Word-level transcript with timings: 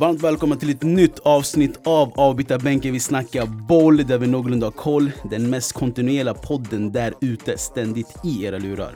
Varmt 0.00 0.22
välkommen 0.22 0.58
till 0.58 0.70
ett 0.70 0.82
nytt 0.82 1.18
avsnitt 1.18 1.80
av 1.86 2.12
Avbytarbänken. 2.16 2.92
Vi 2.92 3.00
snackar 3.00 3.46
boll 3.46 4.06
där 4.06 4.18
vi 4.18 4.26
någorlunda 4.26 4.66
har 4.66 4.70
koll. 4.70 5.12
Den 5.30 5.50
mest 5.50 5.72
kontinuerliga 5.72 6.34
podden 6.34 6.92
där 6.92 7.14
ute, 7.20 7.58
ständigt 7.58 8.16
i 8.24 8.44
era 8.44 8.58
lurar. 8.58 8.94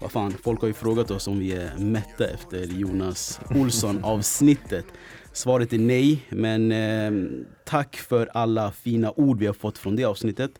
Vad 0.00 0.12
fan, 0.12 0.32
folk 0.32 0.60
har 0.60 0.68
ju 0.68 0.74
frågat 0.74 1.10
oss 1.10 1.28
om 1.28 1.38
vi 1.38 1.52
är 1.52 1.78
mätta 1.78 2.28
efter 2.28 2.66
Jonas 2.66 3.40
Olsson 3.50 4.04
avsnittet. 4.04 4.84
Svaret 5.32 5.72
är 5.72 5.78
nej, 5.78 6.26
men 6.28 6.72
eh, 6.72 7.12
tack 7.64 7.96
för 7.96 8.26
alla 8.34 8.72
fina 8.72 9.12
ord 9.16 9.38
vi 9.38 9.46
har 9.46 9.54
fått 9.54 9.78
från 9.78 9.96
det 9.96 10.04
avsnittet. 10.04 10.50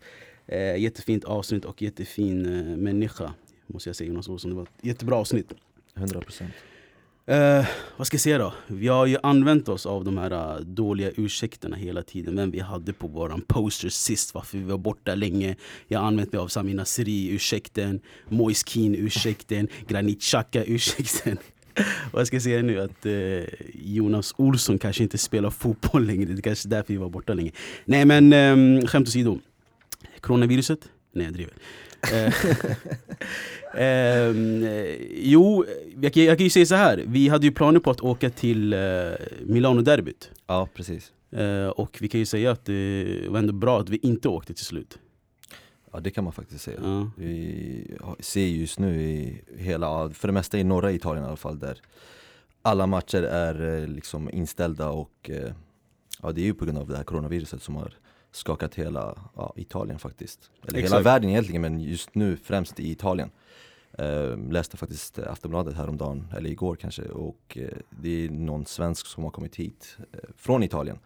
Eh, 0.46 0.76
jättefint 0.76 1.24
avsnitt 1.24 1.64
och 1.64 1.82
jättefin 1.82 2.46
eh, 2.46 2.76
människa, 2.76 3.32
måste 3.66 3.88
jag 3.88 3.96
säga 3.96 4.08
Jonas 4.08 4.28
Olsson. 4.28 4.50
Det 4.50 4.56
var 4.56 4.62
ett 4.62 4.70
jättebra 4.82 5.16
avsnitt. 5.16 5.52
100 5.94 6.20
procent. 6.20 6.52
Eh, 7.30 7.66
vad 7.96 8.06
ska 8.06 8.14
jag 8.14 8.20
säga 8.20 8.38
då? 8.38 8.54
Vi 8.66 8.88
har 8.88 9.06
ju 9.06 9.16
använt 9.22 9.68
oss 9.68 9.86
av 9.86 10.04
de 10.04 10.18
här 10.18 10.32
uh, 10.32 10.60
dåliga 10.60 11.10
ursäkterna 11.16 11.76
hela 11.76 12.02
tiden 12.02 12.36
Vem 12.36 12.50
vi 12.50 12.60
hade 12.60 12.92
på 12.92 13.06
våran 13.06 13.40
poster 13.40 13.88
sist, 13.88 14.34
varför 14.34 14.58
vi 14.58 14.64
var 14.64 14.78
borta 14.78 15.14
länge. 15.14 15.56
Jag 15.88 16.00
har 16.00 16.06
använt 16.06 16.32
mig 16.32 16.40
av 16.40 16.48
Sami 16.48 16.74
Nasri-ursäkten 16.74 18.00
Moise 18.28 18.66
Keane-ursäkten 18.66 19.68
Granit 19.88 20.22
Xhaka-ursäkten. 20.22 21.38
Vad 22.12 22.26
ska 22.26 22.36
jag 22.36 22.42
säga 22.42 22.62
nu? 22.62 22.80
Att 22.80 23.06
uh, 23.06 23.44
Jonas 23.74 24.34
Olsson 24.36 24.78
kanske 24.78 25.02
inte 25.02 25.18
spelar 25.18 25.50
fotboll 25.50 26.06
längre. 26.06 26.24
Det 26.24 26.40
är 26.40 26.42
kanske 26.42 26.68
är 26.68 26.70
därför 26.70 26.92
vi 26.92 26.98
var 26.98 27.10
borta 27.10 27.34
länge. 27.34 27.52
Nej 27.84 28.04
men 28.04 28.32
um, 28.32 28.86
skämt 28.86 29.08
åsido. 29.08 29.38
Coronaviruset? 30.20 30.80
Nej 31.12 31.24
jag 31.24 31.34
driver 31.34 31.54
Eh, 33.74 34.30
jo, 35.10 35.64
jag 36.02 36.12
kan, 36.12 36.24
jag 36.24 36.38
kan 36.38 36.44
ju 36.44 36.50
säga 36.50 36.66
så 36.66 36.74
här. 36.74 37.04
Vi 37.06 37.28
hade 37.28 37.46
ju 37.46 37.52
planer 37.52 37.80
på 37.80 37.90
att 37.90 38.00
åka 38.00 38.30
till 38.30 38.72
eh, 38.72 38.78
Milano-derbyt. 39.42 40.30
Ja, 40.46 40.68
precis. 40.74 41.12
Eh, 41.30 41.66
och 41.66 41.98
vi 42.00 42.08
kan 42.08 42.20
ju 42.20 42.26
säga 42.26 42.50
att 42.50 42.64
det 42.64 43.24
var 43.28 43.38
ändå 43.38 43.52
bra 43.52 43.80
att 43.80 43.88
vi 43.88 43.96
inte 43.96 44.28
åkte 44.28 44.54
till 44.54 44.64
slut. 44.64 44.98
Ja, 45.92 46.00
det 46.00 46.10
kan 46.10 46.24
man 46.24 46.32
faktiskt 46.32 46.64
säga. 46.64 46.80
Ja. 46.82 47.10
Vi 47.16 47.96
ser 48.20 48.46
just 48.46 48.78
nu 48.78 49.02
i 49.02 49.42
hela, 49.56 50.10
för 50.10 50.28
det 50.28 50.32
mesta 50.32 50.58
i 50.58 50.64
norra 50.64 50.92
Italien 50.92 51.24
i 51.24 51.28
alla 51.28 51.36
fall, 51.36 51.58
där 51.58 51.80
alla 52.62 52.86
matcher 52.86 53.22
är 53.22 53.82
eh, 53.82 53.88
liksom 53.88 54.30
inställda 54.30 54.88
och 54.88 55.30
eh, 55.30 55.52
ja, 56.22 56.32
det 56.32 56.40
är 56.40 56.44
ju 56.44 56.54
på 56.54 56.64
grund 56.64 56.78
av 56.78 56.88
det 56.88 56.96
här 56.96 57.04
coronaviruset 57.04 57.62
som 57.62 57.76
har 57.76 57.92
skakat 58.32 58.74
hela 58.74 59.18
ja, 59.36 59.52
Italien 59.56 59.98
faktiskt. 59.98 60.50
Eller 60.62 60.74
hela 60.76 60.86
Exakt. 60.86 61.06
världen 61.06 61.30
egentligen, 61.30 61.62
men 61.62 61.80
just 61.80 62.14
nu 62.14 62.36
främst 62.36 62.80
i 62.80 62.90
Italien. 62.90 63.30
Eh, 63.98 64.36
läste 64.50 64.76
faktiskt 64.76 65.18
Aftonbladet 65.18 65.74
häromdagen, 65.76 66.26
eller 66.36 66.50
igår 66.50 66.76
kanske, 66.76 67.02
och 67.02 67.58
eh, 67.60 67.68
det 67.90 68.24
är 68.24 68.30
någon 68.30 68.66
svensk 68.66 69.06
som 69.06 69.24
har 69.24 69.30
kommit 69.30 69.56
hit 69.56 69.96
eh, 70.12 70.18
från 70.36 70.62
Italien 70.62 70.98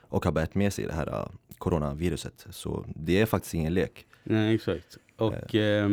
och 0.00 0.24
har 0.24 0.32
bärt 0.32 0.54
med 0.54 0.72
sig 0.72 0.86
det 0.86 0.92
här 0.92 1.06
eh, 1.06 1.28
coronaviruset. 1.58 2.46
Så 2.50 2.84
det 2.96 3.20
är 3.20 3.26
faktiskt 3.26 3.54
ingen 3.54 3.74
lek. 3.74 4.06
Nej 4.24 4.54
exakt. 4.54 4.98
Och 5.16 5.54
eh, 5.54 5.90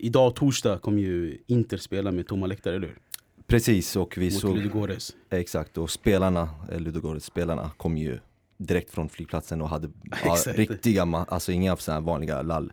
idag 0.00 0.34
torsdag 0.34 0.78
kommer 0.78 1.02
ju 1.02 1.38
Inter 1.46 1.76
spela 1.76 2.12
med 2.12 2.26
tomma 2.26 2.46
läktare, 2.46 2.76
eller 2.76 2.86
hur? 2.86 2.98
Precis, 3.46 3.96
och 3.96 4.18
vi 4.18 4.24
Mot 4.24 4.40
såg, 4.40 4.56
Ludogorets. 4.56 5.16
exakt, 5.30 5.78
och 5.78 5.90
spelarna, 5.90 6.48
eh, 6.72 6.80
Ludogorets-spelarna 6.80 7.70
kom 7.76 7.96
ju 7.96 8.18
direkt 8.56 8.90
från 8.90 9.08
flygplatsen 9.08 9.62
och 9.62 9.68
hade 9.68 9.88
riktiga, 10.46 11.02
alltså 11.28 11.52
inga 11.52 11.76
sådana 11.76 12.00
vanliga 12.00 12.42
lall 12.42 12.72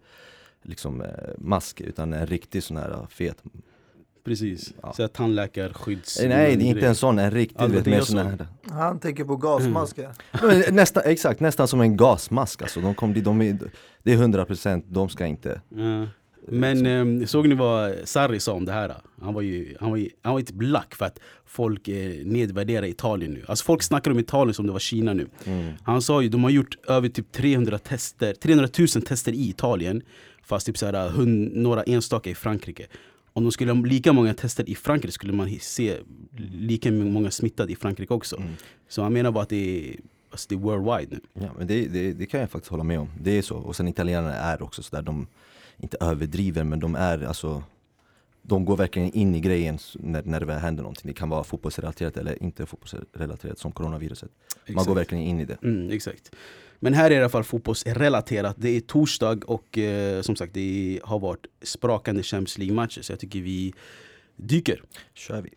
liksom 0.64 1.02
eh, 1.02 1.08
mask 1.38 1.82
utan 1.82 2.14
en 2.14 2.28
riktig 2.28 2.64
sån 2.64 2.78
här 2.78 2.92
eh, 2.92 3.08
fet 3.08 3.44
Precis. 4.24 4.74
Ja. 4.82 4.94
Så 4.94 5.04
att 5.04 5.14
tandläkarskydds... 5.14 6.20
Nej 6.20 6.56
det 6.56 6.64
är 6.64 6.68
inte 6.68 6.88
en 6.88 6.96
sån, 6.96 7.20
en 7.20 7.32
riktig 7.32 7.68
du 7.68 7.74
vet 7.74 7.86
med 7.86 8.00
så. 8.00 8.06
sån 8.06 8.18
här 8.18 8.48
Han 8.70 9.00
tänker 9.00 9.24
på 9.24 9.36
gasmasker. 9.36 10.10
Men 10.42 10.76
nästan, 10.76 11.04
exakt, 11.06 11.40
nästan 11.40 11.68
som 11.68 11.82
en 11.82 11.98
gasmask 11.98 12.62
alltså, 12.62 12.82
de 12.82 12.96
kom 12.96 13.14
dit, 13.14 13.24
de 13.24 13.42
är, 13.42 13.58
det 14.04 14.14
är 14.14 14.18
100% 14.18 14.84
de 14.88 15.10
ska 15.10 15.26
inte 15.26 15.62
Ja. 15.70 16.06
Men 16.52 16.86
ehm, 16.86 17.28
såg 17.28 17.48
ni 17.48 17.56
vad 17.56 17.96
Sarri 18.04 18.40
sa 18.40 18.54
om 18.54 18.66
det 18.66 18.72
här? 18.72 18.96
Han 19.22 19.34
var 19.34 19.42
ju, 19.42 19.76
han 19.80 19.90
var 19.90 19.98
ju, 19.98 20.10
han 20.22 20.34
var 20.34 20.40
ju 20.40 20.46
typ 20.46 20.62
lack 20.62 20.96
för 20.96 21.06
att 21.06 21.20
folk 21.46 21.88
eh, 21.88 22.26
nedvärderar 22.26 22.86
Italien 22.86 23.32
nu. 23.32 23.46
Alltså 23.48 23.66
folk 23.66 23.84
snackar 23.84 24.12
om 24.12 24.20
Italien 24.20 24.54
som 24.54 24.68
det 24.68 24.72
var 24.72 24.80
Kina 24.80 25.14
nu. 25.14 25.28
Mm. 25.46 25.74
Han 25.84 26.02
sa 26.02 26.22
ju, 26.22 26.30
de 26.30 26.44
har 26.44 26.52
gjort 26.52 26.78
över 26.88 27.10
typ 27.10 27.32
300 27.32 27.78
tester, 27.78 28.34
300 28.34 28.68
000 28.80 28.88
tester 28.88 29.32
i 29.32 29.50
Italien. 29.50 30.02
Fast 30.50 30.66
typ 30.66 30.78
såhär, 30.78 31.10
hund, 31.10 31.56
några 31.56 31.84
enstaka 31.84 32.30
i 32.30 32.36
Frankrike. 32.36 32.88
Om 33.34 33.44
de 33.44 33.52
skulle 33.52 33.72
ha 33.72 33.86
lika 33.86 34.14
många 34.14 34.34
tester 34.34 34.70
i 34.70 34.76
Frankrike 34.76 35.12
skulle 35.12 35.34
man 35.34 35.58
se 35.60 35.98
lika 36.38 36.92
många 36.92 37.32
smittade 37.32 37.72
i 37.72 37.76
Frankrike 37.76 38.14
också. 38.14 38.38
Mm. 38.38 38.54
Så 38.88 39.02
han 39.02 39.14
menar 39.14 39.32
bara 39.32 39.44
att 39.44 39.50
det 39.50 39.90
är, 39.90 39.96
alltså 40.30 40.46
det 40.50 40.56
är 40.56 40.60
worldwide 40.60 41.16
nu. 41.16 41.44
Ja 41.46 41.50
men 41.58 41.68
det, 41.68 41.88
det, 41.88 42.14
det 42.14 42.26
kan 42.26 42.40
jag 42.40 42.50
faktiskt 42.50 42.72
hålla 42.72 42.84
med 42.84 43.00
om, 43.00 43.10
det 43.22 43.38
är 43.38 43.42
så. 43.42 43.58
Och 43.58 43.76
sen 43.76 43.88
italienarna 43.88 44.36
är 44.36 44.62
också 44.62 44.84
sådär, 44.84 45.02
de 45.02 45.28
inte 45.78 45.98
överdriver 46.02 46.64
men 46.64 46.80
de 46.80 46.96
är 46.96 47.24
alltså 47.24 47.64
De 48.42 48.66
går 48.66 48.78
verkligen 48.78 49.12
in 49.12 49.36
i 49.36 49.40
grejen 49.40 49.78
när, 49.94 50.24
när 50.24 50.40
det 50.40 50.46
väl 50.46 50.60
händer 50.60 50.84
någonting. 50.84 51.08
Det 51.08 51.14
kan 51.14 51.30
vara 51.30 51.44
fotbollsrelaterat 51.44 52.18
eller 52.18 52.44
inte 52.44 52.66
fotbollsrelaterat 52.66 53.60
som 53.60 53.72
coronaviruset. 53.72 54.30
Man 54.30 54.74
Exakt. 54.74 54.88
går 54.88 54.96
verkligen 54.96 55.24
in 55.24 55.40
i 55.40 55.46
det. 55.46 55.58
Mm, 55.64 55.90
exakt. 55.92 56.32
Men 56.80 56.94
här 56.94 57.12
är 57.12 57.16
i 57.16 57.20
alla 57.20 57.30
fall 57.30 57.44
fotbollsrelaterat. 57.44 58.56
Det 58.60 58.70
är 58.70 58.80
torsdag 58.80 59.44
och 59.46 59.78
eh, 59.78 60.22
som 60.22 60.36
sagt 60.36 60.54
det 60.54 61.00
har 61.04 61.20
varit 61.20 61.46
sprakande 61.62 62.24
Champions 62.24 62.58
League-matcher 62.58 63.02
så 63.02 63.12
jag 63.12 63.20
tycker 63.20 63.42
vi 63.42 63.74
dyker. 64.36 64.82
Kör 65.14 65.42
vi. 65.42 65.50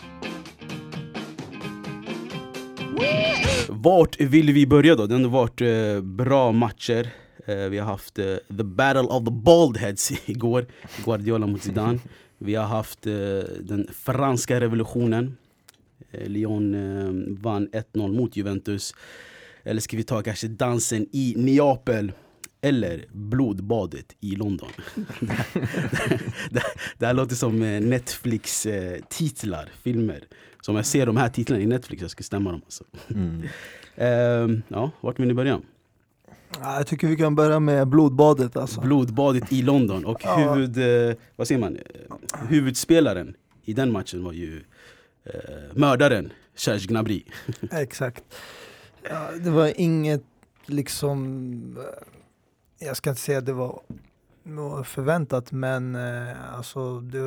Vart 3.69 4.21
vill 4.21 4.53
vi 4.53 4.67
börja 4.67 4.95
då? 4.95 5.07
Det 5.07 5.15
har 5.15 5.29
varit 5.29 5.61
eh, 5.61 6.01
bra 6.03 6.53
matcher. 6.53 7.11
Eh, 7.47 7.57
vi 7.57 7.79
har 7.79 7.87
haft 7.87 8.19
eh, 8.19 8.37
the 8.49 8.65
battle 8.65 9.03
of 9.03 9.25
the 9.25 9.31
bald 9.31 9.77
heads 9.77 10.13
igår. 10.29 10.67
Guardiola 11.05 11.47
mot 11.47 11.63
Zidane. 11.63 11.99
Vi 12.39 12.55
har 12.55 12.67
haft 12.67 13.07
eh, 13.07 13.13
den 13.61 13.89
franska 13.93 14.61
revolutionen. 14.61 15.37
Eh, 16.11 16.29
Lyon 16.29 16.75
eh, 16.75 17.37
vann 17.43 17.69
1-0 17.69 18.13
mot 18.17 18.37
Juventus. 18.37 18.95
Eller 19.65 19.81
ska 19.81 19.97
vi 19.97 20.03
ta 20.03 20.23
kanske 20.23 20.49
dansen 20.49 21.07
i 21.13 21.35
Neapel? 21.37 22.13
Eller 22.65 23.05
blodbadet 23.13 24.17
i 24.21 24.37
London. 24.37 24.69
det, 26.51 26.63
det 26.99 27.07
här 27.07 27.15
låter 27.15 27.35
som 27.35 27.63
eh, 27.63 27.81
Netflix-titlar, 27.81 29.71
filmer. 29.83 30.25
Så 30.61 30.73
om 30.73 30.77
jag 30.77 30.87
ser 30.87 31.07
de 31.07 31.17
här 31.17 31.29
titlarna 31.29 31.63
i 31.63 31.67
Netflix, 31.67 32.03
jag 32.03 32.11
ska 32.11 32.23
stämma 32.23 32.51
dem 32.53 32.61
alltså. 32.65 32.85
Mm. 33.11 33.43
Ehm, 33.97 34.63
ja, 34.69 34.91
vart 35.01 35.19
vill 35.21 35.29
ni 35.29 35.35
börja? 35.35 35.61
Ja, 36.61 36.77
jag 36.77 36.87
tycker 36.87 37.09
vi 37.09 37.17
kan 37.17 37.35
börja 37.35 37.61
med 37.61 37.89
blodbadet 37.89 38.57
alltså. 38.57 38.81
Blodbadet 38.81 39.53
i 39.53 39.63
London 39.63 40.05
och 40.05 40.21
Ja. 40.25 40.55
huvud, 40.55 41.09
eh, 41.11 41.17
vad 41.37 41.49
säger 41.49 41.61
man? 41.61 41.77
Eh, 41.77 42.17
huvudspelaren 42.49 43.35
i 43.65 43.73
den 43.73 43.93
matchen 43.93 44.25
var 44.25 44.33
ju 44.33 44.63
eh, 45.25 45.33
mördaren 45.75 46.33
Serge 46.55 46.87
Gnabry. 46.87 47.25
Exakt. 47.71 48.25
Ja, 49.11 49.31
det 49.41 49.51
var 49.51 49.81
inget 49.81 50.23
liksom, 50.67 51.79
eh, 52.79 52.87
jag 52.87 52.97
ska 52.97 53.11
inte 53.11 53.23
säga 53.23 53.39
att 53.39 53.47
det 53.47 53.53
var 53.53 53.83
förväntat 54.85 55.53
men 55.53 55.95
eh, 55.95 56.55
alltså 56.55 57.01
det, 57.01 57.21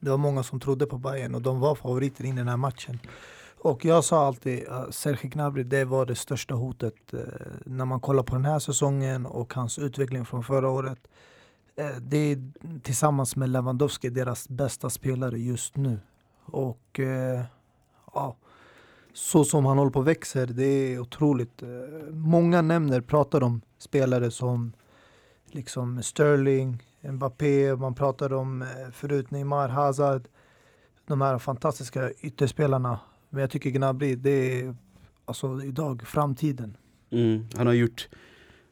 det 0.00 0.10
var 0.10 0.16
många 0.16 0.42
som 0.42 0.60
trodde 0.60 0.86
på 0.86 0.98
Bayern 0.98 1.34
och 1.34 1.42
de 1.42 1.60
var 1.60 1.74
favoriter 1.74 2.24
in 2.24 2.34
i 2.34 2.36
den 2.36 2.48
här 2.48 2.56
matchen. 2.56 2.98
Och 3.58 3.84
jag 3.84 4.04
sa 4.04 4.26
alltid 4.26 4.68
eh, 4.68 4.74
att 4.74 4.94
Serge 4.94 5.28
Gnabry 5.28 5.62
det 5.62 5.84
var 5.84 6.06
det 6.06 6.14
största 6.14 6.54
hotet 6.54 7.14
när 7.64 7.84
man 7.84 8.00
kollar 8.00 8.22
på 8.22 8.34
den 8.34 8.44
här 8.44 8.58
säsongen 8.58 9.26
och 9.26 9.54
hans 9.54 9.78
utveckling 9.78 10.24
från 10.24 10.44
förra 10.44 10.70
året. 10.70 11.08
Det 12.00 12.16
är 12.16 12.52
tillsammans 12.82 13.36
med 13.36 13.48
Lewandowski 13.48 14.10
deras 14.10 14.48
bästa 14.48 14.90
spelare 14.90 15.38
just 15.38 15.76
nu. 15.76 15.98
Och 16.44 17.00
ja, 18.14 18.36
så 19.12 19.44
som 19.44 19.64
han 19.64 19.78
håller 19.78 19.90
på 19.90 19.98
och 19.98 20.08
växer, 20.08 20.46
det 20.46 20.64
är 20.64 20.98
otroligt. 20.98 21.62
Eh, 21.62 21.68
Många 22.10 22.62
nämner, 22.62 23.00
pratar 23.00 23.42
om 23.42 23.60
spelare 23.78 24.30
som 24.30 24.72
liksom 25.50 26.02
Sterling, 26.02 26.82
Mbappé, 27.00 27.76
man 27.76 27.94
pratar 27.94 28.32
om 28.32 28.62
eh, 28.62 28.68
förut 28.92 29.30
Neymar, 29.30 29.68
Hazard. 29.68 30.28
De 31.06 31.20
här 31.20 31.38
fantastiska 31.38 32.10
ytterspelarna. 32.10 33.00
Men 33.30 33.40
jag 33.40 33.50
tycker 33.50 33.70
Gnabry, 33.70 34.14
det 34.14 34.60
är 34.60 34.76
alltså 35.24 35.62
idag 35.64 36.02
framtiden. 36.06 36.76
Mm. 37.10 37.46
Han 37.56 37.66
har 37.66 37.74
gjort 37.74 38.08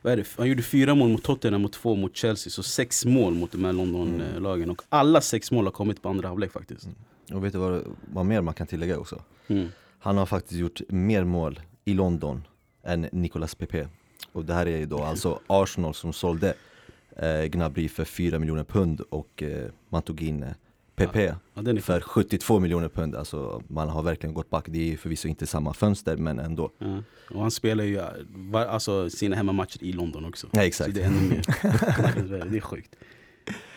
vad 0.03 0.13
är 0.13 0.17
det? 0.17 0.25
Han 0.39 0.49
gjorde 0.49 0.63
fyra 0.63 0.95
mål 0.95 1.09
mot 1.09 1.23
Tottenham 1.23 1.65
och 1.65 1.73
två 1.73 1.97
mot 1.97 2.17
Chelsea, 2.17 2.51
så 2.51 2.63
sex 2.63 3.05
mål 3.05 3.35
mot 3.35 3.53
de 3.53 3.65
här 3.65 3.73
London-lagen. 3.73 4.71
Och 4.71 4.83
alla 4.89 5.21
sex 5.21 5.51
mål 5.51 5.65
har 5.65 5.73
kommit 5.73 6.03
på 6.03 6.09
andra 6.09 6.29
halvlek 6.29 6.53
faktiskt. 6.53 6.89
Och 7.33 7.45
vet 7.45 7.53
du 7.53 7.59
vad, 7.59 7.83
vad 8.13 8.27
mer 8.27 8.41
man 8.41 8.55
kan 8.55 8.67
tillägga 8.67 8.99
också? 8.99 9.23
Mm. 9.47 9.69
Han 10.03 10.17
har 10.17 10.27
faktiskt 10.27 10.61
gjort 10.61 10.81
mer 10.89 11.25
mål 11.25 11.61
i 11.85 11.95
London 11.95 12.47
än 12.85 13.09
Nicolas 13.13 13.55
Pepe 13.55 13.89
Och 14.33 14.45
det 14.45 14.55
här 14.55 14.67
är 14.67 14.77
ju 14.79 14.87
då 14.87 15.03
alltså 15.03 15.41
Arsenal 15.47 15.95
som 15.95 16.13
sålde 16.13 16.55
eh, 17.17 17.45
Gnabry 17.45 17.89
för 17.89 18.05
4 18.05 18.39
miljoner 18.39 18.65
pund 18.65 19.01
och 19.01 19.43
eh, 19.43 19.71
man 19.89 20.03
tog 20.03 20.23
in 20.23 20.43
eh, 20.43 20.49
PP 20.97 21.17
Ja, 21.17 21.35
är 21.55 21.81
för 21.81 22.01
72 22.01 22.61
miljoner 22.61 22.89
pund. 22.89 23.15
Alltså 23.15 23.63
man 23.69 23.89
har 23.89 24.03
verkligen 24.03 24.35
gått 24.35 24.51
back. 24.51 24.65
Det 24.69 24.93
är 24.93 24.97
förvisso 24.97 25.29
inte 25.29 25.47
samma 25.47 25.75
fönster 25.75 26.17
men 26.17 26.39
ändå. 26.39 26.71
Ja. 26.79 27.03
Och 27.31 27.41
han 27.41 27.51
spelar 27.51 27.85
ju 27.85 28.01
var, 28.29 28.67
alltså, 28.67 29.11
sina 29.11 29.37
hemmamatcher 29.37 29.85
i 29.85 29.93
London 29.93 30.25
också. 30.25 30.47
Ja, 30.53 30.61
Så 30.61 30.67
exakt. 30.67 30.95
det 30.95 31.03
är 31.03 31.07
ännu 31.07 31.29
mer. 31.29 31.43
det 32.51 32.57
är 32.57 32.61
sjukt. 32.61 32.97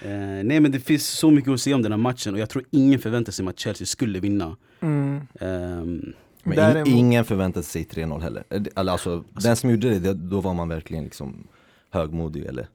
Eh, 0.01 0.09
nej 0.43 0.59
men 0.59 0.71
det 0.71 0.79
finns 0.79 1.07
så 1.07 1.31
mycket 1.31 1.51
att 1.53 1.61
säga 1.61 1.75
om 1.75 1.81
den 1.81 1.91
här 1.91 1.99
matchen 1.99 2.33
och 2.33 2.39
jag 2.39 2.49
tror 2.49 2.63
ingen 2.71 2.99
förväntade 2.99 3.31
sig 3.31 3.47
att 3.47 3.59
Chelsea 3.59 3.85
skulle 3.85 4.19
vinna. 4.19 4.55
Mm. 4.79 5.21
Ehm, 5.39 6.13
Men 6.43 6.55
Däremot- 6.57 6.87
in, 6.87 6.97
ingen 6.97 7.25
förväntade 7.25 7.65
sig 7.65 7.83
3-0 7.83 8.21
heller. 8.21 8.43
Eh, 8.49 8.61
Eller 8.75 8.91
alltså, 8.91 9.23
den 9.29 9.55
som 9.55 9.69
gjorde 9.69 9.99
det, 9.99 10.13
då 10.13 10.41
var 10.41 10.53
man 10.53 10.69
verkligen 10.69 11.03
liksom 11.03 11.47
högmodig 11.89 12.45
eller 12.45 12.67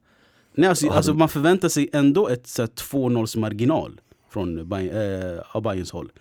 nej, 0.54 0.68
alltså, 0.68 0.88
alltså, 0.90 1.10
hade- 1.10 1.18
man 1.18 1.28
förväntar 1.28 1.68
sig 1.68 1.90
ändå 1.92 2.28
ett 2.28 2.46
så 2.46 2.62
här, 2.62 2.66
2-0 2.66 3.38
marginal 3.38 4.00
från 4.30 4.68
Bayern, 4.68 4.96
eh, 5.36 5.40
av 5.52 5.62
Bayerns 5.62 5.92
håll. 5.92 6.12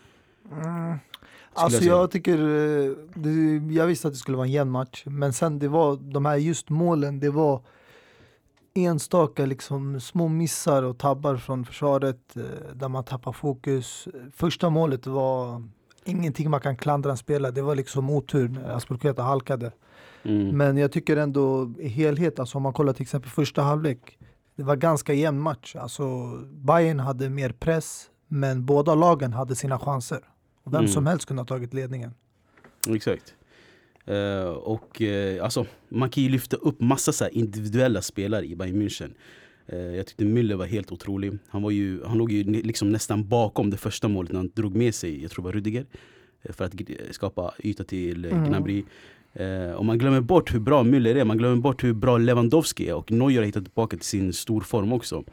Mm. 0.51 0.97
Alltså 1.53 1.83
jag 1.83 1.97
jag 2.01 2.11
tycker, 2.11 2.33
eh, 2.37 2.91
det, 3.15 3.73
jag 3.73 3.87
visste 3.87 4.07
att 4.07 4.13
det 4.13 4.17
skulle 4.17 4.37
vara 4.37 4.47
en 4.47 4.51
jämn 4.53 4.71
match. 4.71 5.03
Men 5.05 5.33
sen 5.33 5.59
det 5.59 5.67
var 5.67 5.95
de 6.11 6.25
här 6.25 6.35
just 6.37 6.69
målen, 6.69 7.19
det 7.19 7.29
var 7.29 7.61
enstaka 8.85 9.45
liksom 9.45 9.99
små 10.01 10.27
missar 10.27 10.83
och 10.83 10.97
tabbar 10.97 11.37
från 11.37 11.65
försvaret 11.65 12.37
eh, 12.37 12.43
där 12.73 12.87
man 12.89 13.03
tappar 13.03 13.31
fokus. 13.31 14.07
Första 14.33 14.69
målet 14.69 15.07
var 15.07 15.63
ingenting 16.05 16.49
man 16.49 16.59
kan 16.61 16.77
klandra 16.77 17.11
en 17.11 17.17
spelare, 17.17 17.51
det 17.51 17.61
var 17.61 17.75
liksom 17.75 18.09
otur 18.09 18.47
när 18.49 18.69
Aspelkueta 18.69 19.23
halkade. 19.23 19.71
Mm. 20.23 20.57
Men 20.57 20.77
jag 20.77 20.91
tycker 20.91 21.17
ändå 21.17 21.73
i 21.79 21.87
helhet, 21.87 22.39
alltså 22.39 22.57
om 22.57 22.63
man 22.63 22.73
kollar 22.73 22.93
till 22.93 23.01
exempel 23.01 23.29
första 23.31 23.61
halvlek, 23.61 24.17
det 24.55 24.63
var 24.63 24.75
ganska 24.75 25.13
jämn 25.13 25.39
match. 25.39 25.75
Alltså 25.75 26.37
Bayern 26.51 26.99
hade 26.99 27.29
mer 27.29 27.49
press, 27.49 28.05
men 28.27 28.65
båda 28.65 28.95
lagen 28.95 29.33
hade 29.33 29.55
sina 29.55 29.79
chanser. 29.79 30.19
Vem 30.63 30.79
Mm. 30.79 30.87
som 30.91 31.05
helst 31.07 31.25
kunde 31.25 31.41
ha 31.41 31.47
tagit 31.47 31.73
ledningen. 31.73 32.13
Exakt. 32.89 33.33
Eh, 34.07 34.49
och 34.49 35.01
eh, 35.01 35.43
alltså, 35.43 35.65
man 35.89 36.09
kan 36.09 36.23
ju 36.23 36.29
lyfta 36.29 36.57
upp 36.57 36.81
massa 36.81 37.11
så 37.11 37.27
individuella 37.27 38.01
spelare 38.01 38.45
i 38.45 38.55
Bayern 38.55 38.81
München. 38.81 39.13
Eh, 39.67 39.79
jag 39.79 40.07
tyckte 40.07 40.23
Müller 40.23 40.55
var 40.55 40.65
helt 40.65 40.91
otrolig. 40.91 41.37
Han, 41.47 41.61
var 41.61 41.71
ju, 41.71 42.03
han 42.03 42.17
låg 42.17 42.31
ju 42.31 42.43
liksom 42.43 42.91
nästan 42.91 43.27
bakom 43.27 43.69
det 43.69 43.77
första 43.77 44.07
målet 44.07 44.31
när 44.31 44.39
han 44.39 44.51
drog 44.55 44.75
med 44.75 44.95
sig, 44.95 45.21
jag 45.21 45.31
tror 45.31 45.43
det 45.43 45.45
var 45.45 45.53
Rudiger, 45.53 45.85
för 46.49 46.65
att 46.65 46.73
skapa 47.11 47.53
yta 47.59 47.83
till 47.83 48.25
Mm. 48.25 48.45
Gnabry. 48.45 48.83
Och 49.75 49.85
man 49.85 49.97
glömmer 49.97 50.21
bort 50.21 50.53
hur 50.53 50.59
bra 50.59 50.83
Müller 50.83 51.15
är, 51.15 51.25
man 51.25 51.37
glömmer 51.37 51.61
bort 51.61 51.83
hur 51.83 51.93
bra 51.93 52.17
Lewandowski 52.17 52.89
är 52.89 52.93
och 52.93 53.11
Neuer 53.11 53.37
har 53.37 53.45
hittat 53.45 53.63
tillbaka 53.63 53.97
till 53.97 54.05
sin 54.05 54.33
storform 54.33 54.93
också. 54.93 55.23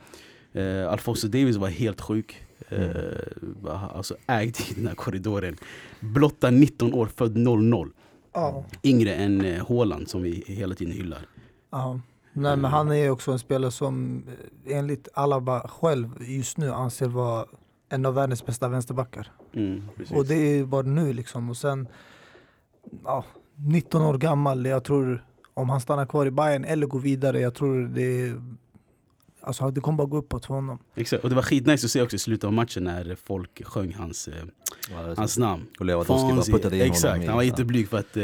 Alfonso 0.88 1.28
Davis 1.28 1.56
var 1.56 1.68
helt 1.68 2.00
sjuk. 2.00 2.44
Eh, 2.68 3.96
alltså 3.96 4.16
ägd 4.26 4.56
i 4.70 4.74
den 4.74 4.86
här 4.86 4.94
korridoren. 4.94 5.56
Blotta 6.00 6.50
19 6.50 6.94
år, 6.94 7.06
född 7.06 7.36
00. 7.36 7.90
Ja. 8.34 8.64
Yngre 8.82 9.14
än 9.14 9.44
eh, 9.44 9.66
Haaland 9.68 10.08
som 10.08 10.22
vi 10.22 10.44
hela 10.46 10.74
tiden 10.74 10.94
hyllar. 10.94 11.26
ja. 11.70 12.00
Nej, 12.36 12.56
men 12.56 12.70
han 12.70 12.92
är 12.92 13.10
också 13.10 13.32
en 13.32 13.38
spelare 13.38 13.70
som 13.70 14.22
eh, 14.66 14.76
enligt 14.78 15.08
Alaba 15.14 15.68
själv 15.68 16.08
just 16.20 16.58
nu 16.58 16.70
anser 16.72 17.08
vara 17.08 17.46
en 17.88 18.06
av 18.06 18.14
världens 18.14 18.46
bästa 18.46 18.68
vänsterbackar. 18.68 19.32
Mm. 19.52 19.82
Och 20.10 20.26
det 20.26 20.34
är 20.34 20.64
bara 20.64 20.82
nu 20.82 21.12
liksom. 21.12 21.50
Och 21.50 21.56
sen, 21.56 21.88
ja, 23.04 23.24
19 23.56 24.02
år 24.02 24.18
gammal. 24.18 24.66
Jag 24.66 24.84
tror 24.84 25.24
om 25.54 25.70
han 25.70 25.80
stannar 25.80 26.06
kvar 26.06 26.26
i 26.26 26.30
Bayern 26.30 26.64
eller 26.64 26.86
går 26.86 27.00
vidare, 27.00 27.40
jag 27.40 27.54
tror 27.54 27.82
det, 27.82 28.34
alltså, 29.46 29.70
det 29.70 29.80
kommer 29.80 29.96
bara 29.98 30.06
gå 30.06 30.16
uppåt 30.16 30.46
för 30.46 30.54
honom. 30.54 30.78
Exakt. 30.94 31.24
Och 31.24 31.30
det 31.30 31.36
var 31.36 31.42
skitnice 31.42 31.84
att 31.86 31.90
se 31.90 32.02
också 32.02 32.16
i 32.16 32.18
slutet 32.18 32.44
av 32.44 32.52
matchen 32.52 32.84
när 32.84 33.14
folk 33.24 33.64
sjöng 33.64 33.94
hans, 33.94 34.28
eh, 34.28 34.34
hans 35.16 35.38
namn. 35.38 35.66
Och 35.78 35.84
Lewandowski 35.86 36.32
bara 36.36 36.58
puttade 36.58 36.76
in 36.76 36.82
Exakt, 36.82 37.12
honom 37.12 37.26
han 37.28 37.36
var 37.36 37.42
ja. 37.42 37.46
jätteblyg 37.46 37.88
för 37.88 37.98
att, 37.98 38.16
eh, 38.16 38.22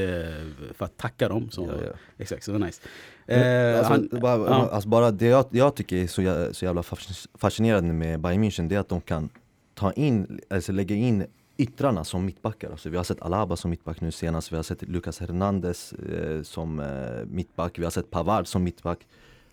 för 0.75 0.85
att 0.85 0.97
tacka 0.97 1.29
dem. 1.29 1.51
Så, 1.51 1.63
Ja, 1.63 1.85
ja. 1.87 1.93
Exakt, 2.19 2.45
så 2.45 2.53
det 2.53 2.59
var 2.59 2.67
nice. 2.67 2.81
Men, 3.27 3.71
Eh, 3.73 3.79
alltså, 3.79 3.93
han, 3.93 4.09
bara, 4.23 4.37
ja. 4.37 4.69
alltså 4.73 4.89
bara 4.89 5.11
det 5.11 5.27
jag, 5.27 5.45
jag 5.51 5.75
tycker 5.77 5.97
är 5.97 6.07
så, 6.07 6.55
så 6.55 6.65
jävla 6.65 6.83
fasc- 6.83 7.27
fascinerande 7.35 7.93
med 7.93 8.21
Bayern 8.21 8.45
München 8.45 8.69
det 8.69 8.75
är 8.75 8.79
att 8.81 8.89
de 8.89 9.01
kan 9.01 9.29
ta 9.75 9.93
in, 9.93 10.41
alltså 10.51 10.73
lägga 10.73 10.97
in 10.97 11.27
yttrarna 11.57 12.05
som 12.05 12.25
mittbackar. 12.27 12.71
Alltså 12.71 12.89
vi 12.89 12.97
har 12.97 13.05
sett 13.05 13.23
Alaba 13.23 13.57
som 13.57 13.71
mittback 13.71 14.01
nu 14.01 14.11
senast, 14.13 14.53
vi 14.53 14.57
har 14.57 14.63
sett 14.63 14.83
Lucas 14.83 15.21
Hernandez 15.21 15.93
eh, 15.93 16.43
som 16.43 16.81
eh, 16.81 16.87
mittback, 17.27 17.79
vi 17.79 17.85
har 17.85 17.91
sett 17.91 18.11
Pavard 18.11 18.47
som 18.47 18.63
mittback. 18.65 18.99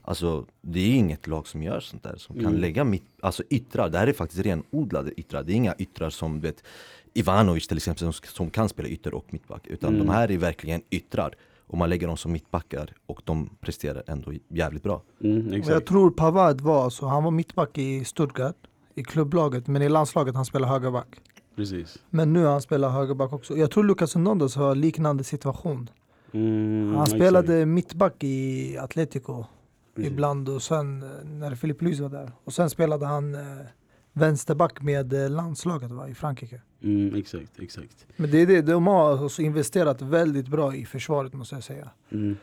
Alltså 0.07 0.45
det 0.61 0.79
är 0.79 0.95
inget 0.95 1.27
lag 1.27 1.47
som 1.47 1.63
gör 1.63 1.79
sånt 1.79 2.03
där, 2.03 2.15
som 2.17 2.35
kan 2.35 2.45
Mm. 2.45 2.61
lägga 2.61 2.83
mitt, 2.83 3.05
alltså 3.21 3.43
yttrar. 3.49 3.89
Det 3.89 3.97
här 3.97 4.07
är 4.07 4.13
faktiskt 4.13 4.45
renodlade 4.45 5.11
yttrar, 5.19 5.43
det 5.43 5.51
är 5.53 5.55
inga 5.55 5.75
yttrar 5.77 6.09
som 6.09 6.39
vet 6.39 6.63
Ivanovic 7.13 7.67
till 7.67 7.77
exempel 7.77 8.13
som, 8.13 8.13
som 8.27 8.49
kan 8.49 8.69
spela 8.69 8.89
ytter 8.89 9.13
och 9.13 9.25
mittback. 9.33 9.67
Utan 9.67 9.95
Mm. 9.95 10.07
de 10.07 10.13
här 10.13 10.31
är 10.31 10.37
verkligen 10.37 10.81
yttrar. 10.89 11.35
Och 11.69 11.77
man 11.77 11.89
lägger 11.89 12.07
dem 12.07 12.17
som 12.17 12.31
mittbackar 12.31 12.93
och 13.05 13.21
de 13.25 13.49
presterar 13.61 14.03
ändå 14.07 14.31
jävligt 14.49 14.83
bra. 14.83 15.01
mm, 15.23 15.61
jag 15.67 15.85
tror 15.85 16.11
Pavard 16.11 16.61
var, 16.61 16.83
alltså, 16.83 17.05
han 17.05 17.23
var 17.23 17.31
mittback 17.31 17.77
i 17.77 18.05
Stuttgart, 18.05 18.55
i 18.95 19.03
klubblaget, 19.03 19.67
men 19.67 19.81
i 19.81 19.89
landslaget 19.89 20.35
han 20.35 20.45
spelar 20.45 20.67
högerback. 20.67 21.07
Precis. 21.55 21.97
Men 22.09 22.33
nu 22.33 22.43
har 22.43 22.51
han 22.51 22.61
spelar 22.61 22.89
högerback 22.89 23.33
också. 23.33 23.57
Jag 23.57 23.71
tror 23.71 23.83
Lucas 23.83 24.15
Hernandez 24.15 24.55
har 24.55 24.75
liknande 24.75 25.23
situation. 25.23 25.89
Mm, 26.33 26.87
Han 26.93 27.03
exakt. 27.03 27.17
spelade 27.21 27.65
mittback 27.65 28.23
i 28.23 28.77
Atletico 28.77 29.45
Precis. 29.97 30.11
ibland 30.11 30.49
och 30.49 30.61
sen 30.61 31.03
eh, 31.03 31.09
när 31.25 31.55
Philippe 31.55 31.85
Luis 31.85 31.99
var 31.99 32.09
där. 32.09 32.31
Och 32.43 32.53
sen 32.53 32.69
spelade 32.69 33.05
han 33.05 33.35
eh, 33.35 33.41
vänsterback 34.13 34.81
med 34.81 35.13
eh, 35.13 35.29
landslaget 35.29 35.91
va, 35.91 36.09
i 36.09 36.13
Frankrike. 36.13 36.61
Mm, 36.83 37.15
exakt, 37.15 37.59
exakt. 37.59 38.05
Men 38.15 38.31
det 38.31 38.41
är 38.41 38.47
det, 38.47 38.61
de 38.61 38.87
har 38.87 39.11
alltså 39.11 39.41
investerat 39.41 40.01
väldigt 40.01 40.47
bra 40.47 40.75
i 40.75 40.85
försvaret 40.85 41.33
måste 41.33 41.55
jag 41.55 41.63
säga. 41.63 41.89
Mm. 42.09 42.37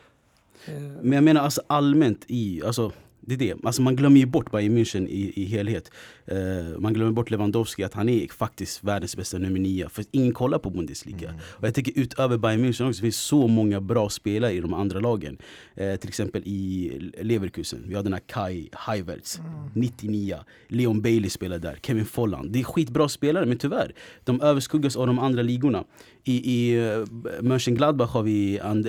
Eh, 0.66 0.74
Men 0.80 1.12
jag 1.12 1.24
menar 1.24 1.40
alltså 1.40 1.62
allmänt 1.66 2.24
i, 2.26 2.62
alltså 2.64 2.92
det 3.26 3.34
är 3.34 3.38
det. 3.38 3.54
Alltså 3.62 3.82
man 3.82 3.96
glömmer 3.96 4.20
ju 4.20 4.26
bort 4.26 4.50
Bayern 4.50 4.78
München 4.78 5.08
i, 5.08 5.42
i 5.42 5.44
helhet. 5.44 5.90
Eh, 6.26 6.78
man 6.78 6.94
glömmer 6.94 7.12
bort 7.12 7.30
Lewandowski, 7.30 7.84
att 7.84 7.94
han 7.94 8.08
är 8.08 8.28
faktiskt 8.28 8.84
världens 8.84 9.16
bästa 9.16 9.38
nummer 9.38 9.60
nio. 9.60 9.88
För 9.88 10.04
ingen 10.10 10.32
kollar 10.32 10.58
på 10.58 10.70
Bundesliga. 10.70 11.34
Och 11.42 11.66
jag 11.66 11.74
tycker 11.74 12.00
utöver 12.00 12.38
Bayern 12.38 12.64
München 12.64 12.88
också 12.88 13.00
finns 13.00 13.16
så 13.16 13.48
många 13.48 13.80
bra 13.80 14.08
spelare 14.08 14.52
i 14.52 14.60
de 14.60 14.74
andra 14.74 15.00
lagen. 15.00 15.38
Eh, 15.74 15.96
till 15.96 16.08
exempel 16.08 16.42
i 16.44 16.92
Leverkusen, 17.20 17.84
vi 17.88 17.94
har 17.94 18.02
den 18.02 18.12
här 18.12 18.22
Kai 18.26 18.68
Havertz, 18.72 19.40
99. 19.74 20.36
Leon 20.68 21.02
Bailey 21.02 21.30
spelar 21.30 21.58
där, 21.58 21.78
Kevin 21.82 22.04
Folland. 22.04 22.50
Det 22.50 22.60
är 22.60 22.64
skitbra 22.64 23.08
spelare 23.08 23.46
men 23.46 23.58
tyvärr, 23.58 23.94
de 24.24 24.40
överskuggas 24.40 24.96
av 24.96 25.06
de 25.06 25.18
andra 25.18 25.42
ligorna. 25.42 25.84
I, 26.24 26.52
i 26.54 26.80
uh, 26.80 27.06
Mönchengladbach 27.42 28.10
har 28.10 28.22
vi 28.22 28.60
and, 28.60 28.86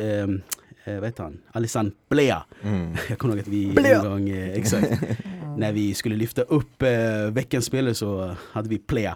eh, 0.85 0.95
vad 0.95 1.05
heter 1.05 1.23
han? 1.23 1.37
Alessandro 1.51 1.93
Plea. 2.09 2.43
Mm. 2.63 2.95
Jag 3.09 3.17
kommer 3.17 3.33
ihåg 3.33 3.41
att 3.41 3.47
vi 3.47 3.75
Plea. 3.75 4.01
en 4.01 4.09
gång, 4.09 4.29
eh, 4.29 4.53
exakt, 4.53 4.91
när 5.57 5.71
vi 5.71 5.93
skulle 5.93 6.15
lyfta 6.15 6.41
upp 6.41 6.81
eh, 6.81 7.31
veckans 7.31 7.65
spelare 7.65 7.93
så 7.93 8.35
hade 8.51 8.69
vi 8.69 8.77
Plea. 8.77 9.15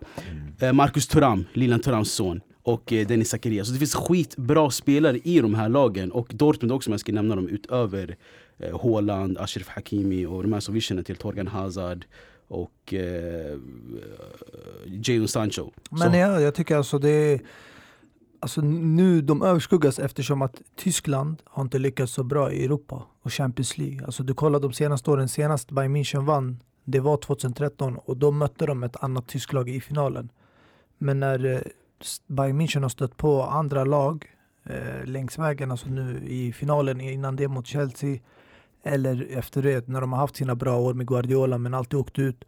Eh, 0.59 0.73
Marcus 0.73 1.07
Thuram, 1.07 1.45
Lilian 1.53 1.79
Thurams 1.79 2.11
son. 2.11 2.41
Och 2.63 2.93
eh, 2.93 3.07
Dennis 3.07 3.29
Zakaria. 3.29 3.65
Så 3.65 3.71
det 3.71 3.79
finns 3.79 3.95
skitbra 3.95 4.71
spelare 4.71 5.17
i 5.23 5.39
de 5.39 5.55
här 5.55 5.69
lagen. 5.69 6.11
Och 6.11 6.31
Dortmund 6.33 6.71
också 6.71 6.89
om 6.89 6.93
jag 6.93 6.99
ska 6.99 7.11
nämna 7.11 7.35
dem 7.35 7.47
utöver 7.49 8.15
eh, 8.57 8.81
Haaland, 8.81 9.37
Ashraf 9.37 9.67
Hakimi 9.67 10.25
och 10.25 10.43
de 10.43 10.53
här 10.53 10.59
som 10.59 10.73
vi 10.73 10.81
känner 10.81 11.03
till. 11.03 11.15
Torgan 11.15 11.47
Hazard 11.47 12.05
och 12.47 12.93
eh, 12.93 13.57
Jadon 14.85 15.27
Sancho. 15.27 15.71
Men 15.91 16.11
så, 16.11 16.17
ja, 16.17 16.41
jag 16.41 16.55
tycker 16.55 16.75
alltså 16.75 16.99
det 16.99 17.09
är, 17.09 17.39
Alltså 18.41 18.61
nu, 18.61 19.21
de 19.21 19.41
överskuggas 19.41 19.99
eftersom 19.99 20.41
att 20.41 20.61
Tyskland 20.75 21.41
har 21.45 21.63
inte 21.63 21.79
lyckats 21.79 22.13
så 22.13 22.23
bra 22.23 22.51
i 22.51 22.65
Europa 22.65 23.03
och 23.21 23.33
Champions 23.33 23.77
League. 23.77 24.05
Alltså 24.05 24.23
du 24.23 24.33
kollar 24.33 24.59
de 24.59 24.73
senaste 24.73 25.11
åren, 25.11 25.27
senast 25.27 25.71
Bayern 25.71 25.95
München 25.95 26.25
vann, 26.25 26.59
det 26.83 26.99
var 26.99 27.17
2013 27.17 27.97
och 27.97 28.17
då 28.17 28.31
mötte 28.31 28.65
de 28.65 28.83
ett 28.83 29.03
annat 29.03 29.27
tysklag 29.27 29.69
i 29.69 29.81
finalen. 29.81 30.29
Men 30.97 31.19
när 31.19 31.45
eh, 31.45 31.61
Bayern 32.27 32.61
München 32.61 32.81
har 32.81 32.89
stött 32.89 33.17
på 33.17 33.43
andra 33.43 33.83
lag 33.83 34.25
eh, 34.63 35.05
längs 35.05 35.37
vägen, 35.37 35.71
alltså 35.71 35.89
nu 35.89 36.19
i 36.27 36.53
finalen 36.53 37.01
innan 37.01 37.35
det 37.35 37.47
mot 37.47 37.67
Chelsea, 37.67 38.19
eller 38.83 39.27
efter 39.37 39.61
det 39.61 39.87
när 39.87 40.01
de 40.01 40.13
har 40.13 40.19
haft 40.19 40.35
sina 40.35 40.55
bra 40.55 40.79
år 40.79 40.93
med 40.93 41.07
Guardiola 41.07 41.57
men 41.57 41.73
alltid 41.73 41.99
åkt 41.99 42.19
ut. 42.19 42.43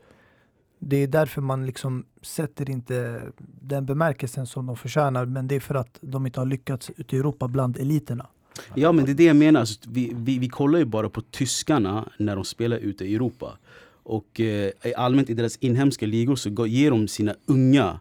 Det 0.83 0.97
är 0.97 1.07
därför 1.07 1.41
man 1.41 1.65
liksom 1.65 2.05
sätter 2.21 2.69
inte 2.69 3.21
den 3.61 3.85
bemärkelsen 3.85 4.47
som 4.47 4.65
de 4.65 4.77
förtjänar 4.77 5.25
men 5.25 5.47
det 5.47 5.55
är 5.55 5.59
för 5.59 5.75
att 5.75 6.00
de 6.01 6.25
inte 6.25 6.39
har 6.39 6.45
lyckats 6.45 6.91
ute 6.97 7.15
i 7.15 7.19
Europa 7.19 7.47
bland 7.47 7.77
eliterna. 7.77 8.27
Ja 8.75 8.91
men 8.91 9.05
det 9.05 9.11
är 9.11 9.15
det 9.15 9.23
jag 9.23 9.35
menar, 9.35 9.59
alltså, 9.59 9.79
vi, 9.89 10.11
vi, 10.15 10.39
vi 10.39 10.50
kollar 10.50 10.79
ju 10.79 10.85
bara 10.85 11.09
på 11.09 11.21
tyskarna 11.21 12.09
när 12.17 12.35
de 12.35 12.45
spelar 12.45 12.77
ute 12.77 13.05
i 13.05 13.15
Europa. 13.15 13.57
Och 14.03 14.39
eh, 14.39 14.71
allmänt 14.97 15.29
i 15.29 15.33
deras 15.33 15.57
inhemska 15.57 16.05
ligor 16.05 16.35
så 16.35 16.67
ger 16.67 16.91
de 16.91 17.07
sina 17.07 17.35
unga 17.45 18.00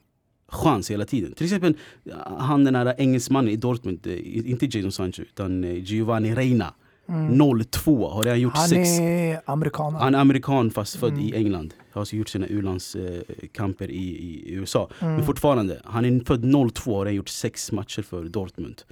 chans 0.49 0.90
hela 0.90 1.04
tiden. 1.04 1.32
Till 1.32 1.44
exempel 1.44 1.75
eh, 2.04 2.12
han 2.38 2.64
den 2.64 2.75
här 2.75 2.94
engelsmannen 2.99 3.50
i 3.50 3.56
Dortmund, 3.56 4.06
eh, 4.06 4.50
inte 4.50 4.66
Jadon 4.66 4.92
Sancho 4.92 5.22
utan 5.22 5.64
eh, 5.64 5.75
Giovanni 5.75 6.34
Reina. 6.34 6.75
Mm. 7.11 7.64
02 7.71 8.09
har 8.09 8.23
redan 8.23 8.40
gjort 8.40 8.57
Han 8.57 8.69
sex. 8.69 8.99
är 9.00 9.40
amerikanare. 9.45 10.02
Han 10.02 10.14
är 10.14 10.19
amerikan 10.19 10.71
fast 10.71 10.97
född 10.97 11.12
Mm. 11.12 11.25
i 11.25 11.35
England. 11.37 11.75
Har 11.93 12.00
alltså 12.00 12.17
gjort 12.17 12.29
sina 12.29 12.47
u-landskamper 12.47 13.90
i, 13.90 14.07
i 14.07 14.52
USA. 14.55 14.88
Mm. 15.00 15.14
Men 15.14 15.26
fortfarande, 15.26 15.81
han 15.85 16.05
är 16.05 16.25
född 16.25 16.45
02 16.75 16.90
och 16.90 16.97
har 16.99 17.05
redan 17.05 17.17
gjort 17.17 17.29
sex 17.29 17.73
matcher 17.73 18.02
för 18.02 18.25
Dortmund. 18.25 18.83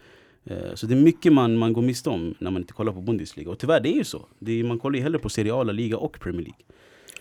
Eh, 0.45 0.57
Så 0.75 0.87
det 0.87 0.95
är 0.95 1.01
mycket 1.01 1.33
man, 1.33 1.57
man 1.57 1.73
går 1.73 1.83
miste 1.83 2.11
om 2.11 2.35
när 2.39 2.51
man 2.51 2.63
inte 2.63 2.73
kollar 2.73 2.93
på 2.93 3.01
Bundesliga. 3.01 3.51
Och 3.51 3.59
tyvärr, 3.59 3.81
det 3.81 3.89
är 3.89 3.97
ju 3.97 4.05
så. 4.05 4.27
Är, 4.47 4.65
man 4.65 4.79
kollar 4.79 4.97
ju 4.97 5.03
hellre 5.03 5.19
på 5.19 5.29
Serie 5.29 5.55
A, 5.55 5.63
La 5.63 5.73
Liga 5.73 5.97
och 5.99 6.21
Premier 6.21 6.43
League. 6.43 6.61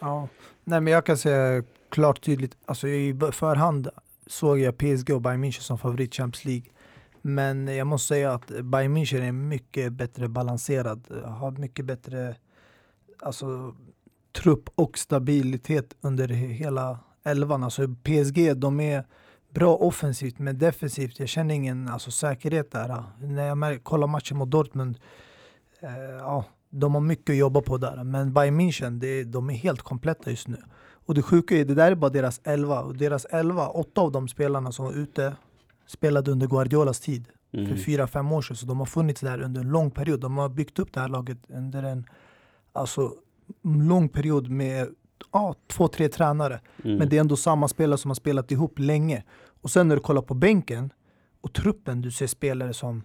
Ja. 0.01 0.27
Nej 0.63 0.81
men 0.81 0.93
jag 0.93 1.05
kan 1.05 1.17
säga 1.17 1.63
klart 1.89 2.21
tydligt, 2.21 2.57
alltså 2.65 2.87
i 2.87 3.15
förhand 3.31 3.87
såg 4.27 4.59
jag 4.59 4.77
PSG 4.77 5.09
och 5.13 5.21
Bayern 5.21 5.43
München 5.45 5.61
som 5.61 5.77
favorit 5.77 6.15
Champions 6.15 6.45
League. 6.45 6.63
Men 7.27 7.67
jag 7.67 7.87
måste 7.87 8.07
säga 8.07 8.33
att 8.33 8.47
Bayern 8.47 8.97
München 8.97 9.21
är 9.21 9.31
mycket 9.31 9.93
bättre 9.93 10.27
balanserad, 10.27 11.07
har 11.25 11.51
mycket 11.51 11.85
bättre 11.85 12.35
alltså, 13.19 13.75
trupp 14.31 14.69
och 14.75 14.97
stabilitet 14.97 15.95
under 16.01 16.27
hela 16.27 16.99
elvan. 17.23 17.63
Alltså 17.63 17.87
PSG, 17.87 18.57
de 18.57 18.79
är 18.79 19.03
bra 19.49 19.75
offensivt 19.75 20.39
men 20.39 20.57
defensivt, 20.57 21.19
jag 21.19 21.29
känner 21.29 21.55
ingen 21.55 21.87
alltså, 21.87 22.11
säkerhet 22.11 22.71
där. 22.71 23.03
När 23.19 23.47
jag 23.47 23.83
kollar 23.83 24.07
matchen 24.07 24.37
mot 24.37 24.51
Dortmund, 24.51 24.99
eh, 25.79 26.17
ja, 26.19 26.45
de 26.69 26.93
har 26.93 27.01
mycket 27.01 27.29
att 27.29 27.37
jobba 27.37 27.61
på 27.61 27.77
där. 27.77 28.03
Men 28.03 28.33
Bayern 28.33 28.61
München, 28.61 28.99
det, 28.99 29.23
de 29.23 29.49
är 29.49 29.53
helt 29.53 29.81
kompletta 29.81 30.29
just 30.29 30.47
nu. 30.47 30.57
Och 31.05 31.13
det 31.13 31.21
sjuka 31.21 31.57
är, 31.57 31.65
det 31.65 31.75
där 31.75 31.91
är 31.91 31.95
bara 31.95 32.11
deras 32.11 32.41
elva. 32.43 32.81
Och 32.81 32.97
deras 32.97 33.25
elva, 33.25 33.67
åtta 33.67 34.01
av 34.01 34.11
de 34.11 34.27
spelarna 34.27 34.71
som 34.71 34.85
var 34.85 34.93
ute 34.93 35.35
spelade 35.87 36.31
under 36.31 36.47
Guardiolas 36.47 36.99
tid 36.99 37.27
Mm. 37.51 37.67
för 37.69 37.75
fyra, 37.75 38.07
fem 38.07 38.31
år 38.31 38.41
sedan. 38.41 38.57
Så 38.57 38.65
de 38.65 38.79
har 38.79 38.85
funnits 38.85 39.21
där 39.21 39.41
under 39.41 39.61
en 39.61 39.67
lång 39.69 39.91
period. 39.91 40.19
De 40.19 40.37
har 40.37 40.49
byggt 40.49 40.79
upp 40.79 40.93
det 40.93 40.99
här 40.99 41.07
laget 41.07 41.37
under 41.49 41.83
en 41.83 42.05
alltså, 42.73 43.13
lång 43.63 44.09
period 44.09 44.49
med 44.49 44.87
ja, 45.31 45.55
två, 45.67 45.87
tre 45.87 46.09
tränare. 46.09 46.59
Mm. 46.83 46.97
Men 46.97 47.09
det 47.09 47.15
är 47.17 47.21
ändå 47.21 47.35
samma 47.35 47.67
spelare 47.67 47.97
som 47.97 48.09
har 48.09 48.15
spelat 48.15 48.51
ihop 48.51 48.79
länge. 48.79 49.23
Och 49.61 49.71
sen 49.71 49.87
när 49.87 49.95
du 49.95 50.01
kollar 50.01 50.21
på 50.21 50.33
bänken 50.33 50.93
och 51.41 51.53
truppen, 51.53 52.01
du 52.01 52.11
ser 52.11 52.27
spelare 52.27 52.73
som 52.73 53.03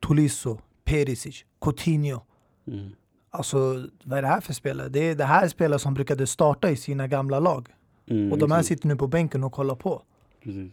Tolisso, 0.00 0.58
Perisic, 0.84 1.44
Coutinho. 1.60 2.20
Mm. 2.66 2.90
Alltså 3.30 3.86
vad 4.04 4.18
är 4.18 4.22
det 4.22 4.28
här 4.28 4.40
för 4.40 4.52
spelare? 4.52 4.88
Det 4.88 5.00
är 5.00 5.14
det 5.14 5.24
här 5.24 5.44
är 5.44 5.48
spelare 5.48 5.78
som 5.78 5.94
brukade 5.94 6.26
starta 6.26 6.70
i 6.70 6.76
sina 6.76 7.06
gamla 7.08 7.40
lag. 7.40 7.68
Mm, 8.10 8.32
Och 8.32 8.38
de 8.38 8.50
här 8.50 8.58
exakt. 8.58 8.68
sitter 8.68 8.88
nu 8.88 8.96
på 8.96 9.06
bänken 9.06 9.44
och 9.44 9.52
kollar 9.52 9.74
på. 9.74 10.02
Precis. 10.42 10.72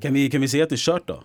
Kan 0.00 0.14
vi, 0.14 0.30
kan 0.30 0.40
vi 0.40 0.48
säga 0.48 0.62
att 0.62 0.68
det 0.68 0.74
är 0.74 0.76
kört 0.76 1.06
då? 1.08 1.22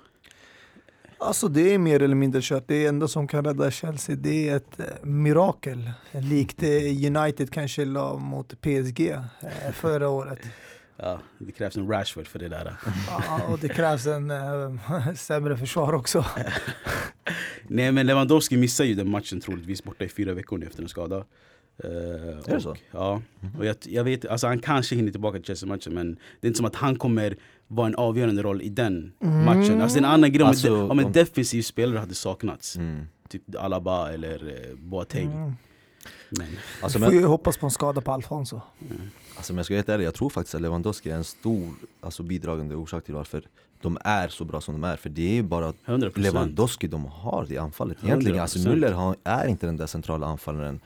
Alltså 1.17 1.47
det 1.47 1.73
är 1.73 1.77
mer 1.77 2.01
eller 2.01 2.15
mindre 2.15 2.41
kört. 2.43 2.63
Det 2.67 2.85
enda 2.85 3.07
som 3.07 3.27
kan 3.27 3.45
rädda 3.45 3.71
Chelsea 3.71 4.15
det 4.15 4.49
är 4.49 4.55
ett 4.55 4.79
eh, 4.79 4.85
mirakel. 5.05 5.91
Likt 6.11 6.63
eh, 6.63 6.69
United 7.15 7.51
kanske 7.51 7.85
la 7.85 8.17
mot 8.17 8.61
PSG 8.61 9.09
eh, 9.09 9.71
förra 9.73 10.09
året. 10.09 10.39
Ja, 10.97 11.19
det 11.37 11.51
krävs 11.51 11.77
en 11.77 11.87
Rashford 11.87 12.27
för 12.27 12.39
det 12.39 12.49
där. 12.49 12.75
Ja, 13.07 13.41
och 13.49 13.59
det 13.59 13.69
krävs 13.69 14.05
en 14.05 14.31
eh, 14.31 15.13
sämre 15.15 15.57
försvar 15.57 15.93
också. 15.93 16.25
Nej 17.67 17.91
men 17.91 18.07
Lewandowski 18.07 18.57
missar 18.57 18.85
ju 18.85 18.95
den 18.95 19.09
matchen 19.09 19.41
troligtvis 19.41 19.83
borta 19.83 20.05
i 20.05 20.09
fyra 20.09 20.33
veckor 20.33 20.57
nu 20.57 20.65
efter 20.65 20.83
en 20.83 20.89
skada. 20.89 21.25
Eh, 21.83 21.89
det 22.45 22.55
och, 22.55 22.61
så? 22.61 22.75
Ja, 22.91 23.21
och 23.57 23.65
jag, 23.65 23.75
jag 23.85 24.03
vet, 24.03 24.25
alltså 24.25 24.47
han 24.47 24.59
kanske 24.59 24.95
hinner 24.95 25.11
tillbaka 25.11 25.37
till 25.37 25.45
Chelsea-matchen 25.45 25.93
men 25.93 26.13
det 26.39 26.47
är 26.47 26.49
inte 26.49 26.57
som 26.57 26.65
att 26.65 26.75
han 26.75 26.95
kommer 26.95 27.35
vara 27.67 27.87
en 27.87 27.95
avgörande 27.95 28.41
roll 28.41 28.61
i 28.61 28.69
den 28.69 29.11
Mm. 29.21 29.45
matchen. 29.45 29.81
Alltså 29.81 29.99
det 29.99 30.05
är 30.05 30.07
en 30.07 30.13
annan 30.13 30.31
grej 30.31 30.43
om, 30.43 30.49
Alltså, 30.49 30.67
en, 30.67 30.91
om 30.91 30.99
en 30.99 31.11
defensiv 31.11 31.61
spelare 31.61 31.99
hade 31.99 32.15
saknats. 32.15 32.75
Mm. 32.75 33.05
Typ 33.29 33.55
Alaba 33.59 34.11
eller 34.11 34.47
eh, 34.69 34.75
Boateng. 34.77 35.31
Mm. 35.31 35.53
Men, 36.29 36.47
Alltså, 36.81 36.99
Vi 36.99 37.05
får 37.05 37.11
men, 37.11 37.19
ju 37.21 37.25
hoppas 37.27 37.57
på 37.57 37.65
en 37.65 37.71
skada 37.71 38.01
på 38.01 38.11
Alfonso. 38.11 38.61
alltså, 39.35 39.53
om 39.53 39.57
jag 39.57 39.65
ska 39.65 39.73
vara 39.73 39.77
helt 39.79 39.89
ärlig, 39.89 40.05
jag 40.05 40.13
tror 40.13 40.29
faktiskt 40.29 40.55
att 40.55 40.61
Lewandowski 40.61 41.09
är 41.09 41.15
en 41.15 41.23
stor 41.23 41.73
alltså, 42.01 42.23
bidragande 42.23 42.75
orsak 42.75 43.03
till 43.05 43.13
varför 43.13 43.43
de 43.81 43.97
är 44.01 44.27
så 44.27 44.45
bra 44.45 44.61
som 44.61 44.73
de 44.81 44.83
är. 44.83 44.95
För 44.95 45.09
det 45.09 45.21
är 45.29 45.33
ju 45.33 45.43
bara 45.43 45.73
100%. 45.85 46.19
Lewandowski 46.19 46.87
de 46.87 47.05
har 47.05 47.51
i 47.51 47.57
anfallet 47.57 47.97
egentligen. 48.03 48.39
Alltså 48.39 48.59
100%. 48.59 48.67
Müller 48.75 49.15
är 49.23 49.47
inte 49.47 49.65
den 49.65 49.77
där 49.77 49.87
centrala 49.87 50.27
anfallaren. 50.27 50.79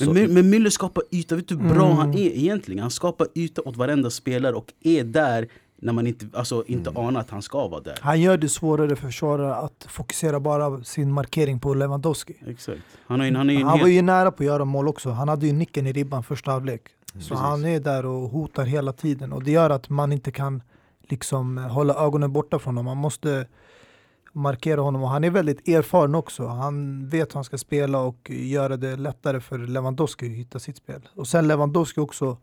Men, 0.00 0.34
men 0.34 0.50
Müller 0.54 0.70
skapar 0.70 1.04
yta, 1.10 1.36
vet 1.36 1.48
du 1.48 1.56
hur 1.56 1.68
bra 1.74 1.84
Mm. 1.86 1.96
han 1.96 2.14
är 2.14 2.18
egentligen? 2.38 2.80
Han 2.82 2.90
skapar 2.90 3.26
yta 3.34 3.62
åt 3.62 3.76
varenda 3.76 4.10
spelare 4.10 4.54
och 4.54 4.72
är 4.80 5.04
där 5.04 5.48
när 5.76 5.92
man 5.92 6.06
inte, 6.06 6.26
alltså, 6.32 6.64
inte 6.66 6.90
Mm. 6.90 7.06
anar 7.06 7.20
att 7.20 7.30
han 7.30 7.42
ska 7.42 7.68
vara 7.68 7.80
där. 7.80 7.98
Han 8.00 8.20
gör 8.20 8.36
det 8.36 8.48
svårare 8.48 8.96
för 8.96 9.06
försvarare 9.06 9.54
att 9.54 9.86
fokusera 9.88 10.40
bara 10.40 10.84
sin 10.84 11.12
markering 11.12 11.60
på 11.60 11.74
Lewandowski. 11.74 12.34
Exakt. 12.46 12.80
Han, 13.06 13.20
har 13.20 13.30
han 13.32 13.48
Han 13.62 13.80
var 13.80 13.88
ju 13.88 14.02
nära 14.02 14.30
på 14.30 14.42
att 14.42 14.46
göra 14.46 14.64
mål 14.64 14.88
också. 14.88 15.10
Han 15.10 15.28
hade 15.28 15.46
ju 15.46 15.52
nicken 15.52 15.86
i 15.86 15.92
ribban 15.92 16.22
första 16.22 16.50
halvlek. 16.50 16.82
Så 17.06 17.12
Precis. 17.18 17.30
han 17.38 17.64
är 17.64 17.80
där 17.80 18.06
och 18.06 18.28
hotar 18.30 18.64
hela 18.64 18.92
tiden. 18.92 19.32
Och 19.32 19.42
det 19.44 19.50
gör 19.50 19.70
att 19.70 19.88
man 19.88 20.12
inte 20.12 20.30
kan 20.32 20.62
liksom 21.08 21.58
hålla 21.58 21.94
ögonen 21.94 22.32
borta 22.32 22.58
från 22.58 22.76
honom. 22.76 22.84
Man 22.84 22.96
måste 22.96 23.46
markera 24.34 24.80
honom. 24.80 25.02
Och 25.02 25.08
han 25.08 25.24
är 25.24 25.30
väldigt 25.30 25.68
erfaren 25.68 26.14
också. 26.14 26.46
Han 26.46 27.08
vet 27.08 27.30
hur 27.30 27.34
han 27.34 27.44
ska 27.44 27.58
spela 27.58 27.98
och 27.98 28.30
göra 28.30 28.76
det 28.76 28.96
lättare 28.96 29.40
för 29.40 29.58
Lewandowski 29.58 30.26
att 30.26 30.32
hitta 30.32 30.58
sitt 30.58 30.76
spel. 30.76 31.08
Och 31.14 31.28
sen 31.28 31.48
Lewandowski 31.48 32.00
också. 32.00 32.38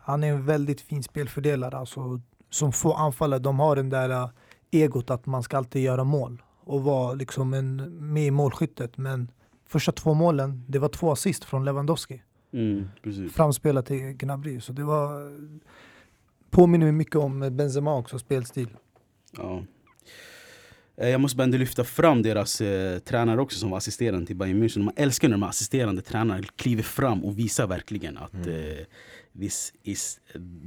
Han 0.00 0.24
är 0.24 0.32
en 0.32 0.46
väldigt 0.46 0.80
fin 0.80 1.02
spelfördelare. 1.02 1.76
Alltså, 1.76 2.20
som 2.50 2.72
få 2.72 2.92
anfallare, 2.92 3.40
de 3.40 3.60
har 3.60 3.76
den 3.76 3.90
där 3.90 4.10
äh, 4.10 4.28
egot 4.70 5.10
att 5.10 5.26
man 5.26 5.42
ska 5.42 5.56
alltid 5.56 5.82
göra 5.82 6.04
mål. 6.04 6.42
Och 6.64 6.82
vara 6.82 7.14
liksom 7.14 7.54
en, 7.54 7.76
med 8.12 8.26
i 8.26 8.30
målskyttet. 8.30 8.96
Men 8.96 9.30
första 9.66 9.92
två 9.92 10.14
målen, 10.14 10.64
det 10.68 10.78
var 10.78 10.88
två 10.88 11.12
assist 11.12 11.44
från 11.44 11.64
Lewandowski. 11.64 12.22
mm. 13.04 13.28
Framspelat 13.28 13.86
till 13.86 14.12
Gnabry. 14.12 14.60
Så 14.60 14.72
det 14.72 14.84
var... 14.84 15.38
Påminner 16.50 16.92
mycket 16.92 17.16
om 17.16 17.56
Benzema 17.56 17.96
också, 17.96 18.18
spelstil. 18.18 18.76
Ja. 19.36 19.62
Eh, 20.96 21.08
Jag 21.08 21.20
måste 21.20 21.36
bara 21.36 21.42
ändå 21.44 21.58
lyfta 21.58 21.84
fram 21.84 22.22
deras 22.22 22.60
eh, 22.60 22.98
tränare 22.98 23.40
också 23.40 23.58
som 23.58 23.70
var 23.70 23.78
assisterande 23.78 24.26
till 24.26 24.36
Bayern 24.36 24.62
München. 24.62 24.82
Man 24.82 24.94
älskar 24.96 25.28
när 25.28 25.34
de 25.34 25.42
assisterande 25.42 26.02
tränarna 26.02 26.42
kliver 26.56 26.82
fram 26.82 27.24
och 27.24 27.38
visar 27.38 27.66
verkligen 27.66 28.18
att 28.18 28.46
eh, 28.46 28.84
this 29.40 29.72
is 29.82 30.20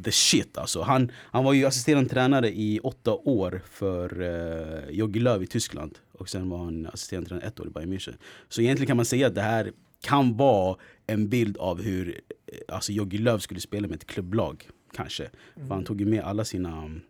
the 0.03 0.11
shit. 0.11 0.57
Alltså, 0.57 0.81
han, 0.81 1.11
han 1.15 1.43
var 1.43 1.53
ju 1.53 1.65
assisterande 1.65 2.09
tränare 2.09 2.49
i 2.49 2.79
åtta 2.83 3.13
år 3.13 3.61
för 3.69 4.21
eh, 4.21 4.89
Jogi 4.95 5.19
Löw 5.19 5.43
i 5.43 5.47
Tyskland. 5.47 5.97
Och 6.11 6.29
sen 6.29 6.49
var 6.49 6.57
han 6.57 6.87
assisterande 6.93 7.29
tränare 7.29 7.47
ett 7.47 7.59
år 7.59 7.67
i 7.67 7.69
Bayern 7.69 7.93
München. 7.93 8.13
Så 8.49 8.61
egentligen 8.61 8.87
kan 8.87 8.97
man 8.97 9.05
säga 9.05 9.27
att 9.27 9.35
det 9.35 9.41
här 9.41 9.71
kan 10.01 10.37
vara 10.37 10.77
en 11.07 11.29
bild 11.29 11.57
av 11.57 11.81
hur 11.81 12.21
eh, 12.47 12.75
alltså 12.75 12.91
Jogi 12.91 13.17
Löw 13.17 13.39
skulle 13.39 13.59
spela 13.59 13.87
med 13.87 13.95
ett 13.95 14.07
klubblag. 14.07 14.69
Kanske. 14.93 15.29
För 15.55 15.73
han 15.75 15.83
tog 15.83 15.99
ju 16.01 16.05
med 16.07 16.23
alla 16.23 16.45
sina 16.45 16.69
mm, 16.77 17.01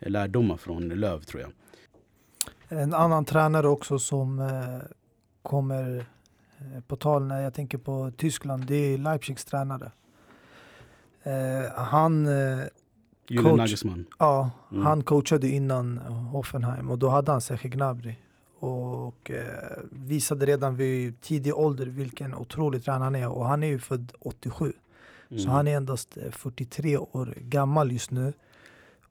lärdomar 0.00 0.56
från 0.56 0.88
Löw 0.88 1.20
tror 1.24 1.42
jag. 1.42 1.50
En 2.72 2.94
annan 2.94 3.24
tränare 3.24 3.68
också 3.68 3.98
som 3.98 4.38
eh, 4.38 4.78
kommer 5.42 6.06
eh, 6.58 6.80
på 6.86 6.96
tal 6.96 7.24
när 7.24 7.40
jag 7.42 7.54
tänker 7.54 7.78
på 7.78 8.10
Tyskland, 8.16 8.66
det 8.66 8.74
är 8.74 8.98
Leipzigs 8.98 9.44
tränare. 9.44 9.92
Eh, 11.22 11.72
han, 11.74 12.26
Julian 13.28 13.44
Coach. 13.44 13.58
Nagelsmann. 13.58 14.04
ja, 14.18 14.50
Mm. 14.72 14.86
han 14.86 15.02
coachade 15.02 15.48
innan 15.48 15.98
Hoffenheim 16.32 16.90
och 16.90 16.98
då 16.98 17.08
hade 17.08 17.32
han 17.32 17.40
Serge 17.40 17.68
Gnabry. 17.68 18.14
Och 18.58 19.30
eh, 19.30 19.78
visade 19.90 20.46
redan 20.46 20.76
vid 20.76 21.20
tidig 21.20 21.54
ålder 21.54 21.86
vilken 21.86 22.34
otrolig 22.34 22.84
tränare 22.84 23.04
han 23.04 23.14
är. 23.14 23.28
Och 23.28 23.46
han 23.46 23.62
är 23.62 23.66
ju 23.66 23.78
född 23.78 24.12
87. 24.20 24.72
Mm. 25.30 25.42
Så 25.42 25.50
han 25.50 25.68
är 25.68 25.76
endast 25.76 26.16
eh, 26.16 26.30
43 26.30 26.96
år 26.96 27.34
gammal 27.36 27.92
just 27.92 28.10
nu. 28.10 28.32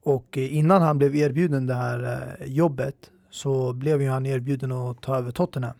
Och 0.03 0.37
eh, 0.37 0.55
innan 0.57 0.81
han 0.81 0.97
blev 0.97 1.15
erbjuden 1.15 1.67
det 1.67 1.73
här 1.75 2.33
eh, 2.39 2.47
jobbet 2.47 3.11
så 3.31 3.73
blev 3.73 4.01
ju 4.01 4.09
han 4.09 4.25
erbjuden 4.25 4.71
att 4.71 5.01
ta 5.01 5.17
över 5.17 5.31
Tottenham. 5.31 5.75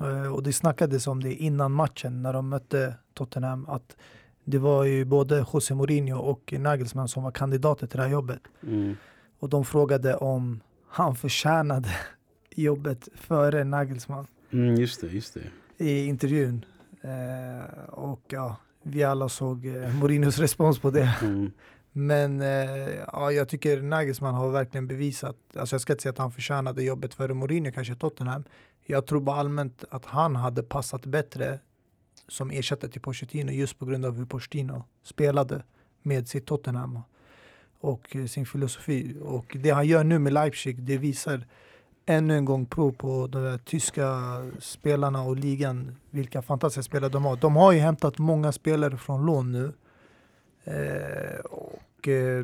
Eh, 0.00 0.32
Och 0.34 0.42
det 0.42 0.52
snackades 0.52 1.06
om 1.06 1.22
det 1.22 1.34
innan 1.34 1.72
matchen 1.72 2.22
när 2.22 2.32
de 2.32 2.48
mötte 2.48 2.94
Tottenham 3.14 3.66
att 3.68 3.96
det 4.44 4.58
var 4.58 4.84
ju 4.84 5.04
både 5.04 5.46
José 5.52 5.74
Mourinho 5.74 6.18
och 6.18 6.54
Nagelsmann 6.58 7.08
som 7.08 7.22
var 7.22 7.30
kandidater 7.30 7.86
till 7.86 7.96
det 7.96 8.02
här 8.02 8.10
jobbet. 8.10 8.40
Mm. 8.62 8.96
Och 9.38 9.48
de 9.48 9.64
frågade 9.64 10.16
om 10.16 10.60
han 10.88 11.16
förtjänade 11.16 11.88
jobbet 12.56 13.08
före 13.14 13.64
Nagelsmann 13.64 14.26
Mm, 14.50 14.74
just 14.74 15.00
det, 15.00 15.06
just 15.06 15.34
det. 15.34 15.84
i 15.84 16.06
intervjun. 16.06 16.64
Eh, 17.02 17.84
och 17.88 18.20
ja, 18.28 18.56
vi 18.82 19.04
alla 19.04 19.28
såg 19.28 19.66
eh, 19.66 19.94
Mourinhos 20.00 20.38
respons 20.46 20.78
på 20.78 20.90
det. 20.90 21.16
Mm. 21.22 21.52
Men 21.98 22.40
eh, 22.40 22.94
ja, 23.12 23.32
jag 23.32 23.48
tycker 23.48 23.82
Nagelsmann 23.82 24.34
har 24.34 24.50
verkligen 24.50 24.86
bevisat, 24.86 25.36
alltså 25.56 25.74
jag 25.74 25.80
ska 25.80 25.92
inte 25.92 26.02
säga 26.02 26.10
att 26.10 26.18
han 26.18 26.32
förtjänade 26.32 26.82
jobbet 26.82 27.14
före 27.14 27.34
Mourinho, 27.34 27.72
kanske 27.72 27.94
Tottenham. 27.94 28.44
Jag 28.84 29.06
tror 29.06 29.20
bara 29.20 29.36
allmänt 29.36 29.84
att 29.90 30.04
han 30.04 30.36
hade 30.36 30.62
passat 30.62 31.06
bättre 31.06 31.58
som 32.28 32.50
ersättare 32.50 32.90
till 32.90 33.00
Pochettino 33.00 33.52
just 33.52 33.78
på 33.78 33.86
grund 33.86 34.06
av 34.06 34.16
hur 34.16 34.24
Pochettino 34.24 34.84
spelade 35.02 35.62
med 36.02 36.28
sitt 36.28 36.46
Tottenham 36.46 37.00
och 37.80 38.16
eh, 38.16 38.26
sin 38.26 38.46
filosofi. 38.46 39.16
Och 39.22 39.56
det 39.60 39.70
han 39.70 39.86
gör 39.86 40.04
nu 40.04 40.18
med 40.18 40.32
Leipzig, 40.32 40.82
det 40.82 40.98
visar 40.98 41.46
ännu 42.06 42.36
en 42.36 42.44
gång 42.44 42.66
prov 42.66 42.92
på 42.92 43.26
de 43.26 43.42
där 43.42 43.58
tyska 43.58 44.18
spelarna 44.58 45.22
och 45.22 45.36
ligan. 45.36 45.96
Vilka 46.10 46.42
fantastiska 46.42 46.82
spelare 46.82 47.10
de 47.10 47.24
har. 47.24 47.36
De 47.36 47.56
har 47.56 47.72
ju 47.72 47.78
hämtat 47.78 48.18
många 48.18 48.52
spelare 48.52 48.96
från 48.96 49.26
lån 49.26 49.52
nu. 49.52 49.72
Eh, 50.64 51.40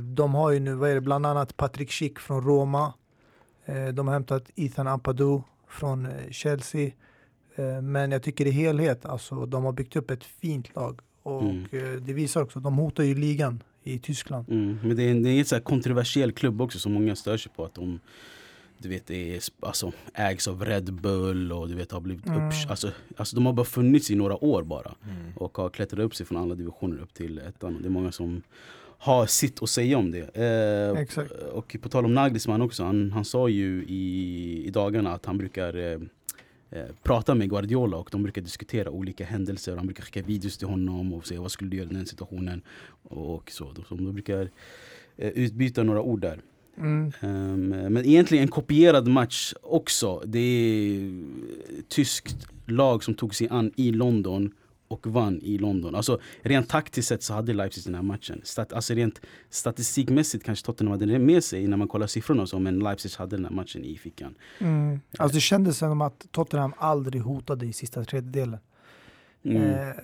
de 0.01 0.35
har 0.35 0.51
ju 0.51 0.61
nu, 0.61 0.75
vad 0.75 0.91
är 0.91 0.95
det, 0.95 1.01
bland 1.01 1.27
annat 1.27 1.57
Patrick 1.57 1.91
Schick 1.93 2.19
från 2.19 2.43
Roma. 2.45 2.93
Eh, 3.65 3.87
de 3.89 4.07
har 4.09 4.15
hämtat 4.15 4.51
Ethan 4.57 4.87
Ampadu 4.89 5.41
från 5.69 6.07
eh, 6.07 6.31
Chelsea. 6.31 6.91
Eh, 7.55 7.83
men 7.83 8.13
jag 8.13 8.23
tycker 8.23 8.47
i 8.47 8.51
helhet, 8.51 9.07
alltså 9.07 9.47
de 9.47 9.65
har 9.65 9.73
byggt 9.73 9.97
upp 9.97 10.11
ett 10.11 10.25
fint 10.25 10.77
lag. 10.77 11.01
Och 11.23 11.43
Mm. 11.43 11.65
eh, 11.73 12.01
det 12.03 12.13
visar 12.13 12.43
också, 12.43 12.61
de 12.61 12.77
hotar 12.77 13.05
ju 13.05 13.15
ligan 13.15 13.63
i 13.83 13.99
Tyskland. 13.99 14.49
Mm, 14.51 14.79
men 14.83 14.97
det 14.97 15.03
är 15.03 15.11
en, 15.11 15.23
det 15.23 15.31
är 15.31 15.39
en 15.39 15.45
så 15.45 15.55
här 15.55 15.63
kontroversiell 15.63 16.33
klubb 16.33 16.61
också 16.61 16.79
som 16.79 16.93
många 16.93 17.17
stör 17.17 17.37
sig 17.37 17.53
på 17.57 17.65
att 17.65 17.75
de 17.75 18.01
du 18.79 18.89
vet, 18.89 19.11
är, 19.11 19.41
alltså, 19.61 19.93
ägs 20.15 20.49
av 20.49 20.65
Red 20.65 20.95
Bull 20.95 21.53
och 21.53 21.69
du 21.69 21.75
vet, 21.75 21.93
har 21.93 22.01
blivit 22.01 22.27
Mm. 22.27 22.39
upp, 22.49 22.53
alltså, 22.69 22.91
alltså, 23.17 23.37
de 23.37 23.47
har 23.47 23.53
bara 23.53 23.65
funnits 23.67 24.11
i 24.11 24.15
några 24.15 24.45
år 24.45 24.63
bara 24.63 24.95
Mm. 25.05 25.33
och 25.37 25.57
har 25.59 25.69
klättrat 25.69 26.01
upp 26.01 26.15
sig 26.15 26.27
från 26.27 26.39
alla 26.39 26.55
divisioner 26.55 27.03
upp 27.03 27.15
till 27.15 27.39
ettan. 27.39 27.77
Och 27.77 27.83
det 27.83 27.89
är 27.89 27.91
många 27.91 28.13
som 28.13 28.43
har 29.03 29.27
sitt 29.27 29.63
att 29.63 29.71
säga 29.71 29.99
om 29.99 30.11
det. 30.11 30.37
Eh, 30.37 31.49
och 31.53 31.77
på 31.83 31.89
tal 31.89 32.05
om 32.05 32.15
Nagelsmann 32.15 32.63
också, 32.63 32.85
han, 32.85 33.13
han 33.13 33.25
sa 33.25 33.49
ju 33.49 33.85
i, 33.89 34.65
i 34.67 34.71
dagarna 34.71 35.13
att 35.13 35.27
han 35.27 35.39
brukar 35.39 35.77
eh, 35.77 36.01
eh, 36.71 36.87
prata 37.03 37.35
med 37.35 37.51
Guardiola 37.51 37.97
och 37.97 38.09
de 38.13 38.23
brukar 38.23 38.43
diskutera 38.43 38.91
olika 38.91 39.25
händelser. 39.25 39.77
Han 39.77 39.87
brukar 39.87 40.03
skicka 40.03 40.23
videos 40.23 40.59
till 40.59 40.69
honom 40.69 41.13
och 41.13 41.27
säga 41.27 41.41
vad 41.41 41.51
skulle 41.51 41.71
du 41.71 41.77
göra 41.77 41.91
i 41.91 41.95
den 41.95 42.07
situationen. 42.07 42.63
Och 43.03 43.51
så, 43.51 43.73
de, 43.73 44.05
de 44.05 44.13
brukar 44.13 44.51
eh, 45.17 45.29
utbyta 45.29 45.83
några 45.83 46.03
ord 46.03 46.21
där. 46.21 46.41
Mm. 46.79 47.13
Ehm, 47.21 47.69
men 47.69 48.07
egentligen 48.07 48.43
en 48.43 48.49
kopierad 48.49 49.09
match 49.09 49.55
också. 49.63 50.23
Det 50.27 50.39
är 50.39 51.25
tyskt 51.89 52.47
lag 52.67 53.05
som 53.05 53.15
tog 53.15 53.35
sig 53.35 53.49
an 53.51 53.73
i 53.77 53.93
London 53.93 54.53
och 54.93 55.07
vann 55.07 55.41
i 55.43 55.59
London. 55.59 55.95
Alltså 55.95 56.21
rent 56.43 56.69
taktiskt 56.69 57.09
sett 57.09 57.23
så 57.23 57.35
hade 57.35 57.53
Leipzig 57.53 57.85
den 57.85 57.95
här 57.95 58.03
matchen. 58.03 58.41
Stat, 58.45 58.73
alltså 58.73 58.95
rent 58.95 59.21
statistikmässigt 59.51 60.45
kanske 60.45 60.67
Tottenham 60.67 60.93
hade 60.93 61.07
det 61.07 61.19
med 61.19 61.45
sig 61.45 61.67
när 61.67 61.77
man 61.77 61.89
kollar 61.89 62.07
siffrorna 62.07 62.43
och 62.43 62.49
så, 62.49 62.59
men 62.59 62.79
Leipzig 62.79 63.11
hade 63.19 63.37
den 63.37 63.45
här 63.45 63.53
matchen 63.53 63.85
i 63.85 63.97
fickan. 63.97 64.35
Mm. 64.59 65.01
Alltså 65.19 65.35
det 65.35 65.41
kändes 65.41 65.79
som 65.79 66.01
att 66.01 66.27
Tottenham 66.31 66.75
aldrig 66.77 67.23
hotade 67.23 67.67
i 67.67 67.73
sista 67.73 68.05
tredjedelen. 68.05 68.59
Mm. 69.45 69.63
Eh, 69.63 69.95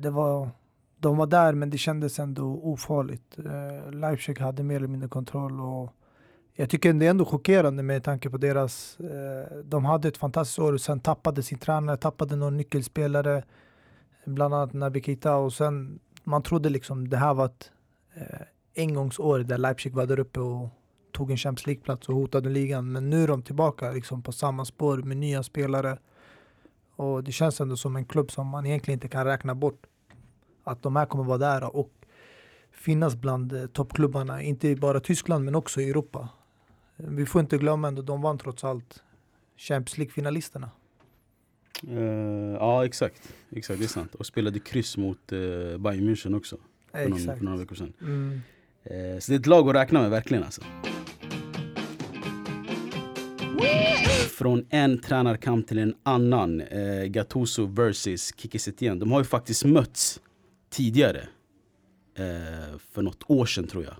det 0.00 0.10
var, 0.10 0.50
de 0.98 1.16
var 1.16 1.26
där 1.26 1.52
men 1.52 1.70
det 1.70 1.78
kändes 1.78 2.18
ändå 2.18 2.60
ofarligt. 2.62 3.38
Eh, 3.38 3.92
Leipzig 3.92 4.38
hade 4.38 4.62
mer 4.62 4.76
eller 4.76 4.88
mindre 4.88 5.08
kontroll 5.08 5.60
och 5.60 5.94
jag 6.60 6.70
tycker 6.70 6.92
det 6.92 7.06
är 7.06 7.10
ändå 7.10 7.24
chockerande 7.24 7.82
med 7.82 8.04
tanke 8.04 8.30
på 8.30 8.38
deras, 8.38 9.00
eh, 9.00 9.56
de 9.64 9.84
hade 9.84 10.08
ett 10.08 10.16
fantastiskt 10.16 10.58
år 10.58 10.72
och 10.72 10.80
sen 10.80 11.00
tappade 11.00 11.42
sin 11.42 11.58
tränare, 11.58 11.96
tappade 11.96 12.36
någon 12.36 12.56
nyckelspelare, 12.56 13.42
bland 14.34 14.54
annat 14.54 14.72
Naby 14.72 15.02
Keita 15.02 15.36
och 15.36 15.52
sen 15.52 15.98
man 16.24 16.42
trodde 16.42 16.68
liksom 16.68 17.08
det 17.08 17.16
här 17.16 17.34
var 17.34 17.46
ett 17.46 17.70
eh, 18.14 18.40
engångsår 18.76 19.38
där 19.38 19.58
Leipzig 19.58 19.94
var 19.94 20.06
där 20.06 20.18
uppe 20.20 20.40
och 20.40 20.68
tog 21.12 21.30
en 21.30 21.36
Champions 21.36 21.66
League-plats 21.66 22.08
och 22.08 22.14
hotade 22.14 22.48
ligan. 22.48 22.92
Men 22.92 23.10
nu 23.10 23.22
är 23.22 23.28
de 23.28 23.42
tillbaka 23.42 23.90
liksom 23.90 24.22
på 24.22 24.32
samma 24.32 24.64
spår 24.64 24.98
med 24.98 25.16
nya 25.16 25.42
spelare. 25.42 25.98
Och 26.96 27.24
det 27.24 27.32
känns 27.32 27.60
ändå 27.60 27.76
som 27.76 27.96
en 27.96 28.04
klubb 28.04 28.30
som 28.30 28.46
man 28.46 28.66
egentligen 28.66 28.96
inte 28.96 29.08
kan 29.08 29.24
räkna 29.24 29.54
bort. 29.54 29.86
Att 30.64 30.82
de 30.82 30.96
här 30.96 31.06
kommer 31.06 31.24
vara 31.24 31.38
där 31.38 31.76
och 31.76 31.92
finnas 32.72 33.16
bland 33.16 33.52
eh, 33.52 33.66
toppklubbarna, 33.66 34.42
inte 34.42 34.76
bara 34.76 34.98
i 34.98 35.00
Tyskland 35.00 35.44
men 35.44 35.54
också 35.54 35.80
i 35.80 35.90
Europa. 35.90 36.28
Eh, 36.96 37.06
vi 37.08 37.26
får 37.26 37.40
inte 37.40 37.58
glömma 37.58 37.88
ändå, 37.88 38.02
de 38.02 38.22
vann 38.22 38.38
trots 38.38 38.64
allt 38.64 39.02
Champions 39.56 39.98
League-finalisterna. 39.98 40.70
Eh, 41.86 42.52
ja 42.52 42.84
exakt, 42.84 43.34
exakt, 43.50 43.78
det 43.78 43.86
är 43.86 43.88
sant. 43.88 44.14
Och 44.14 44.26
spelade 44.26 44.58
kryss 44.58 44.96
mot 44.96 45.32
uh, 45.32 45.78
Bayern 45.78 46.08
München 46.08 46.36
också 46.36 46.56
för, 46.92 47.08
någon, 47.08 47.18
för 47.18 47.44
några 47.44 47.58
veckor 47.58 47.74
sedan. 47.76 47.92
Mm. 48.00 48.40
Eh, 48.84 49.18
så 49.18 49.32
det 49.32 49.36
är 49.36 49.40
ett 49.40 49.46
lag 49.46 49.68
att 49.68 49.74
räkna 49.74 50.00
med 50.00 50.10
verkligen 50.10 50.44
alltså. 50.44 50.62
Från 54.28 54.66
en 54.70 54.98
tränarkamp 54.98 55.68
till 55.68 55.78
en 55.78 55.94
annan. 56.02 56.60
Eh, 56.60 57.04
Gattuso 57.04 57.66
versus 57.66 58.32
Kiki 58.36 58.58
Setien. 58.58 58.98
De 58.98 59.12
har 59.12 59.20
ju 59.20 59.24
faktiskt 59.24 59.64
mötts 59.64 60.20
tidigare. 60.70 61.28
För 62.90 63.02
något 63.02 63.22
år 63.26 63.46
sedan 63.46 63.66
tror 63.66 63.84
jag. 63.84 63.94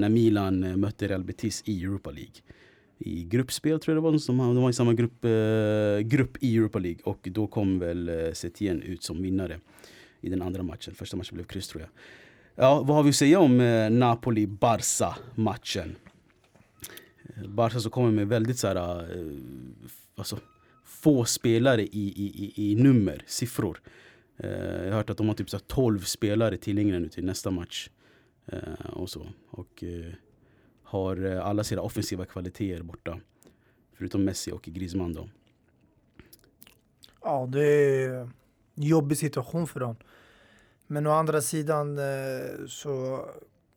När 0.00 0.08
Milan 0.08 0.80
mötte 0.80 1.08
Real 1.08 1.24
Betis 1.24 1.62
i 1.66 1.84
Europa 1.84 2.10
League. 2.10 2.32
I 3.02 3.24
gruppspel 3.24 3.80
tror 3.80 3.96
jag 3.96 4.04
det 4.04 4.10
var. 4.10 4.18
Som, 4.18 4.38
de 4.38 4.62
var 4.62 4.70
i 4.70 4.72
samma 4.72 4.94
grupp, 4.94 5.24
eh, 5.24 5.98
grupp 5.98 6.36
i 6.40 6.56
Europa 6.56 6.78
League. 6.78 7.00
Och 7.04 7.28
då 7.30 7.46
kom 7.46 7.78
väl 7.78 8.08
eh, 8.08 8.32
Setien 8.32 8.82
ut 8.82 9.02
som 9.02 9.22
vinnare 9.22 9.60
i 10.20 10.28
den 10.28 10.42
andra 10.42 10.62
matchen. 10.62 10.94
Första 10.94 11.16
matchen 11.16 11.34
blev 11.34 11.44
kryss 11.44 11.68
tror 11.68 11.82
jag. 11.82 11.90
Ja, 12.54 12.82
vad 12.82 12.96
har 12.96 13.02
vi 13.02 13.10
att 13.10 13.16
säga 13.16 13.40
om 13.40 13.60
eh, 13.60 13.90
Napoli-Barca-matchen? 13.90 15.96
Eh, 17.36 17.48
Barca 17.48 17.80
som 17.80 17.90
kommer 17.90 18.10
med 18.10 18.28
väldigt 18.28 18.58
så 18.58 18.66
här, 18.66 19.00
eh, 19.00 19.06
alltså, 20.16 20.38
få 20.84 21.24
spelare 21.24 21.82
i, 21.82 21.88
i, 21.92 22.52
i, 22.56 22.70
i 22.70 22.74
nummer, 22.74 23.22
siffror. 23.26 23.80
Eh, 24.36 24.50
jag 24.50 24.90
har 24.90 24.96
hört 24.96 25.10
att 25.10 25.16
de 25.16 25.28
har 25.28 25.34
typ 25.34 25.50
så 25.50 25.56
här 25.56 25.64
12 25.66 26.00
spelare 26.00 26.56
tillgängliga 26.56 26.98
nu 26.98 27.08
till 27.08 27.24
nästa 27.24 27.50
match. 27.50 27.90
Eh, 28.46 28.58
och 28.92 29.10
så. 29.10 29.26
Och 29.50 29.84
eh, 29.84 30.12
har 30.90 31.24
eh, 31.24 31.46
alla 31.46 31.64
sina 31.64 31.82
offensiva 31.82 32.24
kvaliteter 32.24 32.82
borta. 32.82 33.20
Förutom 33.94 34.24
Messi 34.24 34.52
och 34.52 34.62
Griezmann 34.62 35.12
då. 35.12 35.28
Ja, 37.22 37.48
det 37.52 37.64
är 37.64 38.10
en 38.10 38.32
jobbig 38.74 39.18
situation 39.18 39.66
för 39.66 39.80
dem. 39.80 39.96
Men 40.86 41.06
å 41.06 41.10
andra 41.10 41.40
sidan 41.40 41.98
eh, 41.98 42.66
så 42.68 43.24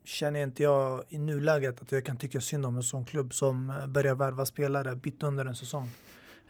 känner 0.04 0.42
inte 0.42 0.62
jag 0.62 1.04
i 1.08 1.18
nuläget 1.18 1.82
att 1.82 1.92
jag 1.92 2.04
kan 2.04 2.16
tycka 2.16 2.40
synd 2.40 2.66
om 2.66 2.76
en 2.76 2.82
sån 2.82 3.04
klubb 3.04 3.34
som 3.34 3.70
eh, 3.70 3.86
börjar 3.86 4.14
värva 4.14 4.46
spelare 4.46 5.00
mitt 5.02 5.22
under 5.22 5.44
en 5.44 5.56
säsong. 5.56 5.90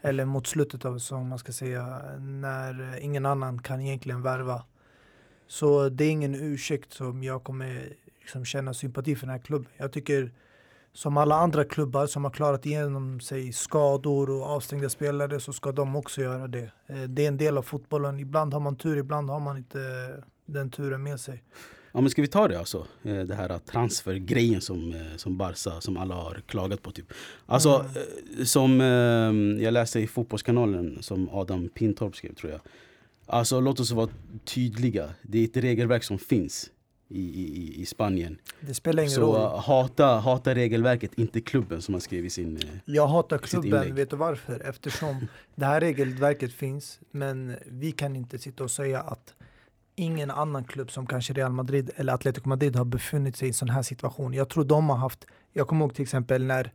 Eller 0.01 0.25
mot 0.25 0.47
slutet 0.47 0.85
av 0.85 0.97
säsongen, 0.97 1.29
man 1.29 1.39
ska 1.39 1.51
säga, 1.51 2.01
när 2.19 2.99
ingen 2.99 3.25
annan 3.25 3.61
kan 3.61 3.81
egentligen 3.81 4.21
värva. 4.21 4.63
Så 5.47 5.89
det 5.89 6.03
är 6.03 6.11
ingen 6.11 6.35
ursäkt 6.35 6.93
som 6.93 7.23
jag 7.23 7.43
kommer 7.43 7.95
liksom 8.19 8.45
känna 8.45 8.73
sympati 8.73 9.15
för 9.15 9.27
den 9.27 9.35
här 9.35 9.41
klubben. 9.41 9.71
Jag 9.77 9.91
tycker 9.91 10.31
som 10.95 11.17
alla 11.17 11.35
andra 11.35 11.63
klubbar 11.63 12.07
som 12.07 12.23
har 12.23 12.31
klarat 12.31 12.65
igenom 12.65 13.19
sig 13.19 13.53
skador 13.53 14.29
och 14.29 14.43
avstängda 14.45 14.89
spelare 14.89 15.39
så 15.39 15.53
ska 15.53 15.71
de 15.71 15.95
också 15.95 16.21
göra 16.21 16.47
det. 16.47 16.71
Eh, 16.87 17.01
Det 17.03 17.23
är 17.23 17.27
en 17.27 17.37
del 17.37 17.57
av 17.57 17.61
fotbollen. 17.61 18.19
Ibland 18.19 18.53
har 18.53 18.59
man 18.59 18.75
tur, 18.75 18.97
ibland 18.97 19.29
har 19.29 19.39
man 19.39 19.57
inte 19.57 19.79
den 20.45 20.69
turen 20.71 21.03
med 21.03 21.19
sig. 21.19 21.43
Ja 21.91 22.01
men 22.01 22.09
ska 22.09 22.21
vi 22.21 22.27
ta 22.27 22.47
det 22.47 22.59
alltså? 22.59 22.85
Eh, 23.03 23.19
Det 23.19 23.35
här 23.35 23.59
transfergrejen 23.59 24.61
som, 24.61 24.91
eh, 24.93 25.15
som 25.17 25.37
Barca, 25.37 25.81
som 25.81 25.97
alla 25.97 26.15
har 26.15 26.41
klagat 26.47 26.81
på 26.81 26.91
typ. 26.91 27.13
Alltså 27.45 27.69
Mm. 27.79 27.91
eh, 28.39 28.43
som 28.45 28.81
eh, 28.81 29.63
jag 29.63 29.71
läste 29.73 29.99
i 29.99 30.07
Fotbollskanalen 30.07 30.97
som 31.01 31.29
Adam 31.29 31.69
Pintorp 31.69 32.15
skrev 32.15 32.33
tror 32.35 32.51
jag. 32.51 32.61
Alltså 33.27 33.59
låt 33.59 33.79
oss 33.79 33.91
vara 33.91 34.09
tydliga. 34.45 35.09
Det 35.21 35.39
är 35.39 35.43
ett 35.45 35.57
regelverk 35.57 36.03
som 36.03 36.17
finns 36.17 36.69
i, 37.07 37.19
i, 37.21 37.81
i 37.81 37.85
Spanien. 37.85 38.37
Det 38.61 38.73
spelar 38.73 39.03
ingen 39.03 39.11
Så 39.15 39.21
roll. 39.21 39.35
eh, 39.35 39.59
hata, 39.59 40.05
hata 40.05 40.55
regelverket, 40.55 41.13
inte 41.13 41.41
klubben 41.41 41.81
som 41.81 41.93
han 41.93 42.01
skrev 42.01 42.25
i 42.25 42.29
sin... 42.29 42.57
eh, 42.57 42.63
Jag 42.85 43.07
hatar 43.07 43.37
klubben, 43.37 43.95
vet 43.95 44.09
du 44.09 44.15
varför? 44.15 44.59
Eftersom 44.69 45.27
det 45.55 45.65
här 45.65 45.79
regelverket 45.81 46.53
finns, 46.53 46.99
men 47.11 47.55
vi 47.65 47.91
kan 47.91 48.15
inte 48.15 48.37
sitta 48.39 48.63
och 48.63 48.71
säga 48.71 49.01
att 49.01 49.33
ingen 49.95 50.31
annan 50.31 50.63
klubb 50.63 50.91
som 50.91 51.05
kanske 51.07 51.33
Real 51.33 51.51
Madrid 51.51 51.89
eller 51.95 52.13
Atletico 52.13 52.49
Madrid 52.49 52.75
har 52.75 52.85
befunnit 52.85 53.35
sig 53.37 53.45
i 53.47 53.49
en 53.49 53.53
sån 53.53 53.69
här 53.69 53.81
situation. 53.81 54.33
Jag 54.33 54.49
tror 54.49 54.63
de 54.63 54.89
har 54.89 54.97
haft, 54.97 55.25
jag 55.53 55.67
kommer 55.67 55.85
ihåg 55.85 55.93
till 55.95 56.03
exempel 56.03 56.43
när 56.45 56.71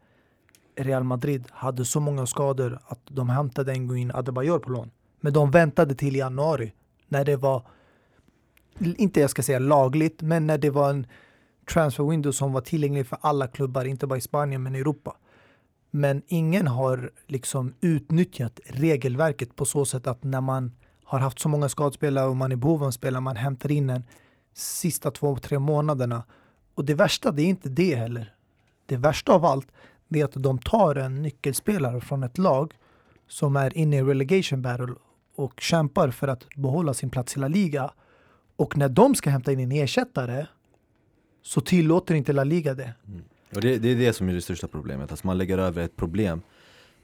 Real 0.76 1.04
Madrid 1.04 1.44
hade 1.50 1.84
så 1.84 2.00
många 2.00 2.26
skador 2.26 2.78
att 2.86 3.00
de 3.08 3.28
hämtade 3.28 3.72
en 3.72 3.96
in 3.96 4.10
Adebayor 4.10 4.58
på 4.58 4.70
lån. 4.70 4.90
Men 5.20 5.32
de 5.32 5.50
väntade 5.50 5.94
till 5.94 6.16
januari 6.16 6.72
när 7.08 7.24
det 7.24 7.36
var, 7.36 7.62
inte 8.80 9.20
jag 9.20 9.30
ska 9.30 9.42
säga 9.42 9.58
lagligt, 9.58 10.22
men 10.22 10.46
när 10.46 10.58
det 10.58 10.70
var 10.70 10.90
en 10.90 11.06
transfer 11.72 12.04
window 12.04 12.32
som 12.32 12.52
var 12.52 12.60
tillgänglig 12.60 13.06
för 13.06 13.18
alla 13.20 13.48
klubbar, 13.48 13.84
inte 13.84 14.06
bara 14.06 14.18
i 14.18 14.20
Spanien 14.20 14.62
men 14.62 14.76
i 14.76 14.78
Europa. 14.78 15.16
Men 15.90 16.22
ingen 16.26 16.66
har 16.66 17.10
liksom 17.26 17.74
utnyttjat 17.80 18.60
regelverket 18.66 19.56
på 19.56 19.64
så 19.64 19.84
sätt 19.84 20.06
att 20.06 20.24
när 20.24 20.40
man 20.40 20.72
har 21.04 21.18
haft 21.18 21.38
så 21.38 21.48
många 21.48 21.68
skadespelare 21.68 22.26
och 22.26 22.36
man 22.36 22.52
är 22.52 22.56
i 22.56 22.56
behov 22.56 22.82
av 22.82 22.86
en 22.86 22.92
spelare, 22.92 23.20
man 23.20 23.36
hämtar 23.36 23.70
in 23.70 23.90
en 23.90 24.04
sista 24.54 25.10
två, 25.10 25.36
tre 25.36 25.58
månaderna. 25.58 26.22
Och 26.74 26.84
det 26.84 26.94
värsta, 26.94 27.30
det 27.30 27.42
är 27.42 27.46
inte 27.46 27.68
det 27.68 27.94
heller. 27.94 28.34
Det 28.86 28.96
värsta 28.96 29.32
av 29.32 29.44
allt, 29.44 29.68
det 30.08 30.20
är 30.20 30.24
att 30.24 30.42
de 30.42 30.58
tar 30.58 30.94
en 30.94 31.22
nyckelspelare 31.22 32.00
från 32.00 32.22
ett 32.22 32.38
lag 32.38 32.74
som 33.28 33.56
är 33.56 33.78
inne 33.78 33.96
i 33.96 34.02
relegation 34.02 34.62
battle 34.62 34.94
och 35.36 35.60
kämpar 35.60 36.10
för 36.10 36.28
att 36.28 36.48
behålla 36.56 36.94
sin 36.94 37.10
plats 37.10 37.36
i 37.36 37.40
La 37.40 37.48
Liga. 37.48 37.90
Och 38.60 38.76
när 38.76 38.88
de 38.88 39.14
ska 39.14 39.30
hämta 39.30 39.52
in 39.52 39.60
en 39.60 39.72
ersättare 39.72 40.46
så 41.42 41.60
tillåter 41.60 42.14
inte 42.14 42.32
La 42.32 42.44
Liga 42.44 42.74
det. 42.74 42.94
Och 43.54 43.60
det, 43.60 43.78
det 43.78 43.88
är 43.88 43.96
det 43.96 44.12
som 44.12 44.28
är 44.28 44.32
det 44.32 44.40
största 44.40 44.68
problemet, 44.68 45.12
att 45.12 45.24
man 45.24 45.38
lägger 45.38 45.58
över 45.58 45.82
ett 45.82 45.96
problem 45.96 46.42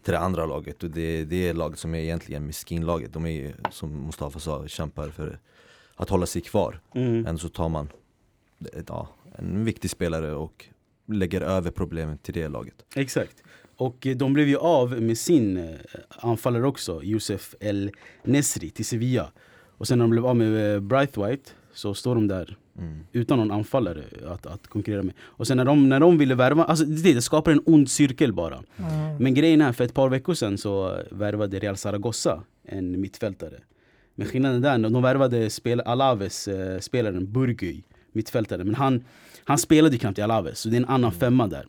till 0.02 0.12
det 0.12 0.18
andra 0.18 0.46
laget 0.46 0.82
och 0.82 0.90
det, 0.90 1.24
det 1.24 1.48
är 1.48 1.54
laget 1.54 1.78
som 1.78 1.94
är 1.94 1.98
egentligen 1.98 2.46
miskinlaget. 2.46 3.12
De 3.12 3.26
är 3.26 3.30
ju, 3.30 3.52
som 3.70 4.06
Mustafa 4.06 4.38
sa, 4.38 4.68
kämpar 4.68 5.08
för 5.08 5.38
att 5.94 6.08
hålla 6.08 6.26
sig 6.26 6.42
kvar. 6.42 6.80
Mm. 6.94 7.26
Än 7.26 7.38
så 7.38 7.48
tar 7.48 7.68
man 7.68 7.88
ja, 8.86 9.08
en 9.38 9.64
viktig 9.64 9.90
spelare 9.90 10.34
och 10.34 10.64
lägger 11.06 11.40
över 11.40 11.70
problemet 11.70 12.22
till 12.22 12.34
det 12.34 12.48
laget. 12.48 12.84
Exakt. 12.94 13.42
Och 13.76 14.06
eh, 14.06 14.16
de 14.16 14.32
blev 14.32 14.48
ju 14.48 14.56
av 14.56 15.02
med 15.02 15.18
sin 15.18 15.56
eh, 15.56 15.74
anfallare 16.08 16.66
också, 16.66 17.02
Youssef 17.02 17.54
El 17.60 17.90
Nesri 18.22 18.70
till 18.70 18.84
Sevilla. 18.84 19.32
Och 19.78 19.88
sen 19.88 19.98
när 19.98 20.04
de 20.04 20.10
blev 20.10 20.26
av 20.26 20.36
med 20.36 20.74
eh, 20.74 20.80
Braithwaite 20.80 21.50
så 21.74 21.94
står 21.94 22.14
de 22.14 22.28
där 22.28 22.56
Mm. 22.78 22.98
utan 23.12 23.38
någon 23.38 23.50
anfallare 23.50 24.04
att, 24.26 24.46
att 24.46 24.66
konkurrera 24.66 25.02
med. 25.02 25.14
Och 25.20 25.46
sen 25.46 25.56
när 25.56 25.64
de, 25.64 25.88
när 25.88 26.00
de 26.00 26.18
ville 26.18 26.34
värva, 26.34 26.64
alltså 26.64 26.84
det, 26.84 27.12
det 27.12 27.22
skapar 27.22 27.52
en 27.52 27.62
ond 27.66 27.90
cirkel 27.90 28.32
bara. 28.32 28.62
Mm. 28.76 29.16
Men 29.18 29.34
grejen 29.34 29.60
är, 29.60 29.72
för 29.72 29.84
ett 29.84 29.94
par 29.94 30.08
veckor 30.08 30.34
sedan 30.34 30.58
så 30.58 30.98
värvade 31.10 31.58
Real 31.58 31.76
Zaragoza 31.76 32.42
en 32.64 33.00
mittfältare. 33.00 33.60
Men 34.14 34.26
skillnaden 34.26 34.62
där, 34.62 34.78
de 34.78 35.02
värvade 35.02 35.50
spel, 35.50 35.80
Alaves 35.80 36.48
eh, 36.48 36.80
spelaren 36.80 37.32
Burguy, 37.32 37.82
mittfältare. 38.12 38.64
Men 38.64 38.74
han, 38.74 39.04
han 39.44 39.58
spelade 39.58 39.94
ju 39.94 39.98
knappt 39.98 40.18
i 40.18 40.22
Alaves, 40.22 40.58
så 40.60 40.68
det 40.68 40.76
är 40.76 40.80
en 40.80 40.88
annan 40.88 41.12
femma 41.12 41.46
där. 41.46 41.66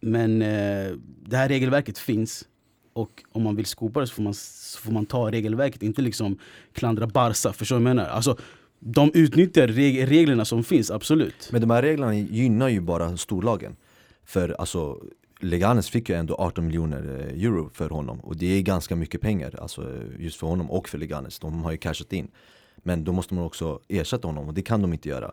Men 0.00 0.42
eh, 0.42 0.92
det 1.26 1.36
här 1.36 1.48
regelverket 1.48 1.98
finns. 1.98 2.48
Och 2.92 3.24
om 3.32 3.42
man 3.42 3.56
vill 3.56 3.66
skopa 3.66 4.00
det 4.00 4.06
så 4.06 4.14
får 4.14 4.22
man, 4.22 4.34
så 4.34 4.78
får 4.80 4.92
man 4.92 5.06
ta 5.06 5.30
regelverket, 5.30 5.82
inte 5.82 6.02
liksom 6.02 6.38
klandra 6.72 7.06
Barca. 7.06 7.52
Förstår 7.52 7.76
du 7.76 7.82
vad 7.82 7.90
jag 7.90 7.96
menar? 7.96 8.08
Alltså, 8.10 8.36
de 8.78 9.10
utnyttjar 9.14 9.68
reg 9.68 10.10
reglerna 10.10 10.44
som 10.44 10.64
finns, 10.64 10.90
absolut. 10.90 11.48
Men 11.52 11.60
de 11.60 11.70
här 11.70 11.82
reglerna 11.82 12.14
gynnar 12.14 12.68
ju 12.68 12.80
bara 12.80 13.16
storlagen. 13.16 13.76
För 14.24 14.56
alltså 14.58 14.98
Leganes 15.40 15.90
fick 15.90 16.08
ju 16.08 16.14
ändå 16.14 16.34
18 16.34 16.66
miljoner 16.66 17.20
eh, 17.32 17.44
euro 17.44 17.70
för 17.74 17.88
honom 17.90 18.20
och 18.20 18.36
det 18.36 18.46
är 18.58 18.62
ganska 18.62 18.96
mycket 18.96 19.20
pengar 19.20 19.58
alltså, 19.62 20.02
just 20.18 20.36
för 20.36 20.46
honom 20.46 20.70
och 20.70 20.88
för 20.88 20.98
Leganes. 20.98 21.38
De 21.38 21.62
har 21.62 21.70
ju 21.72 21.76
cashat 21.78 22.12
in. 22.12 22.28
Men 22.76 23.04
då 23.04 23.12
måste 23.12 23.34
man 23.34 23.44
också 23.44 23.80
ersätta 23.88 24.28
honom 24.28 24.48
och 24.48 24.54
det 24.54 24.62
kan 24.62 24.82
de 24.82 24.92
inte 24.92 25.08
göra. 25.08 25.32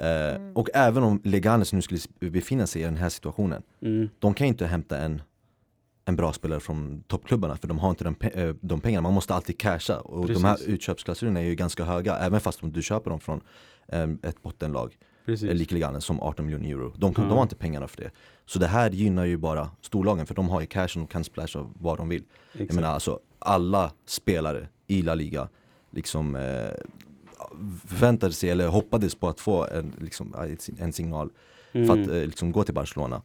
Eh, 0.00 0.40
och 0.54 0.68
även 0.74 1.02
om 1.02 1.20
Leganes 1.24 1.72
nu 1.72 1.82
skulle 1.82 2.00
befinna 2.20 2.66
sig 2.66 2.82
i 2.82 2.84
den 2.84 2.96
här 2.96 3.08
situationen, 3.08 3.62
Mm. 3.82 4.08
de 4.18 4.34
kan 4.34 4.46
ju 4.46 4.48
inte 4.48 4.66
hämta 4.66 4.98
en, 4.98 5.22
en 6.04 6.16
bra 6.16 6.32
spelare 6.32 6.60
från 6.60 7.02
toppklubbarna 7.06 7.56
för 7.56 7.68
de 7.68 7.78
har 7.78 7.90
inte 7.90 8.04
pe- 8.04 8.48
eh, 8.48 8.54
de 8.60 8.80
pengarna. 8.80 9.02
Man 9.02 9.14
måste 9.14 9.34
alltid 9.34 9.58
casha 9.58 10.00
och 10.00 10.26
de 10.26 10.44
här 10.44 10.54
Precis. 10.54 10.68
utköpsklausulerna 10.68 11.40
är 11.40 11.44
ju 11.44 11.54
ganska 11.54 11.84
höga 11.84 12.16
även 12.18 12.40
fast 12.40 12.62
om 12.62 12.72
du 12.72 12.82
köper 12.82 13.10
dem 13.10 13.20
från 13.20 13.40
eh, 13.88 14.08
ett 14.22 14.42
bottenlag 14.42 14.96
Precis. 15.26 15.48
eh, 15.50 15.54
lika 15.54 15.74
Leganes 15.74 16.04
som 16.04 16.20
18 16.20 16.46
miljoner 16.46 16.68
euro. 16.70 16.92
De, 16.96 17.14
kan, 17.14 17.28
de 17.28 17.34
har 17.36 17.42
inte 17.42 17.56
pengarna 17.56 17.88
för 17.88 18.02
det. 18.02 18.10
Så 18.46 18.58
det 18.58 18.66
här 18.66 18.90
gynnar 18.90 19.24
ju 19.24 19.36
bara 19.36 19.70
storlagen 19.80 20.26
för 20.26 20.34
de 20.34 20.48
har 20.48 20.60
ju 20.60 20.66
cashen 20.66 21.02
och 21.02 21.10
kan 21.10 21.24
splasha 21.24 21.70
vad 21.80 21.98
de 21.98 22.08
vill. 22.08 22.22
Jag 22.52 22.60
Exakt. 22.62 22.74
menar 22.76 22.88
alltså 22.94 23.20
alla 23.38 23.92
spelare 24.06 24.68
i 24.86 25.02
La 25.02 25.14
Liga 25.14 25.48
liksom 25.90 26.36
eh, 26.36 26.68
förväntade 27.86 28.32
sig 28.32 28.50
eller 28.50 28.68
hoppades 28.68 29.14
på 29.14 29.28
att 29.28 29.40
få 29.40 29.66
en, 29.66 29.92
liksom, 30.00 30.34
en 30.78 30.92
signal 30.92 31.30
Mm. 31.76 31.86
för 31.86 32.00
att 32.02 32.08
eh, 32.08 32.14
liksom 32.26 32.52
gå 32.52 32.64
till 32.64 32.74
Barcelona. 32.74 33.22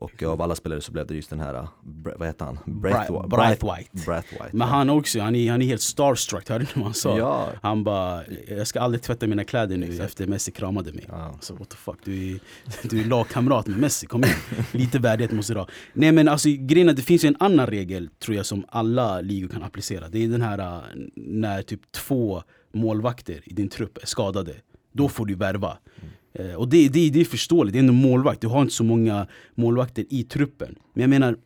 Och 0.00 0.22
av 0.22 0.42
alla 0.42 0.54
spelare 0.54 0.80
så 0.80 0.92
blev 0.92 1.06
det 1.06 1.14
just 1.14 1.30
den 1.30 1.40
här, 1.40 1.68
vad 2.16 2.26
heter 2.28 2.44
han? 2.44 2.58
Braithwa- 2.66 3.28
Braithwaite. 3.28 3.90
Braithwaite. 4.06 4.56
Men 4.56 4.68
han 4.68 4.90
också, 4.90 5.20
han 5.20 5.34
är, 5.34 5.50
han 5.50 5.62
är 5.62 5.66
helt 5.66 5.80
starstruck, 5.80 6.48
hörde 6.48 6.64
ni 6.64 6.70
vad 6.74 6.84
han 6.84 6.94
sa? 6.94 7.18
Ja. 7.18 7.48
Han 7.62 7.84
bara, 7.84 8.22
jag 8.48 8.66
ska 8.66 8.80
aldrig 8.80 9.02
tvätta 9.02 9.26
mina 9.26 9.44
kläder 9.44 9.76
nu 9.76 10.02
efter 10.02 10.26
Messi 10.26 10.52
kramade 10.52 10.92
mig. 10.92 11.04
Ja. 11.08 11.14
Alltså 11.14 11.54
what 11.54 11.68
the 11.68 11.76
fuck, 11.76 11.96
du 12.04 12.32
är, 12.34 12.40
du 12.82 13.00
är 13.00 13.04
lagkamrat 13.04 13.66
med 13.66 13.78
Messi, 13.78 14.06
kom 14.06 14.24
igen. 14.24 14.36
Lite 14.72 14.98
värdighet 14.98 15.32
måste 15.32 15.52
du 15.54 15.58
ha. 15.60 15.68
Nej 15.92 16.12
men 16.12 16.28
alltså 16.28 16.48
grejen 16.58 16.96
det 16.96 17.02
finns 17.02 17.24
ju 17.24 17.28
en 17.28 17.36
annan 17.38 17.66
regel 17.66 18.08
tror 18.18 18.36
jag 18.36 18.46
som 18.46 18.64
alla 18.68 19.20
ligor 19.20 19.48
kan 19.48 19.62
applicera. 19.62 20.08
Det 20.08 20.24
är 20.24 20.28
den 20.28 20.42
här 20.42 20.82
när 21.16 21.62
typ 21.62 21.92
två 21.92 22.42
målvakter 22.74 23.40
i 23.44 23.54
din 23.54 23.68
trupp 23.68 23.98
är 24.02 24.06
skadade. 24.06 24.54
Då 24.92 25.08
får 25.08 25.26
du 25.26 25.34
värva. 25.34 25.78
Eh, 25.96 26.08
och 26.56 26.68
det, 26.68 26.88
det, 26.88 27.10
det 27.10 27.20
är 27.20 27.24
förståeligt, 27.24 27.72
det 27.72 27.78
är 27.78 27.82
en 27.82 27.94
målvakt. 27.94 28.40
Du 28.40 28.46
har 28.46 28.62
inte 28.62 28.74
så 28.74 28.84
många 28.84 29.26
målvakter 29.54 30.04
i 30.10 30.24
truppen. 30.24 30.74
Men 30.92 31.00
jag 31.00 31.10
menar, 31.10 31.36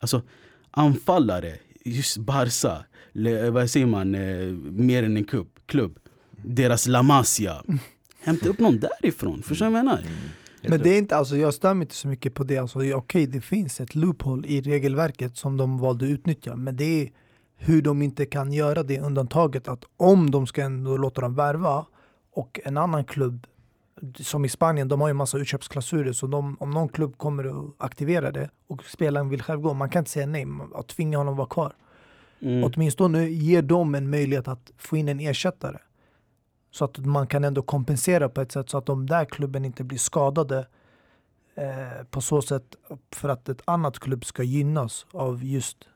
alltså 0.00 0.22
anfallare, 0.70 1.54
just 1.84 2.16
Barca, 2.16 2.84
le, 3.12 3.50
vad 3.50 3.70
säger 3.70 3.86
man, 3.86 4.14
eh, 4.14 4.46
mer 4.70 5.02
än 5.02 5.16
en 5.16 5.24
klubb, 5.24 5.48
klubb. 5.66 5.98
Deras 6.44 6.86
La 6.86 7.02
Masia. 7.02 7.62
Hämta 8.20 8.48
upp 8.48 8.58
någon 8.58 8.80
därifrån, 8.80 9.42
förstår 9.42 9.66
du 9.66 9.72
vad 9.72 9.78
jag 9.78 9.84
menar? 9.84 10.04
Men 10.62 10.82
det 10.82 10.90
är 10.90 10.98
inte, 10.98 11.16
alltså, 11.16 11.36
jag 11.36 11.54
stör 11.54 11.74
mig 11.74 11.84
inte 11.84 11.94
så 11.94 12.08
mycket 12.08 12.34
på 12.34 12.44
det. 12.44 12.58
Alltså, 12.58 12.78
Okej, 12.94 13.26
det 13.26 13.40
finns 13.40 13.80
ett 13.80 13.94
loophole 13.94 14.48
i 14.48 14.60
regelverket 14.60 15.36
som 15.36 15.56
de 15.56 15.78
valde 15.78 16.04
att 16.04 16.10
utnyttja. 16.10 16.56
Men 16.56 16.76
det 16.76 17.02
är 17.02 17.10
hur 17.56 17.82
de 17.82 18.02
inte 18.02 18.26
kan 18.26 18.52
göra 18.52 18.82
det 18.82 19.00
undantaget 19.00 19.68
att 19.68 19.84
om 19.96 20.30
de 20.30 20.46
ska 20.46 20.62
ändå 20.62 20.96
låta 20.96 21.20
dem 21.20 21.34
värva 21.34 21.86
och 22.32 22.60
en 22.64 22.76
annan 22.76 23.04
klubb 23.04 23.46
som 24.20 24.44
i 24.44 24.48
Spanien, 24.48 24.88
de 24.88 25.00
har 25.00 25.08
ju 25.08 25.14
massa 25.14 25.38
utköpsklausuler 25.38 26.12
så 26.12 26.26
de, 26.26 26.56
om 26.60 26.70
någon 26.70 26.88
klubb 26.88 27.18
kommer 27.18 27.44
att 27.44 27.74
aktivera 27.78 28.30
det 28.30 28.50
och 28.66 28.84
spelaren 28.84 29.28
vill 29.28 29.42
själv 29.42 29.60
gå, 29.60 29.74
man 29.74 29.90
kan 29.90 30.00
inte 30.00 30.10
säga 30.10 30.26
nej, 30.26 30.46
att 30.74 30.88
tvinga 30.88 31.18
honom 31.18 31.34
att 31.34 31.38
vara 31.38 31.48
kvar. 31.48 31.76
Mm. 32.40 32.64
Åtminstone 32.64 33.24
ger 33.24 33.62
dem 33.62 33.94
en 33.94 34.10
möjlighet 34.10 34.48
att 34.48 34.72
få 34.76 34.96
in 34.96 35.08
en 35.08 35.20
ersättare. 35.20 35.78
Så 36.70 36.84
att 36.84 36.98
man 36.98 37.26
kan 37.26 37.44
ändå 37.44 37.62
kompensera 37.62 38.28
på 38.28 38.40
ett 38.40 38.52
sätt 38.52 38.70
så 38.70 38.78
att 38.78 38.86
de 38.86 39.06
där 39.06 39.24
klubben 39.24 39.64
inte 39.64 39.84
blir 39.84 39.98
skadade 39.98 40.66
eh, 41.54 42.04
på 42.10 42.20
så 42.20 42.42
sätt 42.42 42.76
för 43.10 43.28
att 43.28 43.48
ett 43.48 43.62
annat 43.64 43.98
klubb 43.98 44.24
ska 44.24 44.42
gynnas 44.42 45.06
av 45.12 45.44
just 45.44 45.88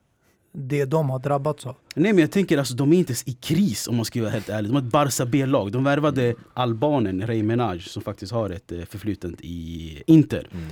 det 0.59 0.85
de 0.85 1.11
har 1.11 1.19
drabbats 1.19 1.67
av. 1.67 1.77
Nej 1.95 2.13
men 2.13 2.21
jag 2.21 2.31
tänker 2.31 2.59
alltså, 2.59 2.75
de 2.75 2.93
är 2.93 2.97
inte 2.97 3.11
ens 3.11 3.29
i 3.29 3.33
kris 3.33 3.89
om 3.89 3.97
man 3.97 4.05
ska 4.05 4.21
vara 4.21 4.31
helt 4.31 4.49
ärlig. 4.49 4.71
De 4.71 4.75
har 4.75 4.83
ett 4.83 4.93
Barca 4.93 5.27
B-lag. 5.27 5.73
De 5.73 5.85
värvade 5.85 6.35
albanen 6.55 7.27
Ray 7.27 7.43
Menage 7.43 7.89
som 7.89 8.03
faktiskt 8.03 8.33
har 8.33 8.51
ett 8.51 8.73
eh, 8.73 8.85
förflutet 8.85 9.41
i 9.41 10.03
Inter. 10.07 10.49
Mm. 10.53 10.67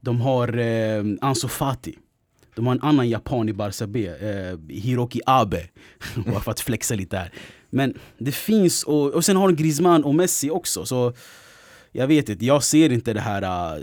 De 0.00 0.20
har 0.20 0.58
eh, 0.58 1.04
Ansu 1.20 1.48
Fati. 1.48 1.98
De 2.54 2.66
har 2.66 2.74
en 2.74 2.82
annan 2.82 3.08
japan 3.08 3.48
i 3.48 3.52
Barca 3.52 3.86
B, 3.86 4.06
eh, 4.06 4.58
Hiroki 4.68 5.20
Abe. 5.26 5.68
Bara 6.26 6.40
för 6.40 6.50
att 6.50 6.60
flexa 6.60 6.94
lite 6.94 7.16
här. 7.16 7.32
Men 7.70 7.94
det 8.18 8.32
finns, 8.32 8.82
och, 8.82 9.14
och 9.14 9.24
sen 9.24 9.36
har 9.36 9.48
de 9.48 9.56
Griezmann 9.56 10.04
och 10.04 10.14
Messi 10.14 10.50
också. 10.50 10.86
Så 10.86 11.12
jag 11.92 12.06
vet 12.06 12.28
inte, 12.28 12.44
jag 12.44 12.62
ser 12.62 12.92
inte 12.92 13.12
det 13.12 13.20
här, 13.20 13.76
äh, 13.76 13.82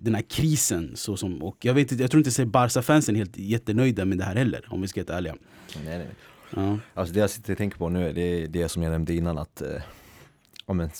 den 0.00 0.14
här 0.14 0.22
krisen. 0.22 0.92
Så 0.96 1.16
som, 1.16 1.42
och 1.42 1.56
jag, 1.60 1.74
vet 1.74 1.92
inte, 1.92 2.04
jag 2.04 2.10
tror 2.10 2.26
inte 2.26 2.42
att 2.42 2.48
Barca-fansen 2.48 3.14
är 3.14 3.18
helt 3.18 3.38
jättenöjda 3.38 4.04
med 4.04 4.18
det 4.18 4.24
här 4.24 4.36
heller, 4.36 4.66
om 4.68 4.80
vi 4.80 4.88
ska 4.88 5.04
vara 5.04 5.16
ärliga. 5.16 5.36
Nej, 5.84 5.98
nej. 5.98 6.08
Ja. 6.50 6.78
Alltså 6.94 7.14
det 7.14 7.20
jag 7.20 7.30
sitter 7.30 7.52
och 7.52 7.58
tänker 7.58 7.78
på 7.78 7.88
nu 7.88 8.08
är 8.08 8.12
det, 8.12 8.46
det 8.46 8.68
som 8.68 8.82
jag 8.82 8.90
nämnde 8.90 9.14
innan 9.14 9.38
att 9.38 9.62
eh, 9.62 9.82
men, 10.66 10.90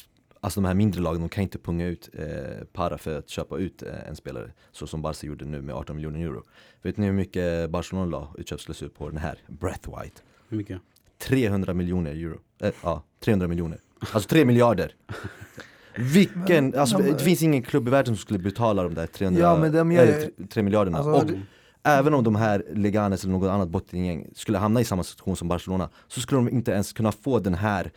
Alltså 0.40 0.60
de 0.60 0.66
här 0.66 0.74
mindre 0.74 1.00
lagen, 1.00 1.20
de 1.20 1.28
kan 1.28 1.42
inte 1.42 1.58
punga 1.58 1.86
ut 1.86 2.10
eh, 2.12 2.64
para 2.72 2.98
för 2.98 3.18
att 3.18 3.28
köpa 3.28 3.58
ut 3.58 3.82
eh, 3.82 4.08
en 4.08 4.16
spelare 4.16 4.52
Så 4.72 4.86
som 4.86 5.02
Barca 5.02 5.26
gjorde 5.26 5.44
nu 5.44 5.62
med 5.62 5.74
18 5.74 5.96
miljoner 5.96 6.20
euro 6.20 6.42
Vet 6.82 6.96
ni 6.96 7.06
hur 7.06 7.12
mycket 7.12 7.70
Barcelona 7.70 8.06
la 8.06 8.34
utköpsklausul 8.38 8.90
på 8.90 9.08
den 9.08 9.18
här? 9.18 9.38
Breathwhite 9.46 10.20
Hur 10.48 10.56
mycket? 10.56 10.80
300 11.18 11.74
miljoner 11.74 12.10
euro, 12.10 12.40
eh, 12.60 12.72
ja 12.82 13.02
300 13.20 13.48
miljoner 13.48 13.78
Alltså 13.98 14.28
3 14.28 14.44
miljarder 14.44 14.94
Vilken, 15.98 16.74
alltså 16.74 16.96
Ja, 16.98 17.02
men- 17.04 17.12
det 17.12 17.18
finns 17.24 17.42
ingen 17.42 17.62
klubb 17.62 17.88
i 17.88 17.90
världen 17.90 18.06
som 18.06 18.16
skulle 18.16 18.38
betala 18.38 18.82
de 18.82 18.94
där 18.94 19.06
300, 19.06 19.40
Ja, 19.40 19.56
men 19.58 19.72
de 19.72 19.92
gör- 19.92 20.02
eller 20.02 20.46
3 20.46 20.62
miljarderna 20.62 20.98
Alltså, 20.98 21.12
och 21.12 21.26
det- 21.26 21.40
Även 21.88 22.14
om 22.14 22.24
de 22.24 22.36
här 22.36 22.64
Leganes 22.74 23.24
eller 23.24 23.32
något 23.32 23.50
annat 23.50 23.68
bottengäng 23.68 24.26
skulle 24.34 24.58
hamna 24.58 24.80
i 24.80 24.84
samma 24.84 25.02
situation 25.04 25.36
som 25.36 25.48
Barcelona 25.48 25.88
så 26.08 26.20
skulle 26.20 26.38
de 26.38 26.48
inte 26.48 26.70
ens 26.70 26.92
kunna 26.92 27.12
få 27.12 27.38
den 27.38 27.54
här, 27.54 27.90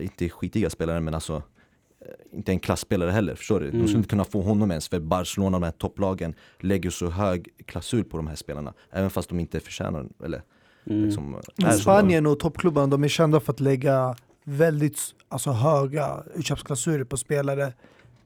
inte 0.00 0.28
skitiga 0.28 0.70
spelaren 0.70 1.04
men 1.04 1.14
alltså 1.14 1.42
eh, 2.00 2.36
inte 2.38 2.52
en 2.52 2.58
klassspelare 2.60 3.10
heller, 3.10 3.34
förstår 3.34 3.60
du? 3.60 3.66
De 3.70 3.76
Mm. 3.76 3.86
skulle 3.86 3.98
inte 3.98 4.08
kunna 4.08 4.24
få 4.24 4.40
honom 4.42 4.70
ens 4.70 4.88
för 4.88 5.00
Barcelona, 5.00 5.58
de 5.58 5.64
här 5.64 5.72
topplagen, 5.72 6.34
lägger 6.60 6.90
så 6.90 7.10
hög 7.10 7.48
klausul 7.66 8.04
på 8.04 8.16
de 8.16 8.26
här 8.26 8.36
spelarna 8.36 8.72
Även 8.90 9.10
fast 9.10 9.28
de 9.28 9.40
inte 9.40 9.60
förtjänar 9.60 10.06
eller 10.24 10.42
Mm. 10.90 11.04
liksom, 11.04 11.36
Men. 11.56 11.72
Spanien 11.78 12.26
och 12.26 12.38
toppklubbarna 12.40 12.86
de 12.86 13.04
är 13.04 13.08
kända 13.08 13.40
för 13.40 13.52
att 13.52 13.60
lägga 13.60 14.14
väldigt 14.44 14.98
alltså, 15.28 15.50
höga 15.50 16.22
utköpsklausuler 16.34 17.04
på 17.04 17.16
spelare 17.16 17.72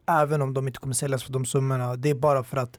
även 0.06 0.42
om 0.42 0.54
de 0.54 0.66
inte 0.66 0.80
kommer 0.80 0.94
säljas 0.94 1.24
för 1.24 1.32
de 1.32 1.44
summorna. 1.44 1.96
Det 1.96 2.10
är 2.10 2.14
bara 2.14 2.44
för 2.44 2.56
att 2.56 2.78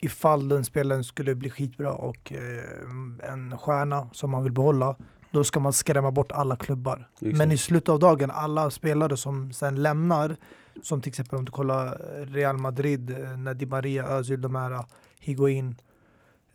ifall 0.00 0.48
den 0.48 0.64
spelaren 0.64 1.04
skulle 1.04 1.34
bli 1.34 1.50
skitbra 1.50 1.92
och 1.92 2.32
eh, 2.32 3.30
en 3.30 3.58
stjärna 3.58 4.08
som 4.12 4.30
man 4.30 4.42
vill 4.42 4.52
behålla 4.52 4.96
då 5.30 5.44
ska 5.44 5.60
man 5.60 5.72
skrämma 5.72 6.10
bort 6.10 6.32
alla 6.32 6.56
klubbar. 6.56 7.08
Exakt. 7.14 7.38
Men 7.38 7.52
i 7.52 7.58
slutet 7.58 7.88
av 7.88 7.98
dagen, 7.98 8.30
alla 8.30 8.70
spelare 8.70 9.16
som 9.16 9.52
sen 9.52 9.82
lämnar 9.82 10.36
som 10.82 11.00
till 11.00 11.10
exempel 11.10 11.38
om 11.38 11.44
du 11.44 11.52
kollar 11.52 11.98
Real 12.26 12.58
Madrid 12.58 13.10
eh, 13.10 13.36
när 13.36 13.54
Di 13.54 13.66
Maria, 13.66 14.04
Özil, 14.04 14.40
de 14.40 14.54
här 14.54 14.84
Higuain 15.20 15.76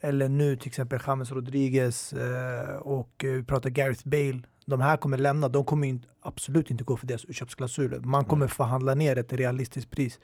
eller 0.02 0.30
nu 0.30 0.56
till 0.56 0.68
exempel 0.68 1.00
James 1.08 1.32
Rodriguez 1.32 2.14
eh, 2.14 2.76
och 2.76 3.26
eh, 3.26 3.32
vi 3.32 3.44
pratar 3.44 3.70
Gareth 3.70 4.08
Bale. 4.08 4.42
De 4.72 4.82
här 4.82 4.98
kommer 4.98 5.18
lämna, 5.18 5.50
de 5.50 5.66
kommer 5.66 5.88
inte, 5.88 6.08
absolut 6.22 6.72
inte 6.72 6.84
gå 6.84 6.98
för 6.98 7.08
deras 7.08 7.26
utköpsklausuler. 7.26 8.00
Man 8.00 8.26
kommer 8.26 8.48
förhandla 8.48 8.96
ner 8.96 9.18
ett 9.18 9.34
realistiskt 9.34 9.92
pris. 9.92 10.20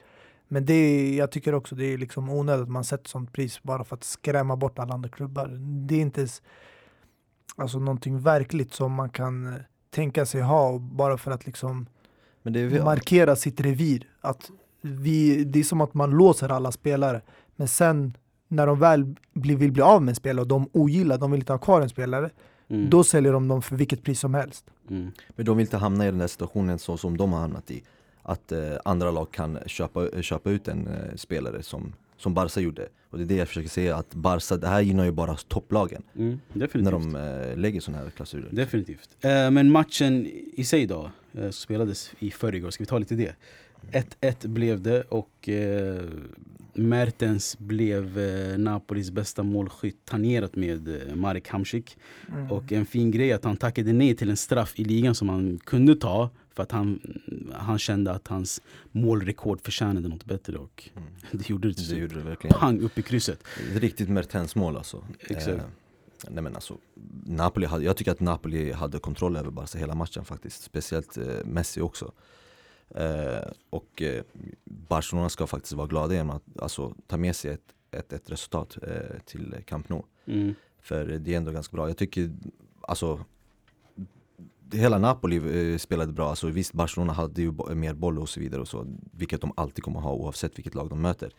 Men 0.47 0.65
det 0.65 0.73
är, 0.73 1.17
jag 1.17 1.31
tycker 1.31 1.55
också 1.55 1.75
det 1.75 1.85
är 1.85 1.97
liksom 1.97 2.29
onödigt 2.29 2.63
att 2.63 2.69
man 2.69 2.83
sätter 2.83 3.09
sånt 3.09 3.33
pris 3.33 3.63
bara 3.63 3.83
för 3.83 3.95
att 3.95 4.03
skrämma 4.03 4.55
bort 4.55 4.79
alla 4.79 4.93
andra 4.93 5.09
klubbar. 5.09 5.47
Det 5.59 5.95
är 5.95 5.99
inte 5.99 6.21
ens 6.21 6.41
alltså, 7.55 7.79
någonting 7.79 8.19
verkligt 8.21 8.73
som 8.73 8.93
man 8.93 9.09
kan 9.09 9.47
eh, 9.47 9.53
tänka 9.89 10.25
sig 10.25 10.41
ha 10.41 10.79
bara 10.79 11.17
för 11.17 11.31
att 11.31 11.45
liksom 11.45 11.87
är, 12.43 12.83
markera 12.83 13.35
sitt 13.35 13.61
revir. 13.61 14.09
Att 14.21 14.51
vi, 14.81 15.43
det 15.43 15.59
är 15.59 15.63
som 15.63 15.81
att 15.81 15.93
man 15.93 16.11
låser 16.11 16.49
alla 16.49 16.71
spelare. 16.71 17.21
Men 17.55 17.67
sen 17.67 18.17
när 18.47 18.67
de 18.67 18.79
väl 18.79 19.15
blir, 19.33 19.55
vill 19.55 19.71
bli 19.71 19.81
av 19.81 20.01
med 20.01 20.09
en 20.09 20.15
spelare 20.15 20.41
och 20.41 20.47
de 20.47 20.69
ogillar, 20.73 21.17
de 21.17 21.31
vill 21.31 21.39
inte 21.41 21.53
ha 21.53 21.59
kvar 21.59 21.81
en 21.81 21.89
spelare, 21.89 22.29
Mm. 22.69 22.89
då 22.89 23.03
säljer 23.03 23.33
de 23.33 23.47
dem 23.47 23.61
för 23.61 23.75
vilket 23.75 24.03
pris 24.03 24.19
som 24.19 24.33
helst. 24.33 24.65
Mm. 24.89 25.11
Men 25.35 25.45
de 25.45 25.57
vill 25.57 25.65
inte 25.65 25.77
hamna 25.77 26.07
i 26.07 26.09
den 26.09 26.19
där 26.19 26.27
situationen 26.27 26.79
så 26.79 26.97
som 26.97 27.17
de 27.17 27.33
har 27.33 27.39
hamnat 27.39 27.71
i. 27.71 27.83
Att 28.21 28.51
eh, 28.51 28.59
andra 28.85 29.11
lag 29.11 29.31
kan 29.31 29.59
köpa, 29.65 30.21
köpa 30.21 30.49
ut 30.49 30.67
en 30.67 30.87
eh, 30.87 31.15
spelare 31.15 31.63
som, 31.63 31.93
som 32.17 32.33
Barca 32.33 32.59
gjorde. 32.59 32.87
Och 33.09 33.17
det 33.17 33.23
är 33.23 33.27
det 33.27 33.35
jag 33.35 33.47
försöker 33.47 33.69
säga, 33.69 33.95
att 33.95 34.15
Barca, 34.15 34.57
det 34.57 34.67
här 34.67 34.81
gynnar 34.81 35.05
ju 35.05 35.11
bara 35.11 35.35
topplagen. 35.35 36.03
Mm. 36.15 36.39
När 36.53 36.91
de 36.91 37.15
eh, 37.15 37.57
lägger 37.57 37.81
sådana 37.81 38.03
här 38.03 38.09
klausuler. 38.09 38.49
Definitivt. 38.51 39.09
Eh, 39.21 39.51
men 39.51 39.71
matchen 39.71 40.27
i 40.53 40.63
sig 40.63 40.85
då, 40.85 41.11
eh, 41.33 41.41
som 41.41 41.51
spelades 41.51 42.11
i 42.19 42.31
förrgår, 42.31 42.69
ska 42.69 42.83
vi 42.83 42.87
ta 42.87 42.97
lite 42.97 43.15
det? 43.15 43.35
1-1 43.91 44.47
blev 44.47 44.81
det 44.81 45.01
och 45.01 45.49
eh, 45.49 46.03
Mertens 46.73 47.57
blev 47.59 48.19
eh, 48.19 48.57
Napolis 48.57 49.11
bästa 49.11 49.43
målskytt 49.43 50.05
tangerat 50.05 50.55
med 50.55 50.87
eh, 50.87 51.15
Marek 51.15 51.47
Hamsik. 51.49 51.97
Mm. 52.31 52.51
Och 52.51 52.71
en 52.71 52.85
fin 52.85 53.11
grej 53.11 53.33
att 53.33 53.43
han 53.43 53.57
tackade 53.57 53.93
nej 53.93 54.15
till 54.15 54.29
en 54.29 54.37
straff 54.37 54.79
i 54.79 54.83
ligan 54.83 55.15
som 55.15 55.29
han 55.29 55.59
kunde 55.59 55.95
ta 55.95 56.29
för 56.55 56.63
att 56.63 56.71
han, 56.71 57.19
han 57.53 57.79
kände 57.79 58.11
att 58.11 58.27
hans 58.27 58.61
målrekord 58.91 59.61
förtjänade 59.61 60.07
något 60.07 60.25
bättre 60.25 60.57
och 60.57 60.89
Mm. 60.95 61.09
det 61.31 61.49
gjorde 61.49 61.67
det 61.67 61.73
till 61.73 61.89
Det 61.89 61.95
gjorde 61.95 62.15
det 62.15 62.21
verkligen. 62.21 62.59
Pang 62.59 62.81
upp 62.81 62.97
i 62.97 63.01
krysset. 63.01 63.43
Ett 63.71 63.81
riktigt 63.81 64.09
Mertens-mål 64.09 64.77
alltså. 64.77 65.03
Exakt. 65.19 65.47
Eh, 65.47 65.63
nej 66.29 66.43
men 66.43 66.55
alltså, 66.55 66.77
Napoli 67.25 67.65
hade, 67.65 67.83
jag 67.83 67.97
tycker 67.97 68.11
att 68.11 68.19
Napoli 68.19 68.71
hade 68.71 68.99
kontroll 68.99 69.35
över 69.35 69.51
Barca 69.51 69.79
hela 69.79 69.95
matchen 69.95 70.25
faktiskt. 70.25 70.63
Speciellt 70.63 71.17
eh, 71.17 71.23
Messi 71.45 71.81
också. 71.81 72.11
Eh, 72.95 73.49
och 73.69 74.01
eh, 74.01 74.23
Barcelona 74.63 75.29
ska 75.29 75.47
faktiskt 75.47 75.73
vara 75.73 75.87
glada 75.87 76.13
genom 76.13 76.29
att 76.29 76.61
alltså, 76.61 76.95
ta 77.07 77.17
med 77.17 77.35
sig 77.35 77.51
ett, 77.51 77.73
ett, 77.91 78.13
ett 78.13 78.31
resultat 78.31 78.77
eh, 78.83 79.19
till 79.25 79.55
Camp 79.65 79.89
Nou. 79.89 80.03
Mm. 80.25 80.55
För 80.81 81.05
det 81.05 81.33
är 81.33 81.37
ändå 81.37 81.51
ganska 81.51 81.75
bra. 81.77 81.87
Jag 81.87 81.97
tycker, 81.97 82.31
alltså 82.81 83.25
Hela 84.73 84.97
Napoli 84.97 85.71
eh, 85.71 85.77
spelade 85.77 86.13
bra, 86.13 86.29
alltså 86.29 86.47
visst 86.47 86.73
Barcelona 86.73 87.13
hade 87.13 87.41
ju 87.41 87.53
mer 87.75 87.93
boll 87.93 88.19
och 88.19 88.29
så 88.29 88.39
vidare 88.39 88.61
och 88.61 88.67
så 88.67 88.87
Vilket 89.11 89.41
de 89.41 89.53
alltid 89.55 89.83
kommer 89.83 89.99
ha 89.99 90.13
oavsett 90.13 90.57
vilket 90.57 90.75
lag 90.75 90.89
de 90.89 91.01
möter 91.01 91.31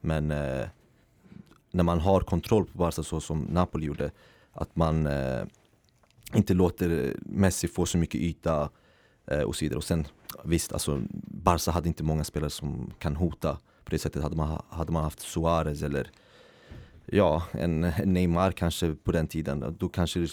Men 0.00 0.30
eh, 0.30 0.68
när 1.70 1.84
man 1.84 2.00
har 2.00 2.20
kontroll 2.20 2.66
på 2.66 2.78
Barca 2.78 3.02
så 3.02 3.20
som 3.20 3.40
Napoli 3.42 3.86
gjorde 3.86 4.10
Att 4.52 4.76
man 4.76 5.06
eh, 5.06 5.44
inte 6.34 6.54
låter 6.54 7.16
Messi 7.20 7.68
få 7.68 7.86
så 7.86 7.98
mycket 7.98 8.20
yta 8.20 8.70
och 9.46 9.56
så 9.56 9.64
vidare 9.64 9.76
och 9.76 9.84
sen 9.84 10.06
visst 10.44 10.72
alltså 10.72 11.02
Barca 11.44 11.70
hade 11.70 11.88
inte 11.88 12.04
många 12.04 12.24
spelare 12.24 12.50
som 12.50 12.92
kan 12.98 13.16
hota 13.16 13.58
På 13.84 13.90
det 13.90 13.98
sättet 13.98 14.22
hade 14.22 14.36
man, 14.36 14.62
hade 14.68 14.92
man 14.92 15.04
haft 15.04 15.20
Suarez 15.20 15.82
eller 15.82 16.10
Ja, 17.12 17.42
en, 17.52 17.84
en 17.84 18.12
Neymar 18.12 18.52
kanske 18.52 18.94
på 18.94 19.12
den 19.12 19.26
tiden, 19.28 19.76
då 19.78 19.88
kanske 19.88 20.20
det, 20.20 20.28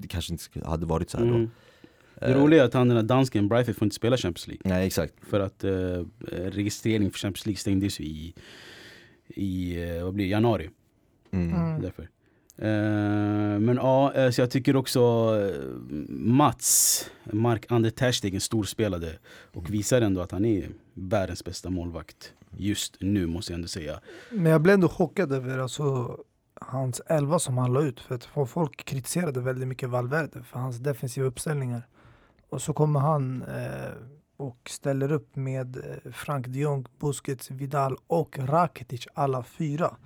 det 0.00 0.08
kanske 0.08 0.32
inte 0.32 0.68
hade 0.68 0.86
varit 0.86 1.10
så 1.10 1.18
här 1.18 1.24
då 1.24 1.34
Mm. 1.34 1.50
Det 2.14 2.26
Eh, 2.26 2.42
roliga 2.42 2.62
är 2.62 2.66
att 2.66 2.74
han 2.74 2.88
den 2.88 2.96
där 2.96 3.02
dansken 3.02 3.48
Brighton 3.48 3.74
får 3.74 3.86
inte 3.86 3.96
spela 3.96 4.16
Champions 4.16 4.46
League. 4.46 4.62
Nej 4.64 4.86
exakt, 4.86 5.14
För 5.20 5.40
att 5.40 5.64
eh, 5.64 6.04
registrering 6.30 7.10
för 7.10 7.18
Champions 7.18 7.46
League 7.46 7.56
stängdes 7.58 8.00
i, 8.00 8.34
i 9.28 9.82
eh, 9.82 10.04
vad 10.04 10.14
blir 10.14 10.24
det, 10.24 10.30
januari. 10.30 10.70
mm. 11.30 11.54
Mm. 11.54 11.82
Därför. 11.82 12.08
Eh, 12.60 12.68
men 13.60 13.76
ja, 13.76 14.12
eh, 14.12 14.30
så 14.30 14.40
jag 14.40 14.50
tycker 14.50 14.76
också 14.76 15.00
eh, 15.40 15.64
Mats, 16.08 17.04
Mark-Ander 17.24 17.90
Ter 17.90 18.12
Stegen 18.12 18.40
storspelade 18.40 19.18
och 19.52 19.70
visar 19.70 20.00
ändå 20.00 20.20
att 20.20 20.32
han 20.32 20.44
är 20.44 20.68
världens 20.94 21.44
bästa 21.44 21.70
målvakt 21.70 22.32
just 22.56 22.96
nu 23.00 23.26
måste 23.26 23.52
jag 23.52 23.56
ändå 23.56 23.68
säga. 23.68 24.00
Men 24.30 24.52
jag 24.52 24.60
blev 24.60 24.74
ändå 24.74 24.88
chockad 24.88 25.32
över 25.32 25.58
alltså, 25.58 26.16
hans 26.60 27.00
elva 27.06 27.38
som 27.38 27.58
han 27.58 27.72
la 27.72 27.82
ut. 27.82 28.00
För 28.00 28.14
att 28.14 28.50
folk 28.50 28.84
kritiserade 28.84 29.40
väldigt 29.40 29.68
mycket 29.68 29.88
Valverde 29.88 30.42
för 30.42 30.58
hans 30.58 30.76
defensiva 30.76 31.26
uppställningar. 31.26 31.82
Och 32.48 32.62
så 32.62 32.72
kommer 32.72 33.00
han 33.00 33.42
eh, 33.42 33.92
och 34.36 34.58
ställer 34.68 35.12
upp 35.12 35.36
med 35.36 35.84
Frank 36.12 36.46
de 36.46 36.60
Jong, 36.60 36.86
Busquets, 36.98 37.50
Vidal 37.50 37.96
och 38.06 38.38
Rakitic 38.38 39.06
alla 39.14 39.42
fyra. 39.42 39.96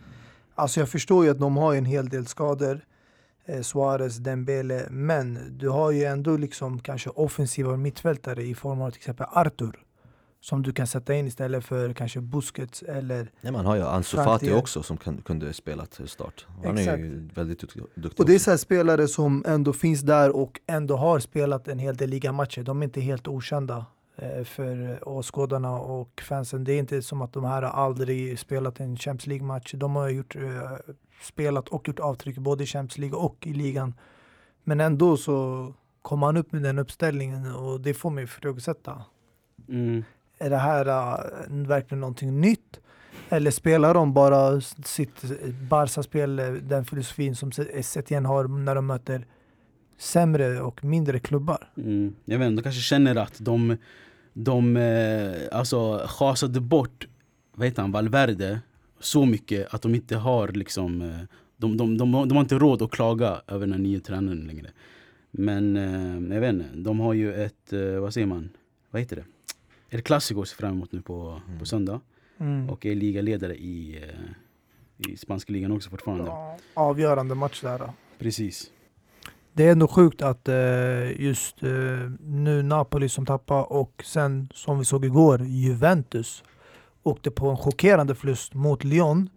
Alltså 0.54 0.80
jag 0.80 0.88
förstår 0.88 1.24
ju 1.24 1.30
att 1.30 1.38
de 1.38 1.56
har 1.56 1.74
en 1.74 1.84
hel 1.84 2.08
del 2.08 2.26
skador. 2.26 2.80
Eh, 3.46 3.60
Suarez, 3.60 4.16
Dembele. 4.16 4.86
Men 4.90 5.58
du 5.58 5.68
har 5.68 5.90
ju 5.90 6.04
ändå 6.04 6.36
liksom 6.36 6.78
kanske 6.80 7.10
offensiva 7.10 7.76
mittfältare 7.76 8.42
i 8.42 8.54
form 8.54 8.80
av 8.80 8.90
till 8.90 8.98
exempel 8.98 9.26
Arthur. 9.30 9.80
Som 10.40 10.62
du 10.62 10.72
kan 10.72 10.86
sätta 10.86 11.14
in 11.14 11.26
istället 11.26 11.64
för 11.64 11.92
kanske 11.92 12.20
Busquets 12.20 12.82
eller 12.82 13.30
Nej, 13.40 13.52
man 13.52 13.66
har 13.66 13.76
ju 13.76 13.82
Ansu 13.82 14.16
Fati 14.16 14.52
också 14.52 14.82
som 14.82 14.96
kan, 14.96 15.16
kunde 15.22 15.52
spela 15.52 15.86
till 15.86 16.08
start 16.08 16.46
Han 16.64 16.78
är 16.78 16.96
ju 16.96 17.28
väldigt 17.34 17.62
duk- 17.62 17.86
duktig 17.94 18.20
Och 18.20 18.26
det 18.26 18.34
är 18.34 18.38
så 18.38 18.50
här 18.50 18.56
spelare 18.58 19.08
som 19.08 19.44
ändå 19.46 19.72
finns 19.72 20.00
där 20.00 20.36
och 20.36 20.60
ändå 20.66 20.96
har 20.96 21.18
spelat 21.18 21.68
en 21.68 21.78
hel 21.78 21.96
del 21.96 22.10
ligamatcher. 22.10 22.62
De 22.62 22.80
är 22.82 22.84
inte 22.84 23.00
helt 23.00 23.28
okända 23.28 23.86
för 24.44 25.08
åskådarna 25.08 25.78
och 25.78 26.22
fansen. 26.28 26.64
Det 26.64 26.72
är 26.72 26.78
inte 26.78 27.02
som 27.02 27.22
att 27.22 27.32
de 27.32 27.44
här 27.44 27.62
har 27.62 27.70
aldrig 27.70 28.38
spelat 28.38 28.80
en 28.80 28.96
Champions 28.96 29.26
League-match. 29.26 29.74
De 29.76 29.96
har 29.96 30.08
gjort, 30.08 30.36
eh, 30.36 30.72
spelat 31.22 31.68
och 31.68 31.88
gjort 31.88 31.98
avtryck 32.00 32.38
både 32.38 32.64
i 32.64 32.66
Champions 32.66 32.98
League 32.98 33.18
och 33.18 33.46
i 33.46 33.52
ligan. 33.52 33.94
Men 34.64 34.80
ändå 34.80 35.16
så 35.16 35.72
kommer 36.02 36.26
han 36.26 36.36
upp 36.36 36.52
med 36.52 36.62
den 36.62 36.78
uppställningen 36.78 37.54
och 37.54 37.80
det 37.80 37.94
får 37.94 38.10
mig 38.10 38.24
ifrågasätta. 38.24 39.02
Mm. 39.68 40.04
Är 40.38 40.50
det 40.50 40.56
här 40.56 40.88
uh, 40.88 41.66
verkligen 41.66 42.00
någonting 42.00 42.40
nytt? 42.40 42.80
Eller 43.28 43.50
spelar 43.50 43.94
de 43.94 44.14
bara 44.14 44.60
sitt 44.60 45.22
Barca-spel, 45.70 46.38
eh, 46.38 46.52
den 46.52 46.84
filosofin 46.84 47.36
som 47.36 47.52
Setien 47.82 48.26
har 48.26 48.48
när 48.48 48.74
de 48.74 48.86
möter 48.86 49.26
sämre 49.98 50.60
och 50.60 50.84
mindre 50.84 51.18
klubbar? 51.18 51.68
Mm. 51.76 52.14
Jag 52.24 52.38
vet 52.38 52.46
inte, 52.46 52.60
de 52.60 52.62
kanske 52.62 52.80
känner 52.80 53.16
att 53.16 53.34
de, 53.38 53.76
de 54.32 54.76
eh, 54.76 55.58
alltså, 55.58 56.06
chasade 56.08 56.60
bort 56.60 57.08
vad 57.54 57.66
heter 57.66 57.82
han, 57.82 57.92
Valverde 57.92 58.60
så 59.00 59.24
mycket 59.26 59.74
att 59.74 59.82
de 59.82 59.94
inte 59.94 60.16
har 60.16 60.48
liksom 60.48 61.02
eh, 61.02 61.18
de, 61.56 61.76
de, 61.76 61.98
de, 61.98 62.12
de 62.12 62.30
har 62.32 62.40
inte 62.40 62.58
råd 62.58 62.82
att 62.82 62.90
klaga 62.90 63.40
över 63.46 63.60
den 63.66 63.72
här 63.72 63.80
nya 63.80 64.00
tränaren 64.00 64.46
längre. 64.46 64.70
Men 65.30 65.76
eh, 65.76 66.34
jag 66.34 66.40
vet 66.40 66.52
inte, 66.52 66.64
de 66.74 67.00
har 67.00 67.12
ju 67.12 67.34
ett, 67.34 67.72
eh, 67.72 67.80
vad 68.00 68.14
säger 68.14 68.26
man, 68.26 68.48
vad 68.90 69.02
heter 69.02 69.16
det? 69.16 69.24
Ett 69.96 70.04
klassiker 70.04 70.42
att 70.42 70.48
se 70.48 70.56
fram 70.56 70.72
emot 70.72 70.92
nu 70.92 71.00
på, 71.02 71.40
Mm. 71.46 71.58
på 71.58 71.66
söndag. 71.66 72.00
Mm. 72.38 72.70
Och 72.70 72.86
är 72.86 72.94
ligaledare 72.94 73.54
i, 73.56 74.02
eh, 74.02 75.10
i 75.12 75.16
spanska 75.16 75.52
ligan 75.52 75.72
också 75.72 75.90
fortfarande. 75.90 76.24
Ja, 76.24 76.56
avgörande 76.74 77.34
match 77.34 77.60
där. 77.60 77.78
Då. 77.78 77.94
Precis. 78.18 78.70
Det 79.56 79.66
är 79.68 79.72
ändå 79.72 79.88
sjukt 79.88 80.22
att 80.22 80.48
eh, 80.48 81.20
just 81.20 81.62
eh, 81.62 81.70
nu 82.20 82.62
Napoli 82.62 83.08
som 83.08 83.26
tappar 83.26 83.72
och 83.72 84.02
sen 84.04 84.48
som 84.54 84.78
vi 84.78 84.84
såg 84.84 85.04
igår 85.04 85.42
Juventus 85.42 86.44
åkte 87.02 87.30
på 87.30 87.48
en 87.48 87.56
chockerande 87.56 88.14
förlust 88.14 88.54
mot 88.54 88.84
Lyon. 88.84 89.28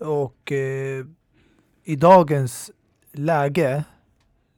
Och 0.00 0.52
eh, 0.52 1.04
i 1.84 1.96
dagens 1.96 2.70
läge 3.12 3.84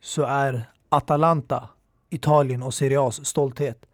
så 0.01 0.23
är 0.23 0.71
Atalanta 0.89 1.69
Italien 2.11 2.63
och 2.63 2.75
Serie 2.75 2.99
A's 2.99 3.25
stolthet. 3.25 3.87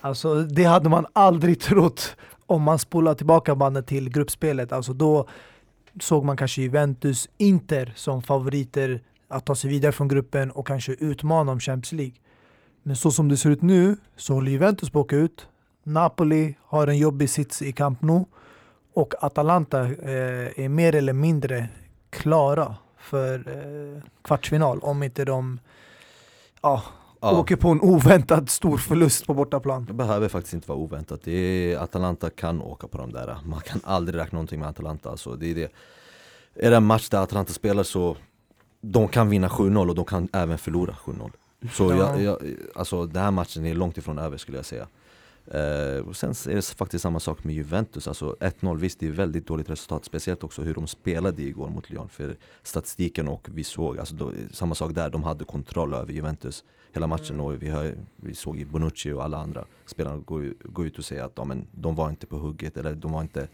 Alltså 0.00 0.42
det 0.42 0.64
hade 0.64 0.88
man 0.88 1.06
aldrig 1.12 1.60
trott 1.60 2.16
om 2.46 2.62
man 2.62 2.78
spolar 2.78 3.14
tillbaka 3.14 3.54
bandet 3.54 3.86
till 3.86 4.10
gruppspelet. 4.10 4.72
Alltså 4.72 4.92
då 4.92 5.28
såg 6.00 6.24
man 6.24 6.36
kanske 6.36 6.62
Juventus, 6.62 7.28
Inter 7.36 7.92
som 7.96 8.22
favoriter 8.22 9.02
att 9.30 9.44
ta 9.44 9.54
sig 9.54 9.70
vidare 9.70 9.92
från 9.92 10.08
gruppen 10.08 10.50
och 10.50 10.66
kanske 10.66 10.92
utmana 10.92 11.52
om 11.52 11.60
Champions 11.60 11.92
League. 11.92 12.14
Men 12.82 12.96
så 12.96 13.10
som 13.10 13.28
det 13.28 13.36
ser 13.36 13.50
ut 13.50 13.62
nu 13.62 13.96
så 14.16 14.34
håller 14.34 14.50
Juventus 14.50 14.90
på 14.90 15.00
att 15.00 15.04
åka 15.04 15.16
ut. 15.16 15.48
Napoli 15.82 16.54
har 16.62 16.86
en 16.86 16.98
jobbig 16.98 17.30
sits 17.30 17.62
i 17.62 17.72
Camp 17.72 18.02
Nou 18.02 18.24
och 18.94 19.14
Atalanta 19.24 19.80
eh, 19.80 20.64
är 20.64 20.68
mer 20.68 20.94
eller 20.94 21.12
mindre 21.12 21.68
klara 22.10 22.76
för 22.98 23.34
eh, 23.38 24.02
kvartsfinal 24.22 24.78
om 24.78 25.02
inte 25.02 25.24
de 25.24 25.60
ja, 26.62 26.82
Ja, 27.22 27.40
åker 27.40 27.56
på 27.56 27.68
en 27.68 27.80
oväntad 27.80 28.50
stor 28.50 28.78
förlust 28.78 29.26
på 29.26 29.34
bortaplan. 29.34 29.84
det 29.84 29.92
behöver 29.92 30.28
faktiskt 30.28 30.54
inte 30.54 30.68
vara 30.68 30.78
oväntat. 30.78 31.20
Det 31.24 31.32
är, 31.32 31.78
Atalanta 31.78 32.30
kan 32.30 32.62
åka 32.62 32.86
på 32.88 32.98
de 32.98 33.12
där. 33.12 33.36
Man 33.44 33.60
kan 33.60 33.80
aldrig 33.84 34.20
räkna 34.20 34.36
någonting 34.36 34.60
med 34.60 34.68
Atalanta. 34.68 35.10
Alltså, 35.10 35.36
det 35.36 35.50
är, 35.50 35.54
det. 35.54 35.72
är 36.54 36.70
det 36.70 36.76
en 36.76 36.84
match 36.84 37.08
där 37.08 37.18
Atalanta 37.18 37.52
spelar 37.52 37.82
så 37.82 38.16
de 38.80 39.08
kan 39.08 39.28
vinna 39.30 39.48
7-0 39.48 39.88
och 39.88 39.94
de 39.94 40.04
kan 40.04 40.28
även 40.32 40.58
förlora 40.58 40.96
7-0. 41.04 41.30
Så 41.72 41.90
Ja. 41.90 41.96
jag, 41.96 42.22
jag, 42.22 42.38
alltså, 42.74 43.06
den 43.06 43.22
här 43.22 43.30
matchen 43.30 43.66
är 43.66 43.74
långt 43.74 43.98
ifrån 43.98 44.18
över 44.18 44.36
skulle 44.36 44.58
jag 44.58 44.64
säga. 44.66 44.86
Eh, 45.46 46.06
och 46.08 46.16
sen 46.16 46.30
är 46.30 46.54
det 46.54 46.62
faktiskt 46.66 47.02
samma 47.02 47.20
sak 47.20 47.44
med 47.44 47.54
Juventus, 47.54 48.08
alltså 48.08 48.36
1-0, 48.40 48.76
visst 48.78 49.00
det 49.00 49.06
är 49.08 49.10
väldigt 49.12 49.46
dåligt 49.46 49.70
resultat, 49.70 50.04
speciellt 50.04 50.44
också 50.44 50.62
hur 50.62 50.74
de 50.74 50.86
spelade 50.86 51.42
igår 51.42 51.68
mot 51.68 51.90
Lyon. 51.90 52.08
För 52.08 52.36
statistiken 52.62 53.28
och 53.28 53.48
vi 53.54 53.64
såg, 53.64 53.98
alltså 53.98 54.14
då, 54.14 54.32
samma 54.52 54.74
sak 54.74 54.94
där, 54.94 55.10
de 55.10 55.22
hade 55.24 55.44
kontroll 55.44 55.94
över 55.94 56.12
Juventus 56.12 56.64
hela 56.92 57.06
matchen 57.06 57.34
Mm. 57.34 57.46
och 57.46 57.62
vi, 57.62 57.68
har, 57.70 57.94
vi 58.16 58.34
såg 58.34 58.56
ju 58.58 58.64
Bonucci 58.64 59.12
och 59.12 59.24
alla 59.24 59.38
andra 59.38 59.64
spelarna 59.86 60.16
gå, 60.16 60.42
gå 60.62 60.84
ut 60.84 60.98
och 60.98 61.04
säga 61.04 61.24
att 61.24 61.32
ja, 61.36 61.44
men, 61.44 61.66
de 61.72 61.94
var 61.94 62.10
inte 62.10 62.26
på 62.26 62.36
hugget 62.36 62.76
eller 62.76 62.94
de 62.94 63.12
var 63.12 63.22
inte 63.22 63.48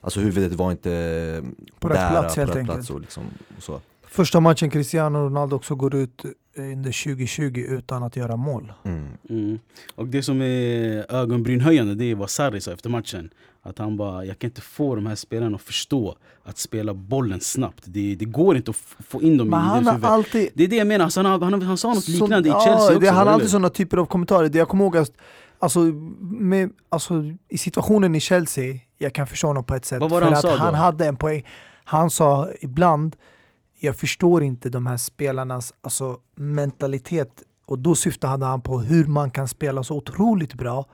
Alltså 0.00 0.20
huvudet 0.20 0.52
var 0.52 0.70
inte 0.70 1.44
På 1.78 1.88
rätt 1.88 1.94
där, 1.96 2.10
plats, 2.10 2.34
på 2.34 2.40
helt 2.40 2.50
rätt 2.50 2.56
enkelt. 2.56 2.76
plats 2.76 2.90
och 2.90 3.00
liksom, 3.00 3.24
och 3.56 3.62
så. 3.62 3.80
Första 4.10 4.40
matchen 4.40 4.70
Cristiano 4.70 5.18
Ronaldo 5.18 5.56
också 5.56 5.74
går 5.74 5.94
ut 5.94 6.24
under 6.56 7.04
2020 7.04 7.64
utan 7.68 8.02
att 8.02 8.16
göra 8.16 8.36
mål. 8.36 8.72
Mm. 8.84 9.08
Mm. 9.30 9.58
Och 9.94 10.08
det 10.08 10.22
som 10.22 10.42
är 10.42 11.12
ögonbrynhöjande 11.14 11.94
det 11.94 12.04
är 12.04 12.14
vad 12.14 12.30
Sarri 12.30 12.60
sa 12.60 12.72
efter 12.72 12.90
matchen. 12.90 13.30
Att 13.62 13.78
han 13.78 13.96
bara, 13.96 14.24
jag 14.24 14.38
kan 14.38 14.50
inte 14.50 14.60
få 14.60 14.94
de 14.94 15.06
här 15.06 15.14
spelarna 15.14 15.56
att 15.56 15.62
förstå 15.62 16.16
att 16.44 16.58
spela 16.58 16.94
bollen 16.94 17.40
snabbt. 17.40 17.82
Det, 17.86 18.14
det 18.14 18.24
går 18.24 18.56
inte 18.56 18.70
att 18.70 18.76
få 19.08 19.22
in 19.22 19.36
dem 19.36 19.48
Men 19.48 19.60
i 19.60 19.62
han 19.62 19.74
deras 19.84 19.86
har 19.86 19.92
huvud. 19.94 20.06
alltid 20.10 20.50
Det 20.54 20.64
är 20.64 20.68
det 20.68 20.76
jag 20.76 20.86
menar, 20.86 21.04
alltså, 21.04 21.22
han, 21.22 21.42
han, 21.42 21.62
han 21.62 21.76
sa 21.78 21.88
något 21.94 22.08
liknande 22.08 22.48
ja, 22.48 22.62
i 22.62 22.64
Chelsea 22.64 22.86
också. 22.86 22.98
det, 22.98 23.10
Han 23.10 23.26
har 23.26 23.34
alltid 23.34 23.50
sådana 23.50 23.70
typer 23.70 23.96
av 23.96 24.06
kommentarer. 24.06 24.48
Det 24.48 24.58
jag 24.58 24.68
kommer 24.68 24.84
ihåg 24.84 24.96
att 24.96 25.12
alltså, 25.58 25.80
med, 26.20 26.70
alltså, 26.88 27.24
i 27.48 27.58
situationen 27.58 28.14
i 28.14 28.20
Chelsea, 28.20 28.78
jag 28.98 29.12
kan 29.12 29.26
förstå 29.26 29.46
honom 29.46 29.64
på 29.64 29.74
ett 29.74 29.84
sätt. 29.84 30.00
Vad 30.00 30.10
var 30.10 30.20
det 30.20 30.26
för 30.26 30.30
han 30.30 30.34
att 30.34 30.42
sa 30.42 30.50
då? 30.50 30.56
han 30.56 30.74
hade 30.74 31.06
en 31.06 31.16
poäng. 31.16 31.46
Han 31.84 32.10
sa 32.10 32.48
ibland, 32.60 33.16
jag 33.80 33.96
förstår 33.96 34.42
inte 34.42 34.68
de 34.70 34.86
här 34.86 34.96
spelarnas 34.96 35.74
alltså, 35.80 36.18
mentalitet. 36.36 37.42
Och 37.66 37.78
då 37.78 37.94
syftade 37.94 38.44
han 38.44 38.60
på 38.60 38.80
hur 38.80 39.06
man 39.06 39.30
kan 39.30 39.48
spela 39.48 39.82
så 39.82 39.96
otroligt 39.96 40.54
bra 40.54 40.86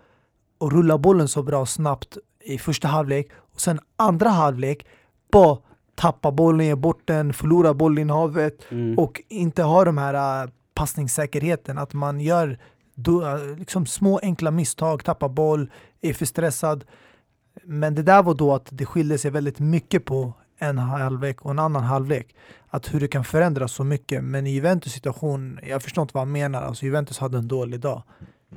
och 0.58 0.72
rulla 0.72 0.98
bollen 0.98 1.28
så 1.28 1.42
bra 1.42 1.66
snabbt 1.66 2.18
i 2.44 2.58
första 2.58 2.88
halvlek 2.88 3.28
och 3.36 3.60
sen 3.60 3.80
andra 3.96 4.28
halvlek 4.28 4.86
bara 5.32 5.58
tappa 5.94 6.32
bollen, 6.32 6.66
ge 6.66 6.74
bort 6.74 7.02
den, 7.04 7.32
förlora 7.32 7.74
bollinnehavet 7.74 8.70
Mm. 8.70 8.98
och 8.98 9.22
inte 9.28 9.62
ha 9.62 9.84
de 9.84 9.98
här 9.98 10.42
äh, 10.44 10.50
passningssäkerheten, 10.74 11.78
att 11.78 11.92
man 11.94 12.20
gör 12.20 12.58
då, 12.94 13.26
äh, 13.26 13.56
liksom 13.58 13.86
små 13.86 14.18
enkla 14.22 14.50
misstag, 14.50 15.04
tappar 15.04 15.28
boll, 15.28 15.70
är 16.00 16.12
för 16.12 16.26
stressad. 16.26 16.84
Men 17.64 17.94
det 17.94 18.02
där 18.02 18.22
var 18.22 18.34
då 18.34 18.54
att 18.54 18.68
det 18.70 18.86
skilde 18.86 19.18
sig 19.18 19.30
väldigt 19.30 19.58
mycket 19.58 20.04
på 20.04 20.32
en 20.58 20.78
halvlek 20.78 21.42
och 21.42 21.50
en 21.50 21.58
annan 21.58 21.82
halvlek. 21.82 22.34
Att 22.68 22.94
hur 22.94 23.00
det 23.00 23.08
kan 23.08 23.24
förändras 23.24 23.72
så 23.72 23.84
mycket. 23.84 24.24
Men 24.24 24.46
i 24.46 24.50
Juventus 24.50 24.92
situation, 24.92 25.58
jag 25.68 25.82
förstår 25.82 26.02
inte 26.02 26.14
vad 26.14 26.20
han 26.20 26.32
menar. 26.32 26.62
Alltså 26.62 26.84
Juventus 26.84 27.18
hade 27.18 27.38
en 27.38 27.48
dålig 27.48 27.80
dag. 27.80 28.02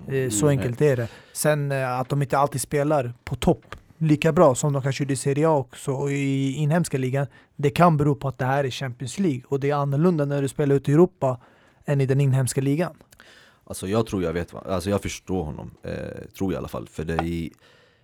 Eh, 0.08 0.30
Så 0.30 0.48
enkelt 0.48 0.82
är 0.82 0.96
det. 0.98 1.08
Sen 1.34 1.72
eh, 1.72 2.00
att 2.00 2.10
de 2.10 2.22
inte 2.22 2.38
alltid 2.38 2.62
spelar 2.62 3.14
på 3.24 3.36
topp 3.36 3.76
lika 3.98 4.32
bra 4.32 4.56
som 4.56 4.74
de 4.74 4.82
kanske 4.82 5.04
gjorde 5.04 5.14
i 5.14 5.18
Serie 5.18 5.48
A 5.50 5.58
också 5.58 5.92
och 5.92 6.12
i 6.12 6.54
inhemska 6.54 6.98
ligan. 6.98 7.28
Det 7.56 7.70
kan 7.70 7.98
bero 7.98 8.16
på 8.16 8.28
att 8.28 8.38
det 8.38 8.46
här 8.46 8.64
är 8.64 8.70
Champions 8.72 9.20
League 9.20 9.42
och 9.48 9.60
det 9.60 9.70
är 9.70 9.76
annorlunda 9.76 10.26
när 10.26 10.42
du 10.42 10.48
spelar 10.48 10.76
ute 10.76 10.92
i 10.92 10.94
Europa 10.94 11.40
än 11.86 12.02
i 12.02 12.06
den 12.06 12.22
inhemska 12.22 12.62
ligan. 12.62 12.94
Alltså 13.64 13.88
jag 13.88 14.08
tror 14.08 14.24
jag 14.24 14.34
vet, 14.34 14.54
alltså 14.56 14.90
jag 14.90 15.02
förstår 15.02 15.44
honom, 15.44 15.72
eh, 15.84 15.92
tror 16.38 16.54
jag 16.54 16.58
i 16.58 16.58
alla 16.58 16.68
fall. 16.68 16.88
För 16.88 17.04
det 17.04 17.14
är, 17.14 17.50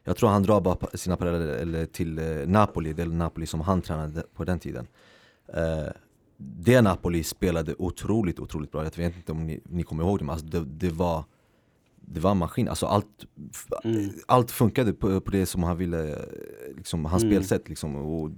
jag 0.04 0.18
tror 0.18 0.30
han 0.30 0.44
drar 0.44 0.62
bara 0.62 0.98
sina 0.98 1.18
paralleller 1.18 1.54
eller 1.54 1.86
till 1.86 2.20
eh, 2.20 2.26
Napoli, 2.48 2.94
det 2.94 3.06
Napoli 3.06 3.46
som 3.46 3.62
han 3.62 3.82
tränade 3.82 4.24
på 4.36 4.44
den 4.44 4.60
tiden. 4.60 4.88
Eh, 5.48 5.92
det 6.38 6.82
Napoli 6.82 7.24
spelade 7.24 7.76
otroligt, 7.78 8.39
otroligt 8.39 8.72
bra. 8.72 8.84
Jag 8.84 8.98
vet 8.98 9.16
inte 9.16 9.32
om 9.32 9.46
ni, 9.48 9.60
ni 9.63 9.84
kommer 9.84 10.04
ihåg 10.04 10.20
det, 10.20 10.26
men 10.26 10.34
alltså 10.34 10.48
det, 10.48 10.66
det 10.66 10.89
var 10.89 11.24
det 12.06 12.20
var 12.20 12.36
maskin, 12.36 12.68
alltså 12.70 12.86
allt, 12.86 13.26
Mm. 13.84 14.10
allt 14.28 14.52
funkade 14.52 14.94
på, 14.94 15.22
på 15.22 15.32
det 15.32 15.46
som 15.46 15.63
han 15.63 15.78
ville, 15.78 16.26
liksom, 16.78 17.06
hans 17.06 17.24
Mm. 17.24 17.34
spelsätt 17.36 17.70
liksom. 17.70 17.96
Och 17.96 18.32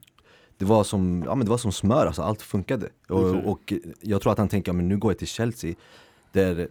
det 0.57 0.65
var 0.65 0.83
som, 0.83 1.23
ja 1.25 1.35
men 1.35 1.45
det 1.45 1.49
var 1.51 1.57
som 1.57 1.71
smör 1.71 2.05
alltså, 2.05 2.21
allt 2.21 2.41
funkade. 2.41 2.89
Och, 3.09 3.29
Okej. 3.29 3.43
och 3.45 3.73
jag 4.01 4.21
tror 4.21 4.31
att 4.31 4.37
han 4.37 4.47
tänker, 4.49 4.73
men 4.73 4.87
nu 4.87 4.97
går 4.97 5.11
jag 5.11 5.17
till 5.17 5.27
Chelsea, 5.27 5.75
där 6.31 6.67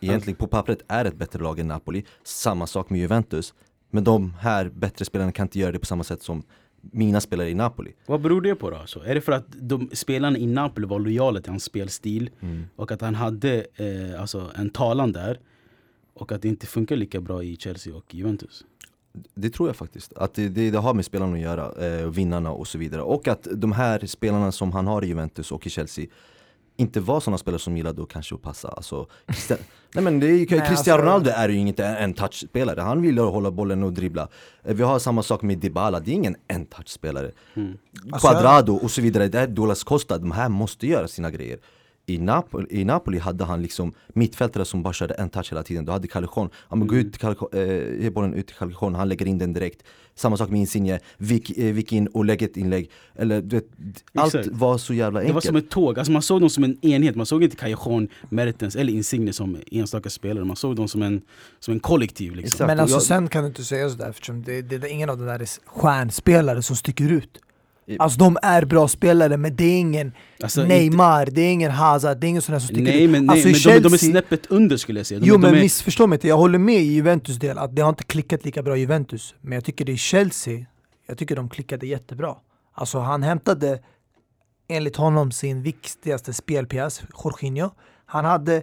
egentligen 0.00 0.36
på 0.36 0.46
pappret 0.46 0.78
är 0.88 1.04
ett 1.04 1.16
bättre 1.16 1.42
lag 1.42 1.58
än 1.58 1.68
Napoli. 1.68 2.04
Samma 2.24 2.66
sak 2.66 2.90
med 2.90 3.00
Juventus. 3.00 3.54
Men 3.94 4.04
de 4.04 4.34
här 4.40 4.68
bättre 4.68 5.04
spelarna 5.04 5.32
kan 5.32 5.46
inte 5.46 5.58
göra 5.58 5.72
det 5.72 5.78
på 5.78 5.86
samma 5.86 6.04
sätt 6.04 6.22
som 6.22 6.42
mina 6.80 7.20
spelare 7.20 7.50
i 7.50 7.54
Napoli. 7.54 7.92
Vad 8.06 8.20
beror 8.20 8.40
det 8.40 8.54
på 8.54 8.70
då? 8.70 8.76
Alltså? 8.76 9.04
Är 9.04 9.14
det 9.14 9.20
för 9.20 9.32
att 9.32 9.46
de, 9.48 9.90
spelarna 9.92 10.38
i 10.38 10.46
Napoli 10.46 10.86
var 10.86 10.98
lojala 10.98 11.40
till 11.40 11.50
hans 11.50 11.64
spelstil 11.64 12.30
och 12.76 12.92
att 12.92 13.00
han 13.00 13.14
hade 13.14 13.66
eh, 13.76 14.20
alltså 14.20 14.50
en 14.54 14.70
talan 14.70 15.12
där 15.12 15.38
och 16.14 16.32
att 16.32 16.42
det 16.42 16.48
inte 16.48 16.66
funkar 16.66 16.96
lika 16.96 17.20
bra 17.20 17.42
i 17.42 17.56
Chelsea 17.56 17.96
och 17.96 18.14
Juventus? 18.14 18.64
Det 19.34 19.50
tror 19.50 19.68
jag 19.68 19.76
faktiskt. 19.76 20.12
Att 20.12 20.34
det, 20.34 20.48
det, 20.48 20.70
det 20.70 20.78
har 20.78 20.94
med 20.94 21.04
spelarna 21.04 21.34
att 21.34 21.40
göra, 21.40 21.86
eh, 21.86 22.06
vinnarna 22.06 22.50
och 22.50 22.68
så 22.68 22.78
vidare. 22.78 23.02
Och 23.02 23.28
att 23.28 23.48
de 23.54 23.72
här 23.72 24.06
spelarna 24.06 24.52
som 24.52 24.72
han 24.72 24.86
har 24.86 25.04
i 25.04 25.08
Juventus 25.08 25.52
och 25.52 25.66
i 25.66 25.70
Chelsea 25.70 26.06
inte 26.76 27.00
var 27.00 27.20
sådana 27.20 27.38
spelare 27.38 27.58
som 27.58 27.76
gillade 27.76 28.02
att 28.02 28.08
kanske 28.08 28.36
passa. 28.36 28.68
Alltså, 28.68 29.06
Christian, 29.28 29.58
nej 29.94 30.04
men 30.04 30.20
det 30.20 30.26
är, 30.26 30.30
Nej, 30.30 30.46
Cristiano 30.46 30.72
alltså- 30.72 30.96
Ronaldo 30.96 31.30
är 31.30 31.48
ju 31.48 31.58
inte 31.58 31.84
en 31.86 32.14
touchspelare, 32.14 32.80
han 32.80 33.02
vill 33.02 33.18
hålla 33.18 33.50
bollen 33.50 33.82
och 33.82 33.92
dribbla. 33.92 34.28
Eh, 34.64 34.74
Vi 34.74 34.82
har 34.82 34.98
samma 34.98 35.22
sak 35.22 35.42
med 35.42 35.58
Dybala, 35.58 36.00
det 36.00 36.10
är 36.10 36.14
ingen 36.14 36.36
en 36.48 36.66
touchspelare. 36.66 37.30
Mm. 37.54 37.78
Alltså- 38.12 38.28
Quadrado 38.28 38.74
och 38.74 38.90
så 38.90 39.00
vidare, 39.02 39.28
det 39.28 39.38
är 39.40 39.46
Douglas 39.46 39.84
Costa, 39.84 40.18
de 40.18 40.30
här 40.32 40.48
måste 40.48 40.86
göra 40.86 41.08
sina 41.08 41.30
grejer. 41.30 41.58
I 42.06 42.18
Napoli, 42.18 42.66
I 42.70 42.84
Napoli 42.84 43.18
hade 43.18 43.44
han 43.44 43.62
liksom 43.62 43.92
mittfältare 44.08 44.64
som 44.64 44.82
bara 44.82 44.92
körde 44.92 45.14
en 45.14 45.30
touch 45.30 45.50
hela 45.52 45.62
tiden. 45.62 45.84
Du 45.84 45.92
hade 45.92 46.08
Callejon, 46.08 46.50
ja 46.70 46.76
men 46.76 46.86
gå 46.88 46.94
ut 46.96 47.12
till 47.12 47.20
Callejon, 47.20 47.48
eh, 47.52 48.02
ge 48.02 48.10
bollen 48.10 48.34
ut 48.34 48.46
till 48.46 48.56
Callejon, 48.56 48.94
han 48.94 49.08
lägger 49.08 49.26
in 49.26 49.38
den 49.38 49.52
direkt. 49.52 49.82
Samma 50.14 50.36
sak 50.36 50.50
med 50.50 50.60
Insigne, 50.60 50.98
vik, 51.18 51.58
eh, 51.58 51.72
vik 51.74 51.92
in 51.92 52.06
och 52.06 52.24
lägg 52.24 52.42
ett 52.42 52.56
inlägg. 52.56 52.90
Eller 53.14 53.42
du 53.42 53.56
vet, 53.56 53.66
allt 54.14 54.34
Exakt. 54.34 54.56
var 54.56 54.78
så 54.78 54.94
jävla 54.94 55.20
Det 55.20 55.24
enkelt. 55.26 55.34
var 55.34 55.40
som 55.40 55.56
ett 55.56 55.70
tåg, 55.70 55.98
alltså 55.98 56.12
man 56.12 56.22
såg 56.22 56.40
dem 56.40 56.50
som 56.50 56.64
en 56.64 56.84
enhet, 56.86 57.16
man 57.16 57.26
såg 57.26 57.44
inte 57.44 57.56
Callejon, 57.56 58.08
Mertens 58.30 58.76
eller 58.76 58.92
Insigne 58.92 59.32
som 59.32 59.56
enstaka 59.70 60.10
spelare, 60.10 60.44
man 60.44 60.56
såg 60.56 60.76
dem 60.76 60.88
som 60.88 61.02
en, 61.02 61.22
som 61.60 61.74
en 61.74 61.80
kollektiv 61.80 62.34
liksom. 62.34 62.46
Exakt. 62.54 62.66
Men 62.68 62.80
alltså 62.80 62.96
jag- 62.96 63.02
sen 63.02 63.28
kan 63.28 63.42
du 63.42 63.48
inte 63.48 63.64
säga 63.64 63.90
sådär 63.90 64.10
eftersom 64.10 64.42
det, 64.42 64.62
det, 64.62 64.78
det 64.78 64.88
är 64.88 64.92
ingen 64.92 65.10
av 65.10 65.18
de 65.18 65.24
där 65.26 65.38
är 65.40 65.48
stjärnspelare 65.66 66.62
som 66.62 66.76
sticker 66.76 67.12
ut. 67.12 67.38
Alltså 67.98 68.18
de 68.18 68.36
är 68.42 68.64
bra 68.64 68.88
spelare 68.88 69.36
men 69.36 69.56
det 69.56 69.64
är 69.64 69.78
ingen 69.78 70.12
Alltså, 70.42 70.64
Neymar, 70.64 71.26
det 71.26 71.40
är 71.40 71.52
ingen 71.52 71.70
Hazard, 71.70 72.18
det 72.20 72.26
är 72.26 72.28
ingen 72.28 72.42
sån 72.42 72.52
där 72.52 72.58
som 72.60 72.66
sticker 72.68 72.82
Nej 72.82 73.08
men, 73.08 73.26
nej, 73.26 73.32
alltså, 73.44 73.68
men 73.68 73.80
de, 73.82 73.88
de 73.88 73.94
är 73.94 73.96
Chelsea- 73.98 74.10
snäppet 74.10 74.46
under 74.46 74.76
skulle 74.76 74.98
jag 75.00 75.06
säga. 75.06 75.20
De, 75.20 75.26
Jo 75.26 75.34
de 75.34 75.40
men 75.40 75.54
är, 75.54 75.60
missförstå 75.60 76.06
mig 76.06 76.16
inte, 76.16 76.28
jag 76.28 76.36
håller 76.36 76.58
med 76.58 76.80
i 76.80 76.92
Juventus 76.92 77.36
del 77.36 77.58
att 77.58 77.76
det 77.76 77.82
har 77.82 77.88
inte 77.88 78.04
klickat 78.04 78.44
lika 78.44 78.62
bra 78.62 78.76
i 78.76 78.80
Juventus. 78.80 79.34
Men 79.40 79.52
jag 79.52 79.64
tycker 79.64 79.84
det 79.84 79.92
i 79.92 79.96
Chelsea, 79.96 80.66
jag 81.06 81.18
tycker 81.18 81.36
de 81.36 81.48
klickade 81.48 81.86
jättebra. 81.86 82.34
Alltså 82.74 82.98
han 82.98 83.22
hämtade 83.22 83.80
enligt 84.68 84.96
honom 84.96 85.32
sin 85.32 85.62
viktigaste 85.62 86.32
spelpjäs, 86.32 87.02
Jorginho. 87.24 87.70
Han 88.06 88.24
hade 88.24 88.62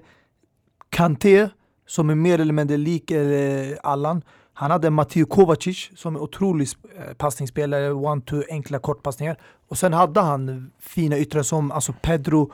Kanté 0.89 1.49
som 1.87 2.09
är 2.09 2.15
mer 2.15 2.39
eller 2.39 2.53
mindre 2.53 2.77
lik 2.77 3.11
eh, 3.11 3.77
Allan. 3.83 4.21
Han 4.59 4.71
hade 4.71 4.89
Matteo 4.89 5.25
Kovacic 5.25 5.89
som 5.95 6.15
är 6.15 6.19
otrolig 6.19 6.67
eh, 6.97 7.13
passningsspelare, 7.13 7.89
one-two, 7.91 8.43
enkla 8.49 8.79
kortpassningar. 8.79 9.37
Och 9.67 9.77
sen 9.77 9.93
hade 9.93 10.19
han 10.19 10.71
fina 10.79 11.17
yttrar 11.17 11.43
som 11.43 11.71
alltså 11.71 11.93
Pedro, 12.01 12.51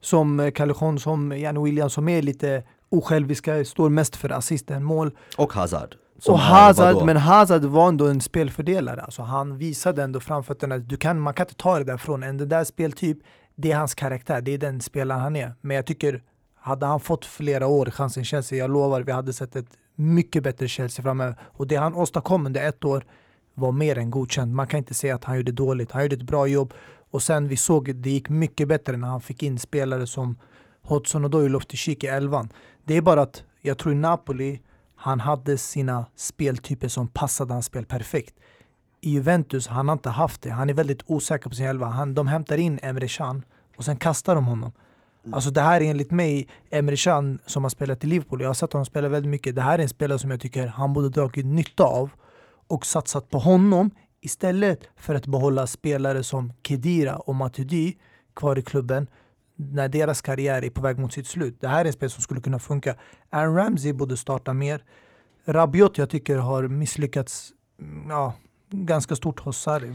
som 0.00 0.40
eh, 0.40 0.50
Callejon, 0.50 0.98
som 0.98 1.38
Jan 1.38 1.64
Williams 1.64 1.92
som 1.92 2.08
är 2.08 2.22
lite 2.22 2.62
osjälviska, 2.88 3.64
står 3.64 3.88
mest 3.88 4.16
för 4.16 4.32
assisten, 4.32 4.84
mål. 4.84 5.10
Och 5.36 5.52
Hazard. 5.52 5.94
Och 6.26 6.38
Hazard, 6.38 7.04
men 7.04 7.16
Hazard 7.16 7.64
var 7.64 7.88
ändå 7.88 8.06
en 8.06 8.20
spelfördelare. 8.20 9.02
Alltså 9.02 9.22
han 9.22 9.58
visade 9.58 10.02
ändå 10.02 10.20
framfötterna. 10.20 10.78
Du 10.78 10.96
kan, 10.96 11.20
man 11.20 11.34
kan 11.34 11.46
inte 11.46 11.54
ta 11.54 11.78
det 11.78 11.84
därifrån. 11.84 12.22
En 12.22 12.36
det 12.36 12.46
där 12.46 12.64
speltyp, 12.64 13.18
det 13.54 13.72
är 13.72 13.76
hans 13.76 13.94
karaktär. 13.94 14.40
Det 14.40 14.54
är 14.54 14.58
den 14.58 14.80
spelaren 14.80 15.20
han 15.20 15.36
är. 15.36 15.54
Men 15.60 15.76
jag 15.76 15.86
tycker, 15.86 16.22
hade 16.60 16.86
han 16.86 17.00
fått 17.00 17.24
flera 17.24 17.66
år 17.66 17.86
chansen 17.86 18.22
i 18.22 18.26
Chelsea, 18.26 18.58
jag 18.58 18.70
lovar, 18.70 19.02
vi 19.02 19.12
hade 19.12 19.32
sett 19.32 19.56
ett 19.56 19.68
mycket 19.98 20.42
bättre 20.42 20.68
Chelsea 20.68 21.02
framöver. 21.02 21.36
Och 21.42 21.66
det 21.66 21.76
han 21.76 21.94
åstadkom 21.94 22.46
under 22.46 22.68
ett 22.68 22.84
år 22.84 23.04
var 23.54 23.72
mer 23.72 23.98
än 23.98 24.10
godkänt. 24.10 24.54
Man 24.54 24.66
kan 24.66 24.78
inte 24.78 24.94
säga 24.94 25.14
att 25.14 25.24
han 25.24 25.36
gjorde 25.36 25.52
dåligt. 25.52 25.92
Han 25.92 26.02
gjorde 26.02 26.16
ett 26.16 26.22
bra 26.22 26.46
jobb. 26.46 26.74
Och 27.10 27.22
sen 27.22 27.48
vi 27.48 27.56
såg 27.56 27.94
det 27.94 28.10
gick 28.10 28.28
mycket 28.28 28.68
bättre 28.68 28.96
när 28.96 29.08
han 29.08 29.20
fick 29.20 29.42
in 29.42 29.58
spelare 29.58 30.06
som 30.06 30.36
Hodgson 30.82 31.24
och 31.24 31.30
Doyle 31.30 31.52
Loftus-Cheek 31.52 32.04
i 32.04 32.06
elvan. 32.06 32.48
Det 32.84 32.96
är 32.96 33.02
bara 33.02 33.22
att 33.22 33.42
jag 33.60 33.78
tror 33.78 33.92
i 33.92 33.96
Napoli, 33.96 34.60
han 34.96 35.20
hade 35.20 35.58
sina 35.58 36.06
speltyper 36.16 36.88
som 36.88 37.08
passade 37.08 37.52
hans 37.52 37.66
spel 37.66 37.86
perfekt. 37.86 38.34
I 39.00 39.10
Juventus, 39.10 39.66
han 39.66 39.88
har 39.88 39.92
inte 39.92 40.10
haft 40.10 40.42
det. 40.42 40.50
Han 40.50 40.70
är 40.70 40.74
väldigt 40.74 41.02
osäker 41.06 41.48
på 41.48 41.56
sin 41.56 41.66
elva. 41.66 41.86
Han, 41.86 42.14
de 42.14 42.26
hämtar 42.26 42.56
in 42.56 42.78
Emre 42.82 43.08
Can 43.08 43.42
och 43.76 43.84
sen 43.84 43.96
kastar 43.96 44.34
de 44.34 44.46
honom. 44.46 44.72
Mm. 45.24 45.34
Alltså 45.34 45.50
det 45.50 45.60
här 45.60 45.80
är 45.80 45.90
enligt 45.90 46.10
mig, 46.10 46.48
Emre 46.70 46.96
Can 46.96 47.38
som 47.46 47.62
har 47.62 47.70
spelat 47.70 48.04
i 48.04 48.06
Liverpool, 48.06 48.40
jag 48.40 48.48
har 48.48 48.54
sett 48.54 48.72
honom 48.72 48.86
spela 48.86 49.08
väldigt 49.08 49.30
mycket. 49.30 49.54
Det 49.54 49.62
här 49.62 49.78
är 49.78 49.82
en 49.82 49.88
spelare 49.88 50.18
som 50.18 50.30
jag 50.30 50.40
tycker 50.40 50.66
han 50.66 50.92
borde 50.92 51.08
dragit 51.08 51.46
nytta 51.46 51.84
av 51.84 52.10
och 52.68 52.86
satsat 52.86 53.30
på 53.30 53.38
honom 53.38 53.90
istället 54.20 54.88
för 54.96 55.14
att 55.14 55.26
behålla 55.26 55.66
spelare 55.66 56.22
som 56.24 56.52
Kedira 56.62 57.16
och 57.16 57.34
Matuidi 57.34 57.96
kvar 58.34 58.58
i 58.58 58.62
klubben 58.62 59.06
när 59.56 59.88
deras 59.88 60.20
karriär 60.20 60.64
är 60.64 60.70
på 60.70 60.80
väg 60.80 60.98
mot 60.98 61.12
sitt 61.12 61.26
slut. 61.26 61.60
Det 61.60 61.68
här 61.68 61.80
är 61.80 61.84
en 61.84 61.92
spel 61.92 62.10
som 62.10 62.22
skulle 62.22 62.40
kunna 62.40 62.58
funka. 62.58 62.96
Aaron 63.30 63.56
Ramsey 63.56 63.92
borde 63.92 64.16
starta 64.16 64.52
mer. 64.52 64.84
Rabiot 65.44 65.98
jag 65.98 66.10
tycker 66.10 66.36
har 66.36 66.68
misslyckats 66.68 67.52
ja, 68.08 68.34
ganska 68.70 69.16
stort 69.16 69.40
hos 69.40 69.58
Sarri. 69.58 69.94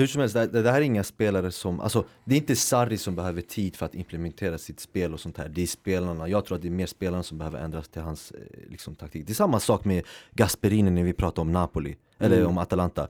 Hur 0.00 0.06
som 0.06 0.20
helst, 0.20 0.34
det, 0.34 0.46
det 0.46 0.70
här 0.70 0.78
är 0.80 0.84
inga 0.84 1.04
spelare 1.04 1.50
som, 1.52 1.80
alltså 1.80 2.04
det 2.24 2.34
är 2.34 2.38
inte 2.38 2.56
Sarri 2.56 2.98
som 2.98 3.14
behöver 3.16 3.42
tid 3.42 3.76
för 3.76 3.86
att 3.86 3.94
implementera 3.94 4.58
sitt 4.58 4.80
spel 4.80 5.12
och 5.14 5.20
sånt 5.20 5.38
här. 5.38 5.48
Det 5.48 5.62
är 5.62 5.66
spelarna, 5.66 6.28
jag 6.28 6.44
tror 6.44 6.56
att 6.56 6.62
det 6.62 6.68
är 6.68 6.72
mer 6.72 6.86
spelarna 6.86 7.22
som 7.22 7.38
behöver 7.38 7.58
ändras 7.58 7.88
till 7.88 8.02
hans 8.02 8.30
eh, 8.30 8.70
liksom, 8.70 8.94
taktik. 8.94 9.26
Det 9.26 9.32
är 9.32 9.34
samma 9.34 9.60
sak 9.60 9.84
med 9.84 10.04
Gasperini 10.32 10.90
när 10.90 11.02
vi 11.04 11.12
pratar 11.12 11.42
om 11.42 11.52
Napoli, 11.52 11.96
eller 12.18 12.36
Mm. 12.36 12.48
om 12.48 12.58
Atalanta. 12.58 13.08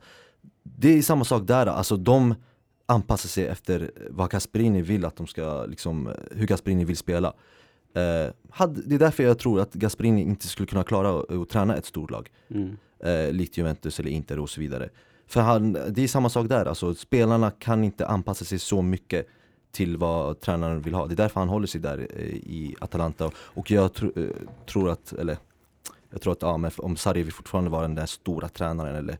Det 0.62 0.98
är 0.98 1.02
samma 1.02 1.24
sak 1.24 1.46
där, 1.46 1.66
alltså 1.66 1.96
de 1.96 2.34
anpassar 2.86 3.28
sig 3.28 3.46
efter 3.46 3.90
vad 4.10 4.30
Gasperini 4.30 4.82
vill 4.82 5.04
att 5.04 5.16
de 5.16 5.26
ska, 5.26 5.66
liksom, 5.66 6.12
hur 6.30 6.46
Gasperini 6.46 6.84
vill 6.84 6.96
spela. 6.96 7.32
Eh, 7.94 8.32
hade, 8.50 8.82
Det 8.82 8.94
är 8.94 8.98
därför 8.98 9.22
jag 9.22 9.38
tror 9.38 9.60
att 9.60 9.74
Gasperini 9.74 10.22
inte 10.22 10.46
skulle 10.46 10.66
kunna 10.66 10.84
klara 10.84 11.20
att, 11.20 11.30
att 11.32 11.48
träna 11.48 11.76
ett 11.76 11.86
storlag. 11.86 12.30
Mm. 12.50 12.76
eh, 13.04 13.32
likt 13.32 13.56
Juventus 13.58 14.00
eller 14.00 14.10
Inter 14.10 14.38
och 14.38 14.50
så 14.50 14.60
vidare. 14.60 14.88
För 15.30 15.40
han, 15.40 15.72
det 15.72 16.02
är 16.02 16.08
samma 16.08 16.28
sak 16.28 16.48
där, 16.48 16.66
alltså 16.66 16.94
spelarna 16.94 17.50
kan 17.50 17.84
inte 17.84 18.06
anpassa 18.06 18.44
sig 18.44 18.58
så 18.58 18.82
mycket 18.82 19.26
till 19.72 19.96
vad 19.96 20.40
tränaren 20.40 20.80
vill 20.80 20.94
ha. 20.94 21.06
Det 21.06 21.14
är 21.14 21.16
därför 21.16 21.40
han 21.40 21.48
håller 21.48 21.66
sig 21.66 21.80
där 21.80 22.08
eh, 22.16 22.24
i 22.26 22.76
Atalanta 22.80 23.30
och 23.36 23.70
jag 23.70 23.92
tro, 23.92 24.12
eh, 24.16 24.28
tror 24.66 24.90
att, 24.90 25.12
eller 25.12 25.36
jag 26.10 26.20
tror 26.20 26.32
att 26.32 26.42
ja, 26.42 26.70
om 26.78 26.96
Sarri 26.96 27.30
fortfarande 27.30 27.70
vara 27.70 27.82
den 27.82 27.94
där 27.94 28.06
stora 28.06 28.48
tränaren 28.48 28.96
eller 28.96 29.18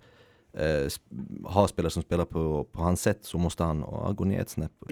eh, 0.52 0.86
sp- 0.88 1.46
ha 1.46 1.68
spelare 1.68 1.90
som 1.90 2.02
spelar 2.02 2.24
på, 2.24 2.64
på 2.72 2.82
hans 2.82 3.02
sätt 3.02 3.18
så 3.22 3.38
måste 3.38 3.64
han 3.64 3.80
ja, 3.80 4.12
gå 4.16 4.24
ner 4.24 4.40
ett 4.40 4.50
snäpp 4.50 4.72
och 4.78 4.88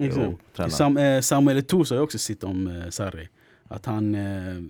träna. 0.55 0.69
Sam, 0.69 0.97
eh, 0.97 1.21
Samuel 1.21 1.57
Eto'o 1.57 1.83
sa 1.83 1.99
också 1.99 2.17
sitt 2.17 2.43
om 2.43 2.83
Sarri. 2.89 3.29
Att 3.67 3.85
han 3.85 4.17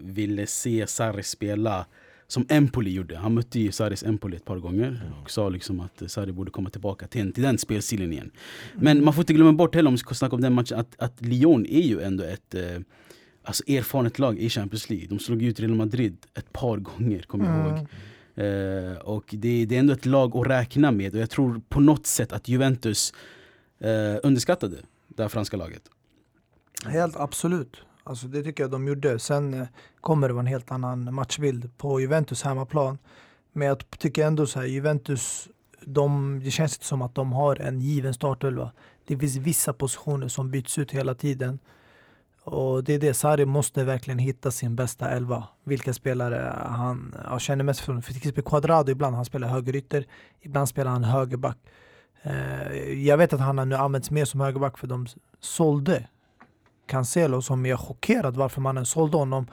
ville 0.04 0.48
se 0.48 0.88
Sarri 0.88 1.24
spela 1.24 1.86
som 2.30 2.46
Empoli 2.50 2.92
gjorde. 2.92 3.18
Han 3.18 3.34
mötte 3.34 3.60
ju 3.60 3.72
Saris 3.72 4.04
Empoli 4.04 4.36
ett 4.36 4.46
par 4.46 4.58
gånger 4.58 5.12
och 5.22 5.32
sa 5.32 5.50
liksom 5.50 5.80
att 5.80 6.02
eh, 6.02 6.08
Sarri 6.08 6.32
borde 6.32 6.52
komma 6.52 6.70
tillbaka 6.70 7.08
till, 7.08 7.34
till 7.34 7.44
den 7.44 7.58
spelstilen 7.58 8.14
igen. 8.14 8.32
Men 8.76 9.04
man 9.04 9.14
får 9.14 9.22
inte 9.22 9.34
glömma 9.34 9.54
bort 9.54 9.76
heller 9.76 9.88
om 9.88 9.94
vi 9.94 9.98
ska 9.98 10.16
snacka 10.16 10.36
om 10.36 10.42
den 10.42 10.54
matchen 10.54 10.80
att, 10.80 10.96
att 10.98 11.22
Lyon 11.22 11.66
är 11.66 11.82
ju 11.82 12.02
ändå 12.02 12.24
ett 12.24 12.56
eh, 12.56 12.62
alltså 13.44 13.64
erfaret 13.68 14.20
lag 14.20 14.40
i 14.40 14.50
Champions 14.50 14.90
League. 14.90 15.08
De 15.08 15.20
slog 15.20 15.42
ut 15.42 15.60
Real 15.60 15.76
Madrid 15.76 16.18
ett 16.34 16.54
par 16.54 16.78
gånger, 16.78 17.22
kommer 17.22 17.46
jag 17.46 17.68
ihåg. 17.68 17.88
Eh, 18.36 18.98
och 18.98 19.26
det, 19.30 19.66
det 19.66 19.76
är 19.76 19.80
ändå 19.80 19.94
ett 19.94 20.06
lag 20.06 20.38
att 20.38 20.48
räkna 20.48 20.92
med 20.92 21.16
och 21.16 21.22
jag 21.22 21.30
tror 21.30 21.62
på 21.70 21.80
något 21.80 22.06
sätt 22.06 22.32
att 22.32 22.48
Juventus 22.48 23.14
eh, 23.80 24.20
underskattade 24.24 24.78
det 25.08 25.22
här 25.22 25.30
franska 25.30 25.58
laget. 25.58 25.82
Helt 26.86 27.16
absolut. 27.16 27.82
Alltså 28.10 28.28
det 28.28 28.44
tycker 28.44 28.64
jag 28.64 28.72
de 28.72 28.88
gjorde. 28.88 29.20
Sen 29.20 29.54
eh, 29.54 29.68
kommer 30.02 30.28
det 30.28 30.34
vara 30.34 30.42
en 30.42 30.48
helt 30.48 30.72
annan 30.72 31.14
matchbild 31.14 31.78
på 31.78 32.02
Juventus 32.02 32.44
hemmaplan. 32.44 32.98
Men 33.54 33.68
jag 33.68 33.92
tycker 33.92 34.26
ändå 34.26 34.46
så 34.46 34.60
här, 34.60 34.68
Juventus, 34.68 35.50
de, 35.82 36.42
det 36.44 36.52
känns 36.52 36.76
inte 36.76 36.86
som 36.86 37.02
att 37.02 37.16
de 37.16 37.32
har 37.34 37.56
en 37.56 37.80
given 37.80 38.14
startelva. 38.14 38.72
Det 39.08 39.18
finns 39.18 39.36
vissa 39.36 39.74
positioner 39.74 40.28
som 40.28 40.52
byts 40.52 40.78
ut 40.78 40.92
hela 40.92 41.16
tiden. 41.16 41.60
Och 42.44 42.84
det 42.84 42.94
är 42.94 43.00
det, 43.00 43.14
Sarri 43.14 43.46
måste 43.46 43.84
verkligen 43.84 44.20
hitta 44.20 44.52
sin 44.52 44.76
bästa 44.76 45.10
elva. 45.10 45.48
Vilka 45.64 45.94
spelare 45.94 46.54
han 46.70 47.16
ja, 47.24 47.40
känner 47.40 47.64
mest 47.64 47.80
för. 47.80 48.02
För 48.02 48.14
till 48.14 48.18
exempel 48.18 48.44
Quadrado, 48.44 48.92
ibland 48.92 49.16
han 49.16 49.26
spelar 49.26 49.48
högerytter, 49.48 50.06
ibland 50.42 50.70
spelar 50.70 50.92
han 50.92 51.04
högerback. 51.04 51.58
Eh, 52.22 52.94
jag 52.94 53.18
vet 53.18 53.34
att 53.34 53.40
han 53.40 53.58
har 53.58 53.66
nu 53.66 53.76
använts 53.76 54.12
mer 54.12 54.26
som 54.26 54.40
högerback 54.40 54.78
för 54.78 54.88
de 54.88 55.08
sålde 55.40 56.08
Cancelo 56.90 57.42
som 57.42 57.66
jag 57.66 57.80
är 57.80 57.84
chockerad 57.84 58.36
varför 58.36 58.62
man 58.62 58.78
ens 58.78 58.90
sålde 58.90 59.18
honom 59.18 59.48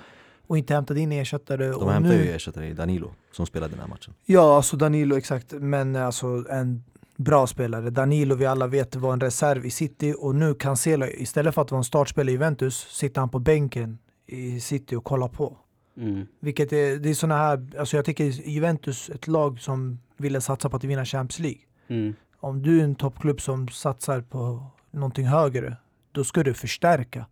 och 0.47 0.59
inte 0.59 0.75
hämtade 0.75 1.01
in 1.01 1.13
ersättare. 1.13 1.69
De 1.69 1.75
och 1.75 1.93
hämtar 1.93 2.11
nu, 2.11 2.25
ju 2.25 2.31
ersättare 2.31 2.69
i 2.69 2.73
Danilo 2.73 3.13
som 3.33 3.47
spelade 3.47 3.73
den 3.73 3.81
här 3.81 3.89
matchen. 3.89 4.15
Ja, 4.25 4.57
alltså 4.57 4.77
Danilo 4.77 5.17
exakt. 5.17 5.53
Men 5.53 5.97
alltså 5.97 6.45
en 6.51 6.85
bra 7.17 7.47
spelare. 7.47 7.91
Danilo 7.91 8.35
vi 8.35 8.47
alla 8.47 8.67
vet 8.67 8.97
var 8.97 9.13
en 9.13 9.21
reserv 9.21 9.67
i 9.67 9.71
City 9.71 10.15
och 10.19 10.35
nu 10.35 10.55
Cancelo 10.55 11.07
istället 11.07 11.55
för 11.55 11.63
att 11.63 11.71
vara 11.71 11.79
en 11.79 11.85
startspelare 11.85 12.31
i 12.31 12.33
Juventus 12.33 12.87
sitter 12.91 13.21
han 13.21 13.29
på 13.29 13.39
bänken 13.39 13.99
i 14.27 14.61
City 14.61 14.97
och 14.97 15.05
kollar 15.05 15.29
på. 15.29 15.57
Mm. 15.97 16.27
Vilket 16.41 16.73
är, 16.73 16.97
det 16.97 17.11
är 17.11 17.15
såna 17.15 17.37
här, 17.37 17.71
alltså 17.79 17.97
jag 17.97 18.05
tycker 18.05 18.25
Juventus 18.25 19.11
ett 19.11 19.27
lag 19.27 19.61
som 19.61 19.99
ville 20.17 20.41
satsa 20.41 20.71
på 20.71 20.77
att 20.77 20.85
vinna 20.85 21.05
Champions 21.05 21.39
League. 21.39 21.61
Mm. 21.89 22.15
Om 22.41 22.63
du 22.63 22.81
är 22.81 22.85
en 22.85 22.95
toppklubb 22.95 23.41
som 23.41 23.69
satsar 23.69 24.21
på 24.21 24.67
någonting 24.91 25.27
högre, 25.27 25.77
då 26.17 26.25
ska 26.25 26.43
du 26.43 26.55
förstärka. 26.55 27.27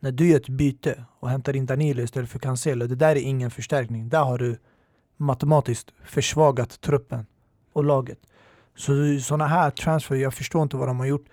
När 0.00 0.12
du 0.12 0.28
gör 0.28 0.36
ett 0.36 0.48
byte 0.48 1.04
och 1.20 1.30
hämtar 1.30 1.56
in 1.56 1.66
Danilo 1.66 2.02
istället 2.02 2.30
för 2.30 2.38
Cancelo, 2.38 2.86
det 2.86 2.94
där 2.94 3.16
är 3.16 3.20
ingen 3.20 3.50
förstärkning. 3.50 4.08
Där 4.08 4.24
har 4.24 4.38
du 4.38 4.58
matematiskt 5.16 5.92
försvagat 6.04 6.80
truppen 6.80 7.26
och 7.72 7.84
laget. 7.84 8.18
Så 8.76 8.92
sådana 9.20 9.46
här 9.46 9.70
transfer, 9.70 10.14
jag 10.16 10.34
förstår 10.34 10.62
inte 10.62 10.76
vad 10.76 10.88
de 10.88 10.98
har 10.98 11.06
gjort. 11.06 11.24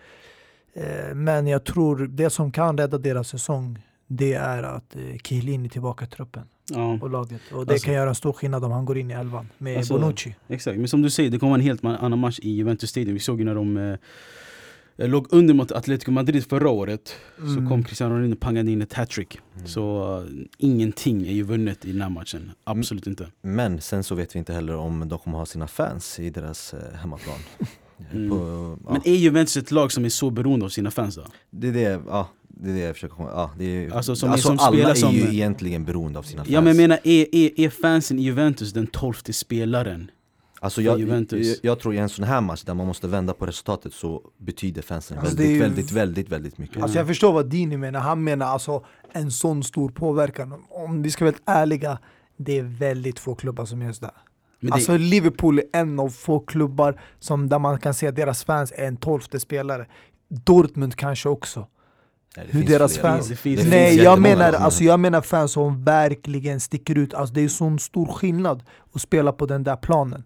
Eh, 0.74 1.16
Men 1.16 1.47
jag 1.47 1.64
tror 1.64 1.97
det 2.08 2.30
som 2.30 2.52
kan 2.52 2.78
rädda 2.78 2.97
deras 2.97 3.28
säsong, 3.28 3.86
det 4.08 4.34
är 4.34 4.64
att 4.64 4.95
eh, 4.95 5.02
Chiellini 5.24 5.66
är 5.66 5.70
tillbaka 5.70 6.06
i 6.06 6.08
truppen 6.08 6.43
Ja, 6.70 6.99
och 7.02 7.10
laget. 7.10 7.41
Och 7.54 7.66
det 7.66 7.74
Alltså- 7.74 7.86
kan 7.86 7.93
göra 7.93 8.10
en 8.10 8.16
stor 8.16 8.34
skillnad 8.34 8.64
om 8.64 8.72
han 8.72 8.86
går 8.86 8.97
in 8.97 9.12
i 9.12 9.14
elvan 9.14 9.49
med 9.58 9.78
Alltså- 9.78 9.99
Bonucci. 9.99 10.36
exakt. 10.47 10.78
Men 10.78 10.88
som 10.88 11.02
du 11.02 11.10
säger, 11.10 11.30
det 11.30 11.39
kommer 11.39 11.56
en 11.56 11.62
helt 11.62 11.84
annan 11.86 12.20
match 12.20 12.39
i 12.41 12.49
Juventus 12.52 12.89
Stadium. 12.89 13.14
Vi 13.14 13.20
såg 13.20 13.39
ju 13.39 13.45
när 13.45 13.56
de 13.56 13.97
låg 15.08 15.28
under 15.30 15.54
mot 15.54 15.72
Atletico 15.72 16.12
Madrid 16.12 16.45
förra 16.45 16.70
året. 16.70 17.16
Så 17.38 17.43
Mm. 17.43 17.70
kom 17.70 17.84
Cristiano 17.84 18.14
Ronaldo 18.16 18.34
och 18.36 18.39
pangade 18.39 18.72
in 18.72 18.82
ett 18.82 18.93
hattrick. 18.93 19.38
Så 19.66 20.18
eh, 20.22 20.34
ingenting 20.58 21.28
är 21.28 21.32
ju 21.32 21.43
vunnet 21.43 21.86
i 21.86 21.91
den 21.91 22.02
här 22.02 22.10
matchen. 22.10 22.52
Absolut 22.64 23.08
inte. 23.08 23.28
Men 23.41 23.82
sen 23.82 24.04
så 24.04 24.16
vet 24.16 24.36
vi 24.36 24.39
inte 24.39 24.54
heller 24.54 24.76
om 24.76 25.10
de 25.10 25.20
kommer 25.20 25.38
ha 25.38 25.45
sina 25.45 25.68
fans 25.68 26.20
i 26.20 26.30
deras 26.30 26.74
eh, 26.74 26.93
hemmaplan. 26.95 27.39
Mm. 28.14 28.30
På, 28.30 28.78
ja, 28.86 28.91
Men 28.93 29.02
är 29.06 29.16
Juventus 29.16 29.58
ett 29.58 29.72
lag 29.72 29.91
som 29.91 30.06
är 30.06 30.10
så 30.10 30.30
beroende 30.30 30.66
av 30.66 30.70
sina 30.70 30.91
fans 30.91 31.16
då? 31.16 31.22
det, 31.49 31.68
är 31.68 31.72
det, 31.72 32.02
ja, 32.08 32.30
det 32.47 32.70
är 32.70 32.74
det 32.74 32.80
jag 32.80 32.95
försöker 32.95 33.16
komma 33.16 33.30
ja, 33.30 33.52
det 33.58 33.66
är, 33.66 33.91
Alltså, 33.91 34.16
som- 34.16 34.30
alltså 34.32 34.47
som 34.47 34.60
alla 34.60 34.72
spelar 34.78 34.89
är 34.91 34.95
som- 34.95 35.14
ju 35.16 35.22
egentligen 35.22 35.86
beroende 35.86 36.20
av 36.20 36.24
sina 36.24 36.43
fans. 36.43 36.49
Ja 36.54 36.62
men 36.62 36.68
jag 36.68 36.78
menar, 36.78 36.99
är, 37.04 37.36
är, 37.36 37.60
är 37.60 37.70
fansen 37.70 38.20
i 38.20 38.22
Juventus 38.22 38.74
den 38.74 38.88
tolfte 38.88 39.34
spelaren? 39.34 40.12
Alltså, 40.62 40.82
jag, 40.82 40.99
jag, 40.99 41.26
jag 41.62 41.80
tror 41.80 41.93
i 41.93 41.97
en 41.97 42.09
sån 42.09 42.26
här 42.26 42.41
match 42.41 42.64
där 42.64 42.74
man 42.74 42.88
måste 42.88 43.07
vända 43.07 43.34
på 43.34 43.45
resultatet 43.45 43.93
så 43.93 44.22
betyder 44.38 44.82
fansen 44.82 45.18
Alltså, 45.18 45.36
väldigt, 45.36 45.55
ju- 45.55 45.59
väldigt, 45.59 45.91
väldigt, 45.91 46.30
väldigt 46.30 46.57
mycket. 46.57 46.84
Alltså 46.84 46.97
jag 46.97 47.07
förstår 47.07 47.34
vad 47.34 47.45
Dini 47.49 47.78
menar. 47.78 47.99
Han 47.99 48.24
menar 48.24 48.45
alltså 48.45 48.84
en 49.14 49.32
sån 49.32 49.64
stor 49.64 49.89
påverkan. 49.89 50.53
Om 50.70 51.01
vi 51.01 51.12
ska 51.12 51.26
vara 51.26 51.32
helt 51.32 51.43
ärliga, 51.45 51.99
det 52.38 52.57
är 52.59 52.64
väldigt 52.64 53.20
få 53.20 53.36
klubbar 53.36 53.66
som 53.66 53.82
gör 53.82 53.91
sådär. 53.91 54.12
Det, 54.62 54.72
Alltså 54.72 54.97
Liverpool 54.97 55.59
är 55.59 55.64
en 55.74 55.99
av 55.99 56.09
få 56.09 56.39
klubbar 56.39 57.01
som, 57.20 57.49
där 57.49 57.59
man 57.59 57.80
kan 57.80 57.93
se 57.93 58.07
att 58.07 58.16
deras 58.16 58.43
fans 58.43 58.74
är 58.76 58.86
en 58.88 58.97
tolfte 58.97 59.39
spelare. 59.39 59.86
Dortmund 60.30 60.95
kanske 60.95 61.30
också. 61.30 61.68
Nej, 62.38 62.47
hur 62.49 62.64
deras 62.64 62.97
fans- 62.97 63.28
det 63.28 63.36
finns, 63.36 63.62
det 63.62 63.70
Nej, 63.70 63.89
finns 63.89 64.03
jag 64.03 64.12
jättemånga 64.12 64.36
menar, 64.38 64.53
alltså, 64.53 64.84
jag 64.84 64.99
menar 64.99 65.22
fans 65.22 65.51
som 65.51 65.84
verkligen 65.84 66.59
sticker 66.59 66.97
ut. 66.97 67.14
Alltså, 67.14 67.34
det 67.36 67.41
är 67.41 67.47
sån 67.47 67.80
stor 67.80 68.05
skillnad 68.07 68.64
att 68.93 69.01
spela 69.01 69.32
på 69.32 69.45
den 69.45 69.64
där 69.64 69.76
planen. 69.76 70.24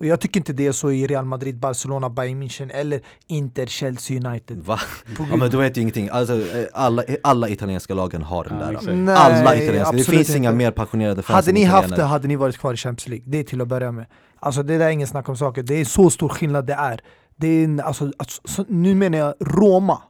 Och 0.00 0.06
jag 0.06 0.20
tycker 0.20 0.40
inte 0.40 0.52
det 0.52 0.66
är 0.66 0.72
så 0.72 0.90
i 0.92 1.06
Real 1.06 1.24
Madrid, 1.24 1.58
Barcelona, 1.58 2.10
Bayern 2.10 2.42
München 2.42 2.70
eller 2.74 3.00
Inter, 3.26 3.66
Chelsea, 3.66 4.16
United. 4.28 4.58
Va? 4.58 4.80
Ja 5.30 5.36
men 5.36 5.50
du 5.50 5.56
vet 5.56 5.76
ju 5.76 5.80
ingenting, 5.80 6.08
alltså, 6.12 6.34
eh, 6.34 6.66
alla, 6.72 7.02
alla 7.22 7.48
italienska 7.48 7.94
lagen 7.94 8.22
har 8.22 8.44
den 8.44 8.58
Ja, 8.60 8.80
där. 8.80 8.92
Nej, 8.92 9.14
Alla 9.16 9.56
italienska, 9.56 9.96
det 9.96 10.04
finns 10.04 10.28
inte. 10.28 10.38
inga 10.38 10.52
mer 10.52 10.70
passionerade 10.70 11.22
fans 11.22 11.34
Hade 11.46 11.52
ni 11.52 11.64
haft 11.64 11.96
det 11.96 12.02
hade 12.02 12.28
ni 12.28 12.36
varit 12.36 12.58
kvar 12.58 12.74
i 12.74 12.76
Champions 12.76 13.08
League. 13.08 13.24
Det 13.28 13.38
är 13.38 13.44
till 13.44 13.60
att 13.60 13.68
börja 13.68 13.92
med. 13.92 14.06
Alltså 14.40 14.62
det 14.62 14.78
där 14.78 14.86
är 14.86 14.90
ingen 14.90 15.06
snack 15.06 15.28
om 15.28 15.36
saker. 15.36 15.62
Det 15.62 15.74
är 15.80 15.84
så 15.84 16.10
stor 16.10 16.28
skillnad 16.28 16.66
det 16.66 16.72
är. 16.74 17.00
Det 17.36 17.48
är 17.48 17.64
en, 17.64 17.80
alltså, 17.80 18.12
alltså, 18.16 18.42
så, 18.44 18.64
nu 18.68 18.94
menar 18.94 19.18
jag 19.18 19.34
Roma. 19.40 20.02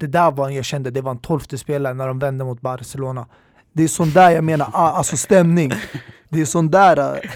Det 0.00 0.06
där 0.06 0.30
var 0.30 0.50
jag 0.50 0.64
kände, 0.64 0.90
det 0.90 1.00
var 1.00 1.10
en 1.10 1.18
tolfte 1.18 1.58
spelare 1.58 1.94
när 1.94 2.08
de 2.08 2.18
vände 2.18 2.44
mot 2.44 2.60
Barcelona. 2.60 3.26
Det 3.72 3.82
är 3.84 3.88
sån 3.88 4.10
där 4.10 4.30
jag 4.30 4.44
menar, 4.44 4.70
ah, 4.72 4.90
alltså 4.90 5.16
stämning. 5.16 5.72
Det 6.28 6.40
är 6.40 6.44
sån 6.44 6.70
där 6.70 7.14
eh, 7.14 7.30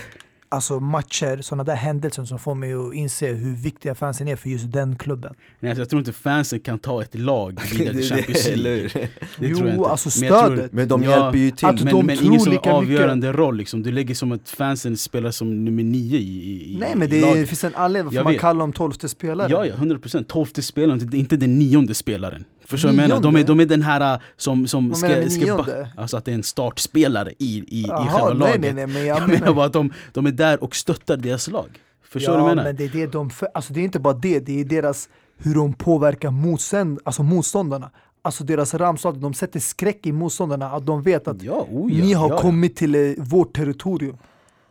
alltså 0.49 0.81
matcher, 0.81 1.39
såna 1.43 1.65
där 1.65 1.75
händelser 1.75 2.25
som 2.25 2.39
får 2.39 2.55
mig 2.55 2.73
att 2.75 2.95
inse 2.95 3.27
hur 3.33 3.57
viktiga 3.57 3.95
fansen 3.95 4.29
är 4.29 4.37
för 4.37 4.49
just 4.51 4.73
den 4.73 4.97
klubben. 4.97 5.35
nej, 5.61 5.71
alltså, 5.71 5.81
jag 5.83 5.89
tror 5.91 5.99
inte 6.01 6.13
fansen 6.13 6.61
kan 6.61 6.79
ta 6.79 7.03
ett 7.03 7.15
lag 7.15 7.61
vidare 7.79 7.95
till 7.95 8.05
Champions 8.09 8.49
League. 8.57 8.89
Det 8.95 9.09
jo, 9.49 9.57
tror 9.57 9.69
jag 9.69 9.77
inte. 9.79 9.89
alltså 9.91 10.21
Men 10.21 10.29
jag 10.29 10.45
tror- 10.47 10.57
stödet. 10.57 10.73
Men 10.73 10.89
de 10.89 11.03
Ja, 11.03 11.11
hjälper 11.11 11.39
ju 11.39 11.51
till 11.51 11.67
att 11.67 11.83
Men, 11.85 11.93
de 11.95 12.07
men 12.07 12.17
tror 12.17 12.29
ingen 12.29 12.41
som 12.41 12.53
lika 12.53 12.73
avgörande 12.73 13.33
roll 13.33 13.57
liksom. 13.57 13.83
Du 13.83 13.93
lägger 13.93 14.15
som 14.15 14.33
att 14.33 14.49
fansen 14.51 14.97
spelar 14.97 15.31
som 15.31 15.65
nummer 15.65 15.83
nio 15.83 16.19
i, 16.19 16.75
i 16.75 16.77
Nej 16.81 16.93
men 16.97 17.11
det 17.11 17.21
laget. 17.21 17.49
finns 17.49 17.65
en 17.65 17.75
anledning 17.75 18.05
varför 18.05 18.17
Jag 18.17 18.25
man 18.25 18.33
vet. 18.33 18.41
kallar 18.41 18.61
dem 18.61 18.73
tolfte 18.73 19.09
spelare. 19.09 19.49
Ja, 19.51 19.67
ja, 19.67 19.75
100% 19.75 20.25
Tolfte 20.25 20.63
spelaren, 20.63 21.01
inte- 21.01 21.17
inte 21.17 21.37
den 21.37 21.59
nionde 21.59 21.95
spelaren 21.95 22.45
Förstår 22.69 22.89
du 22.89 22.95
vad 22.97 23.03
jag 23.05 23.09
menar? 23.09 23.23
De 23.23 23.37
är, 23.37 23.45
de 23.45 23.61
är 23.61 23.67
den 23.67 23.83
här 23.83 24.15
äh, 24.15 24.21
som, 24.37 24.67
som 24.67 24.91
Vad 24.91 25.01
menar 25.03 25.15
du 25.17 25.21
med 25.23 25.33
ska, 25.33 25.57
ba- 25.57 25.63
nionde? 25.67 25.89
Alltså 25.97 26.17
att 26.17 26.25
det 26.25 26.31
är 26.31 26.35
en 26.35 26.43
startspelare 26.43 27.33
i, 27.33 27.35
i, 27.39 27.65
i 27.69 27.85
Jaha, 27.89 28.07
själva 28.09 28.29
nej, 28.29 28.39
laget 28.39 28.61
nej, 28.61 28.73
nej, 28.73 28.87
men 28.87 29.07
jag 29.07 29.17
Jag 29.21 29.29
menar 29.29 29.41
menar 29.41 29.55
bara 29.55 29.67
att 29.67 29.73
de, 29.73 29.93
de 30.13 30.27
är 30.27 30.31
där 30.31 30.63
och 30.65 30.77
stöttar 30.77 31.17
deras 31.17 31.49
lag 31.49 31.69
Förstår 32.09 32.33
du 32.33 32.39
vad 32.39 32.51
jag 32.51 32.57
menar? 32.57 32.65
men 32.69 32.77
det 32.77 32.85
är 32.85 32.89
det 32.89 33.07
de, 33.07 33.31
för, 33.31 33.49
alltså 33.55 33.73
det 33.73 33.81
är 33.81 33.85
inte 33.85 34.01
bara 34.01 34.15
det, 34.15 34.41
det 34.41 34.61
är 34.61 34.65
deras, 34.65 35.09
hur 35.39 35.55
de 35.55 35.73
påverkar 35.73 36.31
motstånd, 36.31 36.99
alltså 37.05 37.23
motståndarna. 37.23 37.91
Alltså 38.23 38.45
deras 38.45 38.75
ramslag, 38.75 39.19
de 39.19 39.35
sätter 39.35 39.61
skräck 39.61 40.07
i 40.07 40.13
motståndarna, 40.13 40.71
att 40.71 40.87
de 40.87 41.03
vet 41.03 41.29
att 41.29 41.43
Ja, 41.43 41.67
oh 41.71 41.93
ja, 41.93 42.05
ni 42.05 42.13
har 42.13 42.29
ja, 42.29 42.35
ja. 42.35 42.41
kommit 42.41 42.77
till 42.77 42.95
eh, 42.95 43.01
vårt 43.19 43.57
territorium. 43.57 44.17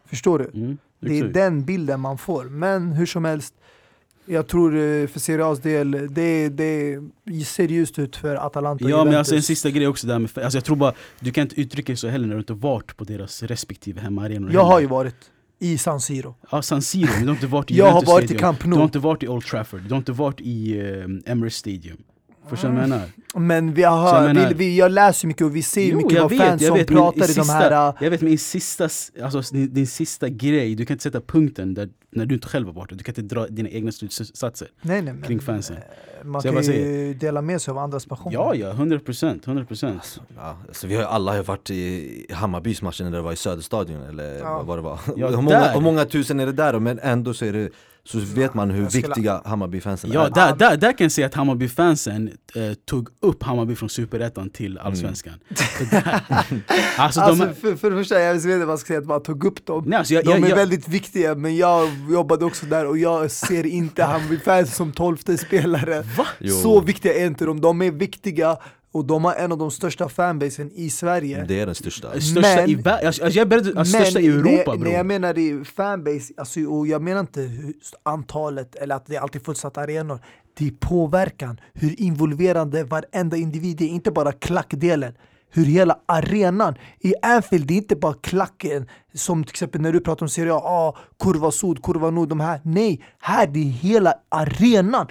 Förstår 0.06 0.40
du? 0.40 0.60
Mm, 0.62 0.78
Det 1.00 1.08
är 1.12 1.16
exakt. 1.18 1.34
den 1.34 1.66
bilden 1.66 2.00
man 2.00 2.18
får. 2.18 2.44
Men 2.44 2.92
hur 2.92 3.06
som 3.06 3.26
helst, 3.26 3.54
jag 4.28 4.48
tror 4.48 4.76
eh, 4.76 5.08
för 5.08 5.20
Serie 5.20 5.46
A's 5.46 5.62
del, 5.62 5.92
det, 6.14 6.50
det 6.50 7.00
ser 7.46 7.68
ljust 7.68 8.00
ut 8.00 8.16
för 8.16 8.36
Atalanta 8.36 8.84
Ja 8.90 8.98
men 8.98 8.98
Juventus. 8.98 9.18
alltså 9.18 9.36
en 9.36 9.44
sista 9.44 9.70
grej 9.70 9.88
också 9.88 10.08
där 10.08 10.20
med, 10.20 10.38
alltså 10.38 10.58
jag 10.58 10.66
tror 10.66 10.76
bara, 10.76 10.94
du 11.20 11.32
kan 11.32 11.42
inte 11.42 11.62
uttrycka 11.62 11.88
dig 11.92 11.98
så 11.98 12.08
heller 12.08 12.28
när 12.28 12.34
du 12.34 12.40
inte 12.40 12.54
varit 12.54 12.98
på 12.98 13.04
deras 13.04 13.44
respektive 13.44 14.02
hemmaarenor 14.02 14.54
Jag 14.54 14.64
har 14.64 14.80
ju 14.80 14.88
varit 14.88 15.16
i 15.60 15.78
San 15.78 16.02
Siro. 16.02 16.36
Ja 16.52 16.62
San 16.62 16.82
Siro, 16.82 17.10
men 17.12 17.22
du 17.22 17.28
har 17.28 17.34
inte 17.36 17.48
varit 17.48 17.72
i 17.72 17.76
Jag 17.78 17.86
har 17.86 17.92
Juventus 17.92 18.10
varit 18.10 18.24
i 18.24 18.28
Stadium. 18.28 18.40
Camp 18.42 18.60
Du 18.64 18.70
har 18.70 18.76
Nou. 18.78 18.84
inte 18.84 19.00
varit 19.00 19.24
i 19.24 19.28
Old 19.28 19.46
Trafford, 19.46 19.82
du 19.82 19.90
har 19.90 19.98
inte 19.98 20.12
varit 20.12 20.42
i 20.42 20.80
uh, 20.82 21.32
Emirates 21.32 21.56
Stadium 21.56 21.98
Förstår 22.50 22.70
du 22.70 22.74
vad 22.76 22.84
jag 22.84 22.90
menar? 22.90 23.06
Men 23.36 23.74
vi 23.74 23.82
Så 23.82 23.82
jag 23.82 23.90
har, 23.90 24.22
menar- 24.34 24.48
vi, 24.50 24.54
vi, 24.54 24.78
jag 24.78 24.92
läser 24.92 25.28
mycket 25.28 25.42
och 25.46 25.56
vi 25.56 25.64
ser 25.64 25.90
Jo, 25.92 25.98
mycket 25.98 26.22
vad 26.22 26.30
vet, 26.30 26.40
fans 26.40 26.66
som 26.66 26.78
vet, 26.78 26.90
men 26.90 26.98
pratar 26.98 27.18
i, 27.18 27.28
de 27.28 27.34
sista, 27.34 27.54
här... 27.54 27.88
äh, 27.90 27.94
Jag 28.04 28.10
vet 28.10 28.22
men 28.22 28.34
i 28.34 28.38
sista, 28.38 28.84
alltså 29.24 29.42
din, 29.52 29.74
din 29.74 29.88
sista 29.88 30.30
grej, 30.30 30.76
du 30.76 30.86
kan 30.86 30.94
inte 30.96 31.04
sätta 31.04 31.22
punkten 31.22 31.74
där, 31.74 31.90
när 32.12 32.26
du 32.26 32.36
inte 32.36 32.48
själv 32.48 32.66
har 32.68 32.74
varit 32.74 32.90
där. 32.90 32.96
Du 32.98 33.04
kan 33.04 33.16
inte 33.18 33.36
dra 33.36 33.48
dina 33.48 33.70
egna 33.70 33.92
slutsatser 33.92 34.68
Nej, 34.82 35.02
nej, 35.02 35.14
men, 35.14 35.24
kring 35.24 35.40
fansen 35.40 35.76
eh, 35.78 36.26
Man 36.26 36.42
Så 36.42 36.48
jag 36.48 36.56
kan 36.56 36.64
ju 36.64 37.14
dela 37.14 37.42
med 37.42 37.62
sig 37.62 37.72
av 37.72 37.78
andras 37.78 38.06
passion. 38.06 38.32
Ja 38.34 38.56
ja, 38.56 38.74
100%, 38.74 39.44
100% 39.46 39.94
Alltså, 39.94 40.20
ja, 40.38 40.58
alltså 40.68 40.88
vi 40.88 40.96
har 40.96 41.04
alla 41.04 41.36
har 41.36 41.44
varit 41.44 41.70
i 41.70 42.26
Hammarbys 42.34 42.82
matcher 42.82 43.04
när 43.04 43.12
det 43.12 43.22
var 43.22 43.34
i 43.34 43.36
Söderstadion 43.36 44.02
eller 44.02 44.40
Ja. 44.40 44.64
vad- 44.64 44.78
det 44.78 44.82
var. 44.82 45.00
Ja, 45.16 45.30
hur, 45.30 45.42
många, 45.42 45.72
hur 45.72 45.82
många 45.82 46.06
tusen 46.06 46.40
är 46.40 46.46
det 46.46 46.52
där 46.52 46.74
då? 46.74 46.80
Men 46.80 47.00
ändå 47.00 47.34
så 47.34 47.46
är 47.46 47.54
det 47.54 47.70
så 48.08 48.20
vet 48.20 48.54
man 48.54 48.70
hur 48.72 48.82
Jag 48.84 48.92
skulle- 48.92 49.08
viktiga 49.08 49.42
Hammarbyfansen 49.46 50.12
Ja, 50.14 50.26
är. 50.26 50.30
där, 50.32 50.56
där, 50.56 50.78
där 50.78 50.92
kan 50.92 51.06
jag 51.06 51.12
säga 51.12 51.28
att 51.28 51.34
Hammarby-fansen 51.34 52.28
eh, 52.56 52.62
tog 52.86 53.10
upp 53.22 53.44
Hammarby 53.44 53.76
från 53.76 53.90
Superettan 53.90 54.50
till 54.50 54.78
Allsvenskan. 54.78 55.34
Så 55.56 55.84
där- 55.92 56.22
alltså, 56.98 57.22
Alltså, 57.22 57.46
de, 57.46 57.56
för, 57.56 57.76
för 57.76 57.92
det 57.92 57.98
första, 57.98 58.20
jag 58.20 58.34
vet 58.34 58.44
inte 58.44 58.58
vad 58.58 58.68
man 58.68 58.78
ska 58.78 58.88
säga 58.88 59.00
att 59.00 59.06
man 59.06 59.24
tog 59.24 59.44
upp 59.44 59.66
dem. 59.66 59.84
nej, 59.88 59.98
alltså, 60.00 60.14
jag, 60.14 60.26
De 60.26 60.30
jag, 60.32 60.40
är 60.44 60.50
jag, 60.50 60.56
väldigt 60.56 60.88
viktiga, 60.88 61.36
men 61.36 61.58
jag 61.58 61.90
jobbade 62.10 62.46
också 62.46 62.66
där 62.66 62.86
och 62.88 62.98
jag 62.98 63.32
ser 63.32 63.66
inte 63.66 64.04
Hammarby-fans 64.12 64.76
som 64.76 64.92
tolfte 64.92 65.38
spelare. 65.38 66.04
Jo. 66.40 66.56
Så 66.56 66.82
viktiga 66.82 67.14
är 67.14 67.26
inte 67.28 67.46
de, 67.46 67.62
de 67.62 67.82
är 67.82 67.92
viktiga 67.92 68.58
och 68.98 69.06
de 69.06 69.26
har 69.26 69.34
en 69.36 69.52
av 69.52 69.58
de 69.58 69.72
största 69.72 70.10
fanbasen 70.10 70.72
i 70.76 70.90
Sverige. 70.90 71.46
Det 71.48 71.60
är 71.60 71.66
den 71.66 71.76
största. 71.76 72.22
största 72.22 72.42
men- 72.42 72.70
i 72.70 72.76
världen, 72.76 73.08
alltså, 73.08 73.24
jag 73.24 73.36
är 73.36 73.46
beredd, 73.46 73.78
alltså, 73.78 73.98
största 73.98 74.20
i 74.20 74.28
Europa 74.28 74.78
bror. 74.78 74.94
jag 74.94 75.06
menar 75.06 75.38
i 75.38 75.64
fanbase, 75.66 76.34
alltså, 76.38 76.60
och 76.66 76.88
jag 76.88 77.02
menar 77.02 77.20
inte 77.20 77.50
antalet 78.04 78.76
eller 78.76 78.96
att 78.96 79.06
det 79.06 79.16
är 79.16 79.20
alltid 79.20 79.46
fullsatta 79.46 79.82
arenor. 79.82 80.20
Det 80.58 80.68
är 80.68 80.72
påverkan, 80.72 81.60
hur 81.74 82.02
involverande 82.02 82.84
varenda 82.84 83.38
individ 83.38 83.82
är, 83.82 83.86
inte 83.86 84.12
bara 84.12 84.32
klackdelen. 84.32 85.14
Hur 85.52 85.66
hela 85.66 86.00
arenan, 86.06 86.76
i 87.00 87.14
Anfield, 87.22 87.68
det 87.68 87.74
är 87.74 87.78
inte 87.78 87.96
bara 87.96 88.14
klacken 88.14 88.88
som 89.14 89.44
till 89.44 89.52
exempel 89.52 89.82
när 89.82 89.92
du 89.94 90.00
pratar 90.00 90.26
om 90.26 90.30
Serie 90.30 90.54
A, 90.54 90.58
ah, 90.64 90.98
kurva 91.20 91.52
sud, 91.52 91.84
kurva 91.84 92.10
nord, 92.10 92.30
de 92.30 92.40
här. 92.40 92.62
Nej, 92.64 93.02
här 93.20 93.48
det 93.48 93.60
är 93.60 93.64
hela 93.64 94.14
arenan. 94.30 95.08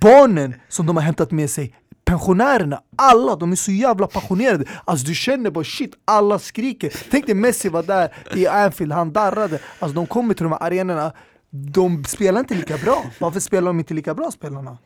Barnen 0.00 0.54
som 0.68 0.86
de 0.86 0.96
har 0.96 1.02
hämtat 1.02 1.30
med 1.30 1.50
sig, 1.50 1.74
pensionärerna, 2.12 2.82
alla, 2.96 3.36
de 3.36 3.52
är 3.52 3.56
så 3.56 3.72
jävla 3.72 4.06
passionerade. 4.06 4.64
Alltså 4.84 5.06
du 5.06 5.14
känner 5.14 5.50
bara 5.50 5.64
shit, 5.64 5.92
alla 6.04 6.38
skriker. 6.38 6.92
Tänk 7.10 7.26
dig 7.26 7.34
Messi 7.34 7.68
var 7.68 7.82
där 7.82 8.12
i 8.34 8.46
Anfield, 8.46 8.92
han 8.92 9.12
darrade. 9.12 9.58
Alltså 9.78 9.94
de 9.94 10.06
kommer 10.06 10.34
till 10.34 10.44
de 10.44 10.52
här 10.52 10.62
arenorna, 10.62 11.12
de 11.50 12.04
spelar 12.04 12.40
inte 12.40 12.54
lika 12.54 12.76
bra. 12.76 13.04
Varför 13.18 13.40
spelar 13.40 13.66
de 13.66 13.78
inte 13.78 13.94
lika 13.94 14.14
bra 14.14 14.30
spelarna? 14.30 14.78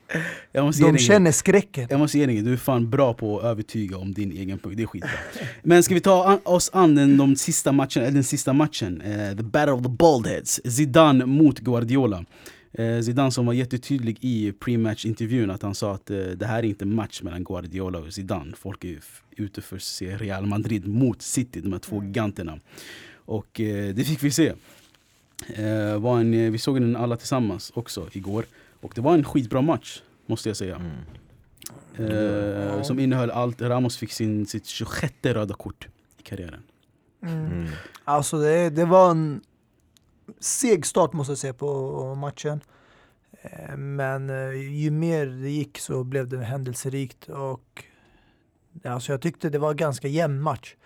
De 0.52 0.98
känner 0.98 1.32
skräcken. 1.32 1.86
Jag 1.90 1.98
måste 1.98 2.18
ge 2.18 2.26
dig, 2.26 2.42
du 2.42 2.52
är 2.52 2.56
fan 2.56 2.90
bra 2.90 3.14
på 3.14 3.38
att 3.38 3.44
övertyga 3.44 3.96
om 3.96 4.14
din 4.14 4.32
egen 4.32 4.58
punkt, 4.58 4.76
det 4.76 4.82
är 4.82 4.86
skitbra. 4.86 5.10
Men 5.62 5.82
ska 5.82 5.94
vi 5.94 6.00
ta 6.00 6.24
an, 6.24 6.38
oss 6.44 6.70
an 6.72 6.94
den, 6.94 7.16
de 7.16 7.36
sista 7.36 7.72
matchen, 7.72 8.02
eller 8.02 8.12
den 8.12 8.24
sista 8.24 8.52
matchen, 8.52 9.00
eh, 9.00 9.36
the 9.36 9.42
battle 9.42 9.72
of 9.72 9.82
the 9.82 9.88
baldheads, 9.88 10.60
Zidane 10.64 11.26
mot 11.26 11.58
Guardiola. 11.58 12.24
Eh, 12.78 13.00
Zidane 13.00 13.30
som 13.30 13.46
var 13.46 13.52
jättetydlig 13.52 14.18
i 14.20 14.52
pre-match-intervjun 14.52 15.50
att 15.50 15.62
han 15.62 15.74
sa 15.74 15.94
att 15.94 16.10
eh, 16.10 16.18
det 16.18 16.46
här 16.46 16.58
är 16.58 16.62
inte 16.62 16.84
en 16.84 16.94
match 16.94 17.22
mellan 17.22 17.44
Guardiola 17.44 17.98
och 17.98 18.12
Zidane. 18.12 18.52
Folk 18.56 18.84
är 18.84 18.98
ute 19.36 19.62
för 19.62 19.76
att 19.76 19.82
se 19.82 20.16
Real 20.16 20.46
Madrid 20.46 20.86
mot 20.86 21.22
City, 21.22 21.60
de 21.60 21.72
här 21.72 21.78
två 21.78 22.02
giganterna. 22.04 22.58
Och 23.14 23.60
eh, 23.60 23.94
det 23.94 24.04
fick 24.04 24.22
vi 24.22 24.30
se. 24.30 24.52
Eh, 25.48 25.98
var 25.98 26.20
en, 26.20 26.34
eh, 26.34 26.50
vi 26.50 26.58
såg 26.58 26.80
den 26.80 26.96
alla 26.96 27.16
tillsammans 27.16 27.72
också 27.74 28.08
igår. 28.12 28.44
Och 28.80 28.92
det 28.94 29.00
var 29.00 29.14
en 29.14 29.24
skitbra 29.24 29.60
match, 29.62 30.02
måste 30.26 30.48
jag 30.48 30.56
säga. 30.56 30.76
Mm. 30.76 32.10
Eh, 32.10 32.82
Som 32.82 32.98
innehöll 32.98 33.30
allt. 33.30 33.62
Ramos 33.62 33.96
fick 33.96 34.12
sin, 34.12 34.46
sitt 34.46 34.66
26 34.66 35.14
röda 35.22 35.54
kort 35.54 35.88
i 36.18 36.22
karriären. 36.22 36.62
Mm. 37.22 37.46
Mm. 37.46 37.68
Alltså 38.04 38.38
det, 38.38 38.70
det 38.70 38.84
var 38.84 39.10
en 39.10 39.40
seg 40.40 40.86
start 40.86 41.12
måste 41.12 41.30
jag 41.30 41.38
säga 41.38 41.54
på 41.54 42.14
matchen. 42.14 42.60
Eh, 43.42 43.76
Men 43.76 44.30
eh, 44.30 44.50
ju 44.72 44.90
mer 44.90 45.26
det 45.26 45.50
gick 45.50 45.78
så 45.78 46.04
blev 46.04 46.28
det 46.28 46.44
händelserikt 46.44 47.28
och 47.28 47.84
alltså 48.84 49.12
jag 49.12 49.20
tyckte 49.20 49.48
det 49.50 49.58
var 49.58 49.70
en 49.70 49.76
ganska 49.76 50.08
jämn 50.08 50.40
match. 50.42 50.76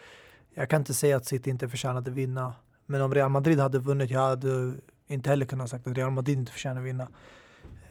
Jag 0.55 0.71
kan 0.71 0.81
inte 0.81 0.95
säga 0.95 1.17
att 1.17 1.27
City 1.27 1.51
inte 1.51 1.69
förtjänade 1.69 2.11
vinna. 2.11 2.55
Men 2.87 3.03
om 3.03 3.15
Real 3.15 3.31
Madrid 3.31 3.61
hade 3.61 3.79
vunnit, 3.79 4.11
jag 4.11 4.21
hade 4.21 4.75
inte 5.07 5.31
heller 5.31 5.47
kunnat 5.47 5.71
sagt 5.71 5.87
att 5.87 5.97
Real 5.97 6.11
Madrid 6.11 6.39
inte 6.39 6.53
förtjänar 6.53 6.81
vinna. 6.83 7.09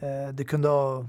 Eh, 0.00 0.34
Det 0.34 0.44
kunde 0.44 0.68
ha 0.68 1.06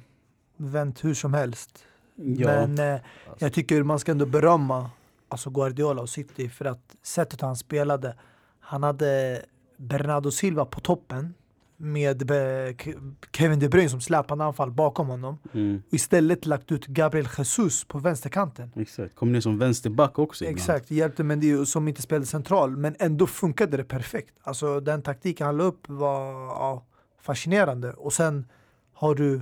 vänt 0.58 1.04
hur 1.04 1.14
som 1.14 1.34
helst. 1.34 1.86
Ja, 2.16 2.48
Men 2.48 2.80
eh, 2.96 3.02
jag 3.39 3.54
tycker 3.54 3.84
man 3.84 4.00
ska 4.00 4.12
ändå 4.12 4.26
berömma 4.26 4.89
alltså 5.28 5.50
Guardiola 5.50 6.02
och 6.02 6.10
City 6.10 6.50
för 6.50 6.66
att 6.66 6.96
sättet 7.04 7.42
han 7.42 7.56
spelade. 7.56 8.16
Han 8.60 8.84
hade 8.84 9.42
Bernardo 9.82 10.32
Silva 10.32 10.65
på 10.65 10.79
toppen 10.79 11.34
med 11.77 12.21
Ke- 12.32 13.15
Kevin 13.32 13.59
De 13.59 13.69
Bruyne 13.69 13.89
som 13.89 14.01
släpande 14.01 14.43
anfall 14.45 14.71
bakom 14.71 15.07
honom. 15.07 15.38
mm, 15.53 15.82
Och 15.88 15.93
istället 15.93 16.45
lagt 16.45 16.71
ut 16.71 16.88
Gabriel 16.88 17.27
Jesus 17.38 17.84
på 17.86 17.99
vänsterkanten. 17.99 18.71
exakt. 18.75 19.15
Kom 19.15 19.32
ner 19.32 19.41
som 19.41 19.57
vänsterback 19.57 20.19
också 20.19 20.43
ibland. 20.43 20.57
Exakt, 20.57 20.91
hjälpte 20.91 21.23
Mendy 21.23 21.65
som 21.65 21.88
inte 21.88 22.01
spelade 22.01 22.25
central 22.25 22.77
men 22.77 22.95
ändå 22.99 23.27
funkade 23.27 23.77
det 23.77 23.84
perfekt. 23.84 24.34
Alltså 24.43 24.79
den 24.79 25.01
taktiken 25.01 25.45
han 25.47 25.57
la 25.57 25.63
upp 25.63 25.89
var 25.89 26.32
ja, 26.45 26.86
fascinerande. 27.21 27.93
Och 27.93 28.13
sen 28.13 28.45
har 28.93 29.15
du 29.15 29.41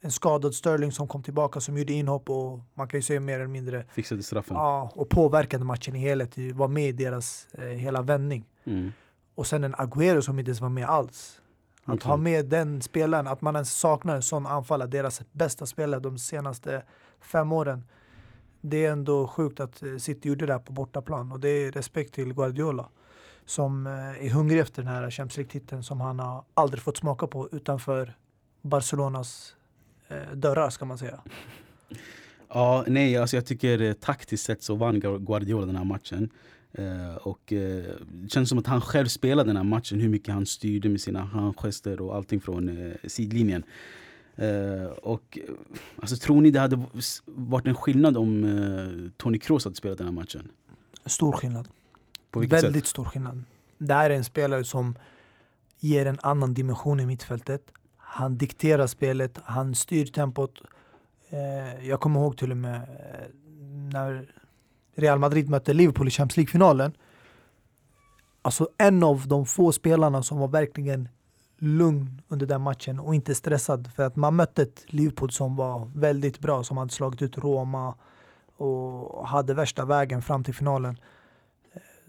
en 0.00 0.10
skadad 0.10 0.54
Sterling 0.54 0.92
som 0.92 1.08
kom 1.08 1.22
tillbaka 1.22 1.60
som 1.60 1.78
gjorde 1.78 1.92
inhopp 1.92 2.30
och 2.30 2.60
man 2.74 2.88
kan 2.88 2.98
ju 2.98 3.02
säga 3.02 3.20
mer 3.20 3.34
eller 3.34 3.46
mindre 3.46 3.84
Fixade 3.92 4.22
straffen. 4.22 4.56
ja, 4.56 4.92
och 4.94 5.08
påverkade 5.08 5.64
matchen 5.64 5.96
i 5.96 5.98
helhet, 5.98 6.38
var 6.54 6.68
med 6.68 6.88
i 6.88 6.92
deras 6.92 7.46
eh, 7.52 7.64
hela 7.64 8.02
vändning. 8.02 8.44
Mm. 8.64 8.92
Och 9.34 9.46
sen 9.46 9.64
en 9.64 9.74
Agüero 9.74 10.20
som 10.20 10.38
inte 10.38 10.48
ens 10.48 10.60
var 10.60 10.68
med 10.68 10.88
alls. 10.88 11.40
Att 11.84 11.94
Okej. 11.94 12.08
ha 12.08 12.16
med 12.16 12.46
den 12.46 12.82
spelaren, 12.82 13.26
att 13.26 13.40
man 13.40 13.54
ens 13.56 13.72
saknar 13.78 14.16
en 14.16 14.22
sån 14.22 14.46
anfallare, 14.46 14.88
deras 14.88 15.22
bästa 15.32 15.66
spelare 15.66 16.00
de 16.00 16.18
senaste 16.18 16.82
fem 17.20 17.52
åren. 17.52 17.84
Det 18.60 18.86
är 18.86 18.92
ändå 18.92 19.26
sjukt 19.28 19.60
att 19.60 19.82
eh, 19.82 19.96
City 19.96 20.28
gjorde 20.28 20.46
det 20.46 20.52
här 20.52 20.60
på 20.60 20.72
bortaplan 20.72 21.32
och 21.32 21.40
det 21.40 21.48
är 21.48 21.72
respekt 21.72 22.14
till 22.14 22.34
Guardiola 22.34 22.88
som 23.44 23.86
eh, 23.86 24.26
är 24.26 24.30
hungrig 24.30 24.58
efter 24.60 24.82
den 24.82 24.92
här 24.92 25.10
Champions 25.10 25.36
League-titeln 25.36 25.82
som 25.82 26.00
han 26.00 26.18
har 26.18 26.44
aldrig 26.54 26.82
fått 26.82 26.96
smaka 26.96 27.26
på 27.26 27.48
utanför 27.52 28.14
Barcelonas 28.62 29.54
eh, 30.08 30.16
dörrar 30.34 30.70
ska 30.70 30.84
man 30.84 30.98
säga. 30.98 31.20
Ja, 32.52 32.84
nej, 32.86 33.16
alltså 33.16 33.36
jag 33.36 33.46
tycker 33.46 33.92
taktiskt 33.92 34.44
sett 34.44 34.62
så 34.62 34.74
vann 34.74 35.02
Gu- 35.02 35.18
Guardiola 35.18 35.66
den 35.66 35.76
här 35.76 35.84
matchen. 35.84 36.30
Eh, 36.72 37.14
och 37.16 37.52
eh, 37.52 37.84
det 38.12 38.28
känns 38.28 38.48
som 38.48 38.58
att 38.58 38.66
han 38.66 38.80
själv 38.80 39.06
spelade 39.06 39.48
den 39.48 39.56
här 39.56 39.64
matchen, 39.64 40.00
hur 40.00 40.08
mycket 40.08 40.34
han 40.34 40.46
styrde 40.46 40.88
med 40.88 41.00
sina 41.00 41.20
handgester 41.20 42.00
och 42.00 42.16
allting 42.16 42.40
från 42.40 42.68
eh, 42.68 42.92
sidlinjen. 43.04 43.62
Eh, 44.36 44.84
och 45.02 45.38
eh, 45.48 45.54
alltså 45.96 46.16
tror 46.16 46.40
ni 46.40 46.50
det 46.50 46.60
hade 46.60 46.86
varit 47.26 47.66
en 47.66 47.74
skillnad 47.74 48.16
om 48.16 48.44
eh, 48.44 49.10
Toni 49.16 49.38
Kroos 49.38 49.64
hade 49.64 49.76
spelat 49.76 49.98
den 49.98 50.06
här 50.06 50.14
matchen? 50.14 50.50
Stor 51.06 51.32
skillnad. 51.32 51.68
Väldigt 52.32 52.86
stor 52.86 53.04
skillnad. 53.04 53.44
Det 53.78 53.94
här 53.94 54.10
är 54.10 54.14
en 54.14 54.24
spelare 54.24 54.64
som 54.64 54.94
ger 55.78 56.06
en 56.06 56.18
annan 56.22 56.54
dimension 56.54 57.00
i 57.00 57.06
mittfältet. 57.06 57.70
Han 57.96 58.38
dikterar 58.38 58.86
spelet, 58.86 59.38
han 59.44 59.74
styr 59.74 60.06
tempot. 60.06 60.62
Eh, 61.28 61.88
jag 61.88 62.00
kommer 62.00 62.20
ihåg 62.20 62.36
till 62.36 62.50
och 62.50 62.56
med 62.56 62.76
eh, 62.76 63.26
när 63.92 64.34
Real 65.00 65.18
Madrid 65.18 65.48
mötte 65.48 65.72
Liverpool 65.72 66.08
i 66.08 66.10
Champions 66.10 66.36
League-finalen. 66.36 66.92
Alltså 68.42 68.68
en 68.78 69.02
av 69.02 69.28
de 69.28 69.46
få 69.46 69.72
spelarna 69.72 70.22
som 70.22 70.38
var 70.38 70.48
verkligen 70.48 71.08
lugn 71.58 72.22
under 72.28 72.46
den 72.46 72.60
matchen 72.60 73.00
och 73.00 73.14
inte 73.14 73.34
stressad. 73.34 73.90
För 73.96 74.02
att 74.02 74.16
man 74.16 74.36
mötte 74.36 74.62
ett 74.62 74.84
Liverpool 74.86 75.30
som 75.30 75.56
var 75.56 75.90
väldigt 75.94 76.38
bra, 76.38 76.62
som 76.62 76.76
hade 76.76 76.92
slagit 76.92 77.22
ut 77.22 77.38
Roma 77.38 77.94
och 78.56 79.28
hade 79.28 79.54
värsta 79.54 79.84
vägen 79.84 80.22
fram 80.22 80.44
till 80.44 80.54
finalen 80.54 80.96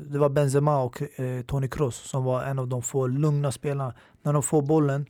det 0.10 0.20
var 0.20 0.30
Benzema 0.30 0.82
och 0.82 1.20
eh, 1.20 1.42
Toni 1.42 1.68
Kroos 1.68 1.96
som 1.96 2.24
var 2.24 2.44
en 2.44 2.60
av 2.60 2.68
de 2.68 2.82
få 2.82 3.08
lugna 3.08 3.52
spelarna. 3.52 3.94
När 4.22 4.34
de 4.34 4.44
får 4.44 4.62
bollen, 4.62 5.06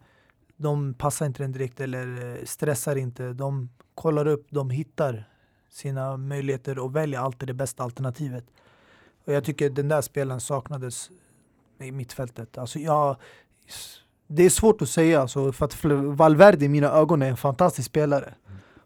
de 0.57 0.93
passar 0.93 1.25
inte 1.25 1.43
den 1.43 1.51
direkt 1.51 1.79
eller 1.79 2.35
eh, 2.37 2.45
stressar 2.45 2.95
inte. 2.95 3.33
De 3.33 3.69
kollar 3.95 4.27
upp, 4.27 4.47
de 4.49 4.69
hittar 4.69 5.29
sina 5.71 6.17
möjligheter 6.17 6.79
och 6.79 6.95
väljer 6.95 7.19
alltid 7.19 7.47
det 7.47 7.53
bästa 7.53 7.83
alternativet. 7.83 8.45
Och 9.25 9.33
jag 9.33 9.43
tycker 9.43 9.69
den 9.69 9.87
där 9.87 10.01
spelaren 10.01 10.41
saknades 10.41 11.09
i 11.79 11.91
mittfältet. 11.91 12.57
Alltså 12.57 12.79
jag, 12.79 13.15
det 14.27 14.43
är 14.43 14.49
svårt 14.49 14.81
att 14.81 14.89
säga, 14.89 15.21
alltså, 15.21 15.51
för 15.51 15.65
att 15.65 15.85
Valverde 16.17 16.65
i 16.65 16.67
mina 16.67 16.87
ögon 16.87 17.21
är 17.21 17.29
en 17.29 17.37
fantastisk 17.37 17.87
spelare. 17.87 18.33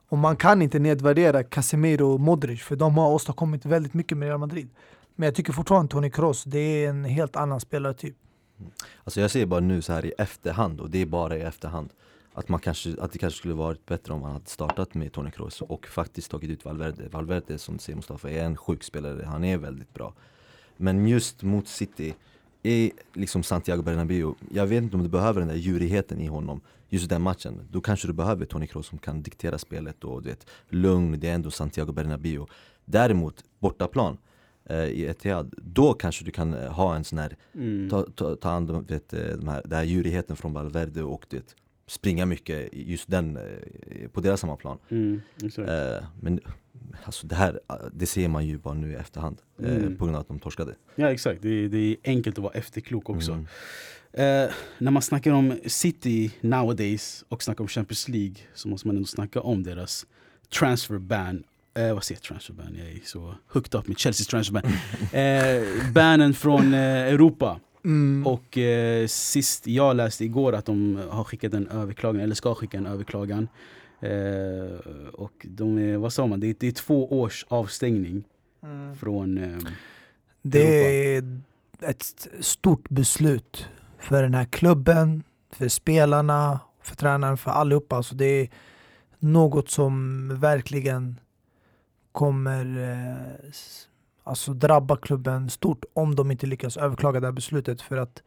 Och 0.09 0.17
man 0.17 0.35
kan 0.35 0.61
inte 0.61 0.79
nedvärdera 0.79 1.43
Casemiro 1.43 2.13
och 2.13 2.19
Modric, 2.19 2.61
för 2.61 2.75
de 2.75 2.97
har 2.97 3.11
åstadkommit 3.11 3.65
väldigt 3.65 3.93
mycket 3.93 4.17
med 4.17 4.27
Real 4.27 4.39
Madrid. 4.39 4.69
Men 5.15 5.25
jag 5.25 5.35
tycker 5.35 5.53
fortfarande 5.53 5.91
Toni 5.91 6.11
Kroos, 6.11 6.43
det 6.43 6.59
är 6.59 6.89
en 6.89 7.05
helt 7.05 7.35
annan 7.35 7.59
spelartyp. 7.59 8.15
Alltså 9.03 9.21
jag 9.21 9.31
ser 9.31 9.45
bara 9.45 9.59
nu 9.59 9.81
så 9.81 9.93
här 9.93 10.05
i 10.05 10.13
efterhand, 10.17 10.79
och 10.79 10.89
det 10.89 11.01
är 11.01 11.05
bara 11.05 11.37
i 11.37 11.41
efterhand 11.41 11.89
att, 12.35 12.49
man 12.49 12.59
kanske, 12.59 12.95
att 12.99 13.11
det 13.11 13.19
kanske 13.19 13.37
skulle 13.37 13.53
varit 13.53 13.85
bättre 13.85 14.13
om 14.13 14.21
man 14.21 14.31
hade 14.31 14.45
startat 14.49 14.93
med 14.93 15.13
Toni 15.13 15.31
Kroos 15.31 15.61
och 15.61 15.87
faktiskt 15.87 16.31
tagit 16.31 16.49
ut 16.49 16.65
Valverde. 16.65 17.07
Valverde 17.09 17.57
som 17.57 17.75
du 17.75 17.79
säger 17.79 17.95
Mustafa 17.95 18.29
är 18.29 18.43
en 18.43 18.57
sjuk 18.57 18.83
spelare, 18.83 19.25
han 19.25 19.43
är 19.43 19.57
väldigt 19.57 19.93
bra. 19.93 20.13
Men 20.77 21.07
just 21.07 21.43
mot 21.43 21.67
City, 21.67 22.15
i 22.63 22.91
liksom 23.13 23.43
Santiago 23.43 23.81
Bernabéu, 23.81 24.33
jag 24.51 24.67
vet 24.67 24.83
inte 24.83 24.97
om 24.97 25.03
du 25.03 25.09
behöver 25.09 25.39
den 25.39 25.47
där 25.47 25.55
djurigheten 25.55 26.21
i 26.21 26.27
honom 26.27 26.61
just 26.89 27.09
den 27.09 27.21
matchen. 27.21 27.67
Då 27.71 27.81
kanske 27.81 28.07
du 28.07 28.13
behöver 28.13 28.45
Toni 28.45 28.67
Kroos 28.67 28.87
som 28.87 28.97
kan 28.97 29.21
diktera 29.23 29.57
spelet 29.57 30.03
och 30.03 30.21
du 30.21 30.29
vet, 30.29 30.47
lugn, 30.69 31.19
det 31.19 31.29
är 31.29 31.35
ändå 31.35 31.51
Santiago 31.51 31.91
Bernabéu. 31.91 32.45
Däremot, 32.85 33.43
bortaplan, 33.59 34.17
eh, 34.65 34.85
i 34.85 35.05
Etihad, 35.05 35.53
då 35.57 35.93
kanske 35.93 36.25
du 36.25 36.31
kan 36.31 36.53
eh, 36.53 36.71
ha 36.71 36.95
en 36.95 37.03
sån 37.03 37.17
här, 37.17 37.37
mm. 37.53 37.89
ta, 37.89 38.05
ta, 38.15 38.35
ta 38.35 38.49
hand 38.49 38.71
om 38.71 38.85
vet, 38.85 39.13
eh, 39.13 39.19
de 39.19 39.47
här, 39.47 39.61
den 39.65 39.77
här 39.77 39.83
djurigheten 39.83 40.35
från 40.35 40.53
Valverde 40.53 41.03
och 41.03 41.25
det, 41.29 41.55
springa 41.87 42.25
mycket 42.25 42.69
just 42.71 43.11
den, 43.11 43.37
eh, 43.37 44.07
på 44.13 44.21
deras 44.21 44.41
hemmaplan. 44.41 44.77
Mm, 44.89 45.21
eh, 45.57 46.03
men 46.21 46.39
alltså 47.03 47.27
det 47.27 47.35
här, 47.35 47.59
det 47.93 48.05
ser 48.05 48.27
man 48.27 48.45
ju 48.45 48.57
bara 48.57 48.73
nu 48.73 48.91
i 48.91 48.95
efterhand 48.95 49.41
eh, 49.63 49.75
mm. 49.75 49.97
på 49.97 50.05
grund 50.05 50.15
av 50.15 50.21
att 50.21 50.27
de 50.27 50.39
torskade. 50.39 50.75
Ja 50.95 51.11
exakt, 51.11 51.41
det, 51.41 51.67
det 51.67 51.77
är 51.77 51.97
enkelt 52.03 52.37
att 52.37 52.43
vara 52.43 52.53
efterklok 52.53 53.09
också. 53.09 53.31
Mm. 53.31 53.45
Eh, 54.13 54.51
när 54.77 54.91
man 54.91 55.01
snackar 55.01 55.31
om 55.31 55.59
City 55.65 56.31
nowadays 56.41 57.25
och 57.29 57.43
snackar 57.43 57.63
om 57.63 57.67
Champions 57.67 58.07
League 58.07 58.35
så 58.53 58.67
måste 58.67 58.87
man 58.87 58.95
ändå 58.95 59.07
snacka 59.07 59.41
om 59.41 59.63
deras 59.63 60.05
transfer 60.59 60.97
ban. 60.97 61.43
Eh, 61.77 61.93
vad 61.93 62.03
säger 62.03 62.19
jag 62.19 62.23
transfer 62.23 62.53
ban? 62.53 62.75
Jag 62.77 62.87
är 62.87 62.99
så 63.05 63.35
hooked 63.47 63.79
up 63.79 63.87
med 63.87 63.99
Chelseas 63.99 64.27
transfer 64.27 64.53
ban. 64.53 64.63
eh, 65.21 65.91
bannen 65.93 66.33
från 66.33 66.73
eh, 66.73 66.79
Europa. 66.79 67.59
Mm. 67.85 68.27
Och 68.27 68.57
eh, 68.57 69.07
sist 69.07 69.67
jag 69.67 69.95
läste 69.95 70.25
igår 70.25 70.53
att 70.53 70.65
de 70.65 71.01
har 71.09 71.23
skickat 71.23 71.53
en 71.53 71.67
överklagan, 71.67 72.21
eller 72.21 72.35
ska 72.35 72.55
skicka 72.55 72.77
en 72.77 72.85
överklagan. 72.85 73.47
Eh, 73.99 74.79
och 75.13 75.45
de 75.49 75.77
är, 75.77 75.97
vad 75.97 76.13
sa 76.13 76.27
man, 76.27 76.39
det 76.39 76.47
är, 76.47 76.55
det 76.59 76.67
är 76.67 76.71
två 76.71 77.21
års 77.21 77.45
avstängning 77.49 78.23
mm. 78.63 78.95
från 78.95 79.37
eh, 79.37 79.57
Det 80.41 81.15
är 81.15 81.39
ett 81.81 82.27
stort 82.39 82.89
beslut 82.89 83.67
för 83.99 84.23
den 84.23 84.33
här 84.33 84.45
klubben, 84.45 85.23
för 85.51 85.67
spelarna, 85.67 86.59
för 86.81 86.95
tränaren, 86.95 87.37
för 87.37 87.51
allihopa. 87.51 87.95
Alltså 87.95 88.15
det 88.15 88.25
är 88.25 88.49
något 89.19 89.69
som 89.69 90.29
verkligen 90.39 91.19
kommer 92.11 92.65
eh, 92.91 93.51
alltså 94.25 94.53
drabba 94.53 94.97
klubben 94.97 95.49
stort 95.49 95.85
om 95.93 96.15
de 96.15 96.31
inte 96.31 96.47
lyckas 96.47 96.77
överklaga 96.77 97.19
det 97.19 97.27
här 97.27 97.31
beslutet. 97.31 97.81
För 97.81 97.97
att 97.97 98.23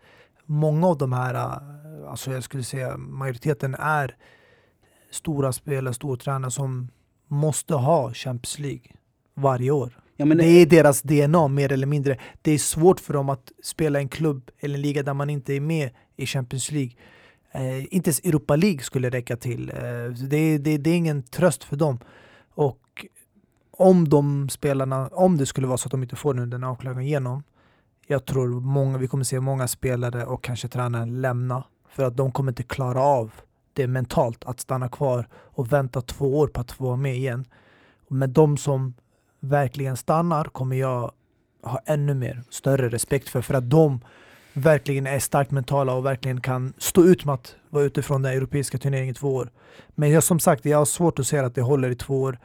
många 0.47 0.87
av 0.87 0.99
de 0.99 1.13
här, 1.13 1.35
eh, 1.35 2.11
alltså 2.11 2.33
jag 2.33 2.43
skulle 2.43 2.63
säga 2.63 2.97
majoriteten 2.97 3.75
är 3.75 4.17
stora 5.11 5.53
spelare, 5.53 5.95
stortränare 5.95 6.51
som 6.51 6.89
måste 7.29 7.75
ha 7.75 8.13
Champions 8.15 8.59
League 8.59 8.83
varje 9.35 9.71
år. 9.71 10.01
Ja, 10.17 10.27
det 10.27 10.45
är 10.45 10.67
deras 10.67 11.03
DNA 11.03 11.49
mer 11.49 11.73
eller 11.73 11.87
mindre. 11.87 12.19
Det 12.43 12.53
är 12.53 12.59
svårt 12.59 13.01
för 13.01 13.15
dem 13.15 13.29
att 13.29 13.53
spela 13.63 13.99
en 13.99 14.09
klubb 14.09 14.51
eller 14.59 14.75
en 14.75 14.83
liga 14.83 15.03
där 15.03 15.15
man 15.15 15.31
inte 15.31 15.55
är 15.55 15.61
med 15.61 15.91
i 16.17 16.27
Champions 16.27 16.71
League. 16.71 16.93
Eh, 17.53 17.95
inte 17.95 18.09
ens 18.09 18.21
Europa 18.21 18.57
League 18.57 18.81
skulle 18.81 19.11
räcka 19.11 19.37
till. 19.37 19.71
Eh, 19.71 20.13
det, 20.29 20.59
det, 20.59 20.79
det, 20.79 20.91
är 20.91 20.97
ingen 20.97 21.23
tröst 21.23 21.65
för 21.65 21.77
dem. 21.77 21.99
Om 23.81 24.09
de 24.09 24.49
spelarna, 24.49 25.09
om 25.13 25.37
det 25.37 25.47
skulle 25.47 25.67
vara 25.67 25.79
så 25.79 25.87
att 25.87 25.91
de 25.91 26.03
inte 26.03 26.17
får 26.17 26.35
den 26.35 26.65
avklagan 26.65 27.03
igenom, 27.03 27.43
jag 28.07 28.25
tror 28.25 28.49
många, 28.61 28.99
vi 28.99 29.09
kommer 29.09 29.25
se 29.25 29.41
många 29.41 29.69
spelare 29.69 30.27
och 30.27 30.45
kanske 30.45 30.69
tränare 30.69 31.07
lämna 31.07 31.65
för 31.91 32.05
att 32.05 32.17
de 32.17 32.33
kommer 32.33 32.53
inte 32.53 32.63
klara 32.63 33.01
av 33.01 33.31
det 33.73 33.87
mentalt 33.87 34.45
att 34.45 34.61
stanna 34.61 34.89
kvar 34.89 35.29
och 35.33 35.73
vänta 35.73 36.01
två 36.01 36.39
år 36.39 36.49
på 36.49 36.61
att 36.61 36.73
få 36.73 36.85
vara 36.85 36.97
med 36.97 37.17
igen. 37.17 37.45
Men 38.09 38.33
de 38.33 38.57
som 38.57 38.95
verkligen 39.41 39.97
stannar 39.97 40.45
kommer 40.45 40.77
jag 40.77 41.13
ha 41.63 41.81
ännu 41.87 42.15
mer, 42.15 42.43
större 42.51 42.89
respekt 42.89 43.29
för. 43.29 43.43
För 43.43 43.55
att 43.55 43.71
de 43.71 44.01
verkligen 44.53 45.07
är 45.07 45.19
starkt 45.19 45.51
mentala 45.51 45.93
och 45.93 46.07
verkligen 46.07 46.41
kan 46.41 46.73
stå 46.79 47.05
ut 47.05 47.25
med 47.25 47.35
att 47.35 47.57
vara 47.71 47.85
utifrån 47.85 48.23
den 48.23 48.33
europeiska 48.33 48.79
turneringen 48.79 49.13
i 49.13 49.15
två 49.15 49.35
år. 49.35 49.51
Men 49.95 50.11
jag, 50.11 50.23
som 50.23 50.41
sagt, 50.41 50.65
jag 50.65 50.79
har 50.79 50.85
svårt 50.85 51.19
att 51.19 51.27
se 51.27 51.39
att 51.39 51.55
det 51.55 51.63
håller 51.63 51.91
i 51.91 51.95
två 51.95 52.23
år. 52.23 52.39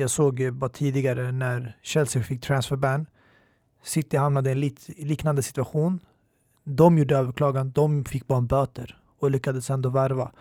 Jag 0.00 0.10
såg 0.10 0.52
bara 0.52 0.70
tidigare 0.70 1.32
när 1.32 1.76
Chelsea 1.82 2.22
fick 2.22 2.40
transferban. 2.40 3.06
City 3.82 4.16
hamnade 4.16 4.50
i 4.50 4.52
en 4.52 4.60
liknande 5.08 5.42
situation. 5.42 6.00
De 6.64 6.98
gjorde 6.98 7.16
överklagan, 7.16 7.70
de 7.70 8.04
fick 8.04 8.26
bara 8.26 8.38
en 8.38 8.46
böter 8.46 8.98
och 9.18 9.30
lyckades 9.30 9.70
ändå 9.70 9.88
värva. 9.88 10.32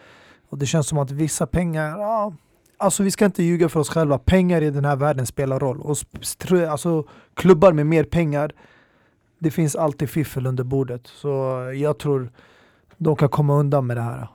Och 0.49 0.58
det 0.58 0.66
känns 0.66 0.88
som 0.88 0.97
att 0.97 1.12
vissa 1.12 1.47
pengar, 1.47 1.99
ja, 1.99 2.34
alltså 2.78 3.03
vi 3.03 3.12
ska 3.12 3.26
inte 3.26 3.43
ljuga 3.43 3.70
för 3.70 3.80
oss 3.80 3.89
själva. 3.89 4.18
Pengar 4.18 4.62
i 4.62 4.70
den 4.70 4.86
här 4.86 4.95
världen 4.95 5.26
spelar 5.26 5.60
roll. 5.60 5.82
Och 5.82 5.97
alltså, 6.70 7.08
klubbar 7.34 7.72
med 7.74 7.86
mer 7.86 8.03
pengar, 8.03 8.51
det 9.39 9.51
finns 9.51 9.76
alltid 9.76 10.10
fiffel 10.10 10.47
under 10.47 10.64
bordet. 10.64 11.08
Så 11.08 11.30
jag 11.76 11.99
tror 11.99 12.32
de 12.97 13.16
kan 13.16 13.30
komma 13.30 13.60
undan 13.60 13.88
med 13.88 13.97
det 13.97 14.01
här. 14.01 14.28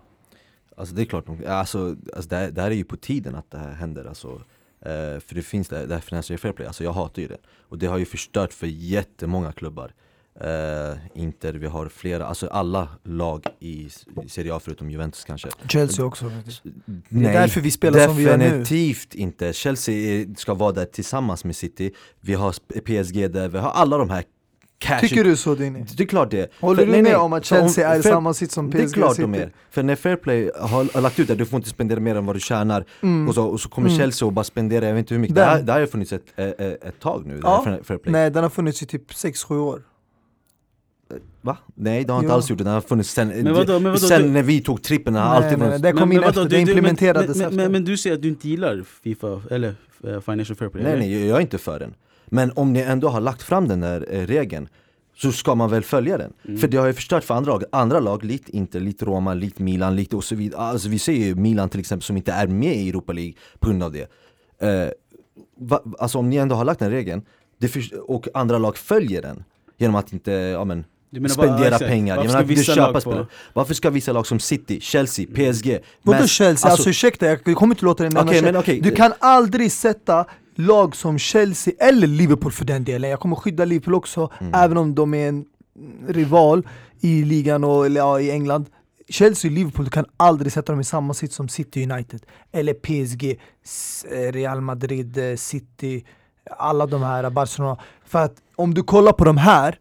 Alltså 0.76 0.94
det 0.94 1.02
är 1.02 1.06
klart, 1.06 1.24
alltså, 1.46 1.96
alltså 2.14 2.28
det, 2.28 2.36
här, 2.36 2.50
det 2.50 2.62
här 2.62 2.70
är 2.70 2.74
ju 2.74 2.84
på 2.84 2.96
tiden 2.96 3.34
att 3.34 3.50
det 3.50 3.58
här 3.58 3.72
händer. 3.72 4.04
Alltså, 4.04 4.42
eh, 4.82 5.20
för 5.20 5.34
det 5.34 5.42
finns 5.42 5.68
det, 5.68 5.86
det 5.86 5.94
här 5.94 6.00
Financial 6.00 6.38
Fair 6.38 6.52
Play, 6.52 6.66
alltså 6.66 6.84
jag 6.84 6.92
hatar 6.92 7.22
ju 7.22 7.28
det. 7.28 7.38
Och 7.68 7.78
det 7.78 7.86
har 7.86 7.98
ju 7.98 8.04
förstört 8.04 8.52
för 8.52 8.66
jättemånga 8.66 9.52
klubbar. 9.52 9.94
Uh, 10.40 10.98
Inter, 11.14 11.52
vi 11.52 11.66
har 11.66 11.88
flera, 11.88 12.26
alltså 12.26 12.46
alla 12.46 12.88
lag 13.02 13.46
i 13.60 13.88
Serie 14.28 14.54
A 14.54 14.60
förutom 14.60 14.90
Juventus 14.90 15.24
kanske. 15.24 15.48
Chelsea 15.68 16.04
också 16.04 16.30
Det 17.08 17.26
är 17.26 17.32
därför 17.32 17.60
vi 17.60 17.70
spelar 17.70 18.06
som 18.06 18.16
vi 18.16 18.22
gör 18.22 18.36
nu. 18.36 18.44
Definitivt 18.44 19.14
inte, 19.14 19.52
Chelsea 19.52 20.26
ska 20.36 20.54
vara 20.54 20.72
där 20.72 20.84
tillsammans 20.84 21.44
med 21.44 21.56
City. 21.56 21.92
Vi 22.20 22.34
har 22.34 22.52
PSG 22.80 23.30
där, 23.30 23.48
vi 23.48 23.58
har 23.58 23.70
alla 23.70 23.98
de 23.98 24.10
här 24.10 24.24
cash 24.82 25.00
Tycker 25.00 25.24
du 25.24 25.36
så 25.36 25.54
Dini? 25.54 25.84
Det 25.96 26.02
är 26.02 26.06
klart 26.06 26.30
det 26.30 26.52
Håller 26.60 26.86
för, 26.86 26.92
du 26.92 27.02
med 27.02 27.16
om 27.16 27.32
att 27.32 27.44
Chelsea 27.44 27.88
är 27.88 27.98
i 27.98 28.02
samma 28.02 28.34
sitt 28.34 28.52
som 28.52 28.70
PSG 28.70 28.76
Det 28.76 28.82
är 28.82 28.88
klart 28.88 29.16
City? 29.16 29.22
de 29.22 29.34
är, 29.34 29.52
för 29.70 29.82
när 29.82 29.96
Fairplay 29.96 30.50
har, 30.54 30.94
har 30.94 31.00
lagt 31.00 31.18
ut 31.18 31.28
det, 31.28 31.34
du 31.34 31.46
får 31.46 31.56
inte 31.56 31.68
spendera 31.68 32.00
mer 32.00 32.14
än 32.14 32.26
vad 32.26 32.36
du 32.36 32.40
tjänar 32.40 32.84
mm. 33.00 33.28
och, 33.28 33.34
så, 33.34 33.44
och 33.44 33.60
så 33.60 33.68
kommer 33.68 33.88
mm. 33.88 33.98
Chelsea 33.98 34.26
och 34.26 34.32
bara 34.32 34.44
spendera, 34.44 34.86
jag 34.86 34.94
vet 34.94 34.98
inte 34.98 35.14
hur 35.14 35.20
mycket, 35.20 35.36
det 35.36 35.44
här, 35.44 35.62
det 35.62 35.72
här 35.72 35.80
har 35.80 35.86
funnits 35.86 36.12
ett, 36.12 36.24
ett, 36.36 36.84
ett 36.84 37.00
tag 37.00 37.26
nu, 37.26 37.40
ja. 37.42 37.64
Fairplay 37.82 38.12
Nej 38.12 38.30
den 38.30 38.42
har 38.42 38.50
funnits 38.50 38.82
i 38.82 38.86
typ 38.86 39.10
6-7 39.10 39.56
år 39.56 39.82
Va? 41.40 41.56
Nej 41.74 42.04
det 42.04 42.12
har 42.12 42.20
inte 42.20 42.32
alls 42.32 42.50
gjort 42.50 42.58
det, 42.58 42.64
den 42.64 42.72
har 42.72 42.80
funnits 42.80 43.10
sen, 43.10 43.28
men 43.28 43.54
vadå, 43.54 43.72
men 43.72 43.82
vadå, 43.82 43.96
sen 43.96 44.22
du... 44.22 44.28
när 44.28 44.42
vi 44.42 44.60
tog 44.60 44.82
trippen, 44.82 45.12
den 45.12 45.22
har 45.22 45.34
alltid 45.34 45.58
funnits 45.58 45.82
Det 45.82 45.92
kom 45.92 46.08
men, 46.08 46.18
in 46.18 46.24
efter, 46.24 46.44
det 46.44 46.60
implementerades 46.60 47.36
men, 47.36 47.56
men, 47.56 47.72
men, 47.72 47.84
du 47.84 47.96
säger 47.96 48.16
att 48.16 48.22
du 48.22 48.28
inte 48.28 48.48
gillar 48.48 48.84
Fifa, 49.02 49.42
eller 49.50 49.74
uh, 50.04 50.20
Financial 50.20 50.56
Fair 50.56 50.68
Play? 50.68 50.84
Nej 50.84 50.98
nej, 50.98 51.26
jag 51.26 51.36
är 51.36 51.40
inte 51.40 51.58
för 51.58 51.78
den 51.78 51.94
Men 52.32 52.52
om 52.56 52.72
ni 52.72 52.80
ändå 52.80 53.08
har 53.08 53.20
lagt 53.20 53.42
fram 53.42 53.68
den 53.68 53.80
där 53.80 54.06
eh, 54.10 54.26
regeln 54.26 54.68
så 55.16 55.32
ska 55.32 55.54
man 55.54 55.70
väl 55.70 55.82
följa 55.82 56.18
den? 56.18 56.32
Mm. 56.48 56.58
För 56.58 56.68
det 56.68 56.76
har 56.76 56.86
ju 56.86 56.92
förstört 56.92 57.24
för 57.24 57.34
andra 57.34 57.52
lag, 57.52 57.64
andra 57.72 58.00
lag, 58.00 58.24
likt 58.24 58.48
Inter, 58.48 58.80
likt 58.80 59.02
Roma, 59.02 59.34
likt 59.34 59.58
Milan, 59.58 59.96
likt 59.96 60.14
och 60.14 60.24
så 60.24 60.34
vidare 60.34 60.60
Alltså 60.60 60.88
vi 60.88 60.98
ser 60.98 61.12
ju 61.12 61.34
Milan 61.34 61.68
till 61.68 61.80
exempel 61.80 62.02
som 62.02 62.16
inte 62.16 62.32
är 62.32 62.46
med 62.46 62.76
i 62.76 62.88
Europa 62.88 63.12
League 63.12 63.34
på 63.58 63.68
grund 63.68 63.82
av 63.82 63.92
det 63.92 64.08
uh, 64.62 64.90
va, 65.56 65.82
Alltså 65.98 66.18
om 66.18 66.30
ni 66.30 66.36
ändå 66.36 66.54
har 66.54 66.64
lagt 66.64 66.80
den 66.80 66.90
regeln, 66.90 67.22
och 68.06 68.28
andra 68.34 68.58
lag 68.58 68.76
följer 68.76 69.22
den 69.22 69.44
Genom 69.78 69.94
att 69.94 70.12
inte, 70.12 70.32
ja 70.32 70.64
men 70.64 70.84
spendera 71.30 71.70
bara, 71.70 71.78
pengar, 71.78 72.16
Varför 72.16 72.38
jag 72.38 72.48
menar, 72.48 72.62
köpa 72.62 73.00
spelare 73.00 73.26
Varför 73.52 73.74
ska 73.74 73.90
vissa 73.90 74.12
lag 74.12 74.26
som 74.26 74.40
City, 74.40 74.80
Chelsea, 74.80 75.26
PSG 75.26 75.78
Vadå 76.02 76.18
Chelsea? 76.18 76.50
Alltså, 76.50 76.68
alltså 76.68 76.90
ursäkta, 76.90 77.26
jag 77.26 77.44
kommer 77.44 77.74
inte 77.74 77.84
låta 77.84 78.02
dig 78.02 78.12
nämna 78.12 78.30
okay, 78.30 78.56
okay. 78.56 78.80
Du 78.80 78.90
kan 78.90 79.12
aldrig 79.18 79.72
sätta 79.72 80.26
lag 80.54 80.96
som 80.96 81.18
Chelsea, 81.18 81.74
eller 81.78 82.06
Liverpool 82.06 82.52
för 82.52 82.64
den 82.64 82.84
delen, 82.84 83.10
jag 83.10 83.20
kommer 83.20 83.36
skydda 83.36 83.64
Liverpool 83.64 83.94
också, 83.94 84.30
mm. 84.40 84.54
även 84.54 84.76
om 84.76 84.94
de 84.94 85.14
är 85.14 85.28
en 85.28 85.44
rival 86.08 86.68
i 87.00 87.24
ligan 87.24 87.64
och 87.64 87.86
eller, 87.86 88.00
ja, 88.00 88.20
i 88.20 88.30
England 88.30 88.66
Chelsea 89.08 89.48
och 89.48 89.54
Liverpool, 89.54 89.84
du 89.84 89.90
kan 89.90 90.04
aldrig 90.16 90.52
sätta 90.52 90.72
dem 90.72 90.80
i 90.80 90.84
samma 90.84 91.14
sitt 91.14 91.32
som 91.32 91.48
City 91.48 91.90
United 91.90 92.26
Eller 92.52 92.74
PSG, 92.74 93.40
Real 94.32 94.60
Madrid, 94.60 95.18
eh, 95.18 95.36
City, 95.36 96.04
alla 96.50 96.86
de 96.86 97.02
här, 97.02 97.30
Barcelona 97.30 97.76
För 98.04 98.18
att 98.18 98.34
om 98.56 98.74
du 98.74 98.82
kollar 98.82 99.12
på 99.12 99.24
de 99.24 99.36
här 99.36 99.78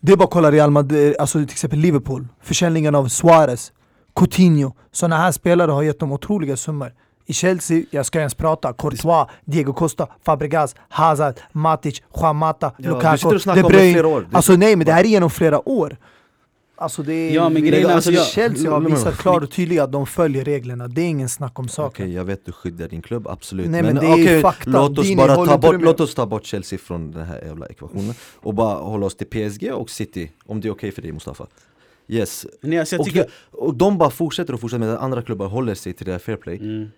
det 0.00 0.12
är 0.12 0.16
bara 0.16 0.24
att 0.24 0.30
kolla 0.30 0.50
Real 0.50 0.70
Madrid, 0.70 1.16
alltså 1.18 1.38
till 1.38 1.50
exempel 1.50 1.78
Liverpool, 1.78 2.28
försäljningen 2.40 2.94
av 2.94 3.08
Suarez, 3.08 3.72
Coutinho. 4.14 4.72
Sådana 4.92 5.16
här 5.16 5.32
spelare 5.32 5.70
har 5.70 5.82
gett 5.82 5.98
dem 5.98 6.12
otroliga 6.12 6.56
summor. 6.56 6.94
I 7.30 7.32
Chelsea, 7.32 7.82
jag 7.90 8.06
ska 8.06 8.18
ens 8.18 8.34
prata, 8.34 8.72
Courtois, 8.72 9.26
Diego 9.44 9.72
Costa, 9.72 10.08
Fabregas, 10.24 10.74
Hazard, 10.88 11.34
Matic, 11.52 12.02
Juan 12.20 12.36
Mata, 12.36 12.72
ja, 12.78 12.90
Lukaku, 12.90 13.38
De 13.54 13.62
Bruyne. 13.62 14.26
Alltså 14.32 14.52
nej 14.56 14.76
men 14.76 14.86
det 14.86 14.92
här 14.92 15.04
är 15.04 15.08
genom 15.08 15.30
flera 15.30 15.68
år. 15.68 15.96
Alltså 16.76 17.02
det 17.02 17.12
är, 17.12 17.34
Ja, 17.34 17.48
men 17.48 17.64
grejen 17.64 17.90
är 17.90 17.94
alltså, 17.94 18.10
alltså, 18.10 18.22
jag- 18.40 18.50
Chelsea 18.50 18.70
har 18.70 18.80
visat 18.80 19.16
klart 19.18 19.42
och 19.42 19.50
tydligt 19.50 19.80
att 19.80 19.92
de 19.92 20.06
följer 20.06 20.44
reglerna. 20.44 20.88
Det 20.88 21.00
är 21.00 21.06
ingen 21.06 21.28
snack 21.28 21.58
om 21.58 21.64
Okej, 21.64 21.74
saken. 21.74 22.12
jag 22.12 22.24
vet 22.24 22.46
du 22.46 22.52
skyddar 22.52 22.88
din 22.88 23.02
klubb, 23.02 23.28
absolut 23.28 23.70
Nej, 23.70 23.82
men 23.82 23.94
det 23.94 24.06
är 24.06 24.16
ju 24.16 24.22
okej, 24.24 24.40
fakta. 24.42 24.70
låt 24.70 24.98
oss 24.98 25.16
bara 25.16 25.34
ta 25.46 25.58
bort, 25.58 25.78
du 25.78 25.84
låt 25.84 26.00
oss 26.00 26.14
ta 26.14 26.26
bort 26.26 26.44
Chelsea 26.46 26.78
från 26.78 27.10
den 27.10 27.26
här 27.26 27.42
jävla 27.44 27.66
ekvationen 27.66 28.14
Och 28.40 28.54
bara 28.54 28.74
hålla 28.74 29.06
oss 29.06 29.16
till 29.16 29.26
PSG 29.26 29.72
och 29.72 29.90
City, 29.90 30.30
om 30.46 30.60
det 30.60 30.68
är 30.68 30.72
okej 30.72 30.92
för 30.92 31.02
dig 31.02 31.12
Mustafa 31.12 31.46
Yes, 32.08 32.46
Nej, 32.60 32.78
alltså 32.78 32.94
jag 32.94 33.00
och, 33.00 33.06
tycker... 33.06 33.26
och 33.50 33.74
de 33.74 33.98
bara 33.98 34.10
fortsätter 34.10 34.54
och 34.54 34.60
fortsätter 34.60 34.80
medan 34.80 34.98
andra 34.98 35.22
klubbar 35.22 35.46
håller 35.46 35.74
sig 35.74 35.92
till 35.92 36.06
det 36.06 36.12
här 36.12 36.18
fair 36.18 36.36
play 36.36 36.56
Mm. 36.56 36.88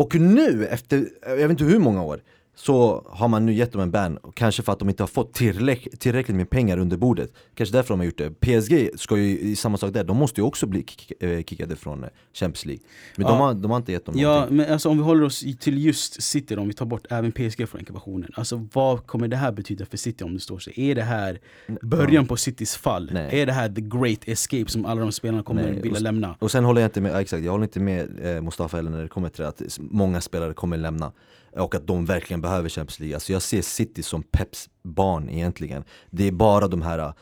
Och 0.00 0.14
nu, 0.14 0.66
efter, 0.66 1.08
jag 1.22 1.36
vet 1.36 1.50
inte 1.50 1.64
hur 1.64 1.78
många 1.78 2.02
år 2.02 2.20
så 2.62 3.06
har 3.10 3.28
man 3.28 3.46
nu 3.46 3.52
gett 3.54 3.72
dem 3.72 3.80
en 3.82 3.90
ban, 3.90 4.18
kanske 4.34 4.62
för 4.62 4.72
att 4.72 4.78
de 4.78 4.88
inte 4.88 5.02
har 5.02 5.08
fått 5.08 5.34
tillräck, 5.34 5.88
tillräckligt 5.98 6.36
med 6.36 6.50
pengar 6.50 6.78
under 6.78 6.96
bordet 6.96 7.32
Kanske 7.54 7.76
därför 7.76 7.88
de 7.94 7.98
har 8.00 8.04
gjort 8.04 8.18
det 8.18 8.30
PSG 8.40 8.90
ska 9.00 9.16
ju, 9.16 9.38
i 9.38 9.56
samma 9.56 9.76
sak 9.76 9.92
där, 9.92 10.04
de 10.04 10.16
måste 10.16 10.40
ju 10.40 10.46
också 10.46 10.66
bli 10.66 10.84
kick, 10.86 11.22
eh, 11.22 11.42
kickade 11.42 11.76
från 11.76 12.04
eh, 12.04 12.10
Champions 12.32 12.64
League 12.66 12.82
Men 13.16 13.26
de, 13.26 13.32
Ja. 13.32 13.38
har, 13.46 13.54
de 13.54 13.70
har 13.70 13.78
inte 13.78 13.92
gett 13.92 14.06
dem 14.06 14.14
Ja, 14.18 14.28
någonting 14.34 14.56
men 14.56 14.72
alltså 14.72 14.88
om 14.88 14.96
vi 14.98 15.04
håller 15.04 15.24
oss 15.24 15.44
till 15.60 15.84
just 15.84 16.22
City 16.22 16.54
då, 16.54 16.60
om 16.62 16.68
vi 16.68 16.74
tar 16.74 16.86
bort 16.86 17.06
även 17.10 17.32
PSG 17.32 17.68
från 17.68 17.80
ekvationen 17.80 18.30
Alltså 18.34 18.66
vad 18.72 19.06
kommer 19.06 19.28
det 19.28 19.36
här 19.36 19.52
betyda 19.52 19.86
för 19.86 19.96
City 19.96 20.24
om 20.24 20.34
det 20.34 20.40
står 20.40 20.58
sig? 20.58 20.72
Är 20.90 20.94
det 20.94 21.02
här 21.02 21.38
början 21.82 22.26
på 22.26 22.36
Citys 22.36 22.76
fall? 22.76 23.10
Nej. 23.12 23.40
Är 23.40 23.46
det 23.46 23.52
här 23.52 23.68
the 23.68 23.80
great 23.80 24.28
escape 24.28 24.70
som 24.70 24.84
alla 24.86 25.00
de 25.00 25.12
spelarna 25.12 25.42
kommer 25.42 25.62
Nej, 25.62 25.80
vilja 25.80 25.96
och- 25.96 26.02
lämna? 26.02 26.36
Och 26.38 26.50
sen 26.50 26.64
håller 26.64 26.80
jag 26.80 26.88
inte 26.88 27.00
med, 27.00 27.16
exakt, 27.20 27.44
jag 27.44 27.52
håller 27.52 27.64
inte 27.64 27.80
med 27.80 28.36
eh, 28.36 28.42
Mustafa 28.42 28.76
heller 28.76 28.90
när 28.90 29.02
det 29.02 29.08
kommer 29.08 29.28
till 29.28 29.44
att 29.44 29.62
många 29.78 30.20
spelare 30.20 30.54
kommer 30.54 30.76
lämna 30.76 31.12
och 31.56 31.74
att 31.74 31.86
de 31.86 32.04
verkligen 32.06 32.40
behöver 32.40 32.68
Champions 32.68 33.00
League. 33.00 33.16
Alltså 33.16 33.32
jag 33.32 33.42
ser 33.42 33.62
City 33.62 34.02
som 34.02 34.22
Peps 34.22 34.68
barn 34.82 35.30
egentligen. 35.30 35.84
Det 36.10 36.24
är 36.28 36.32
bara 36.32 36.68
de 36.68 36.82
här 36.82 36.98
eh, 36.98 37.12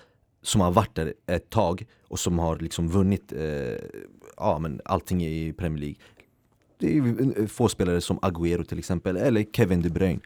som 0.42 0.60
har 0.60 0.70
varit 0.70 0.94
där 0.94 1.14
ett 1.26 1.50
tag 1.50 1.86
och 2.08 2.18
som 2.18 2.38
har 2.38 2.56
liksom 2.58 2.88
vunnit 2.88 3.32
eh, 3.32 3.40
ja, 4.36 4.58
men 4.58 4.80
allting 4.84 5.26
i 5.26 5.52
Premier 5.52 5.80
League. 5.80 5.96
Det 6.78 6.98
är 6.98 7.40
eh, 7.40 7.46
få 7.46 7.68
spelare 7.68 8.00
som 8.00 8.18
Agüero 8.18 8.64
till 8.64 8.78
exempel, 8.78 9.16
eller 9.16 9.44
Kevin 9.52 9.82
De 9.82 9.90
Bruyne. 9.90 10.20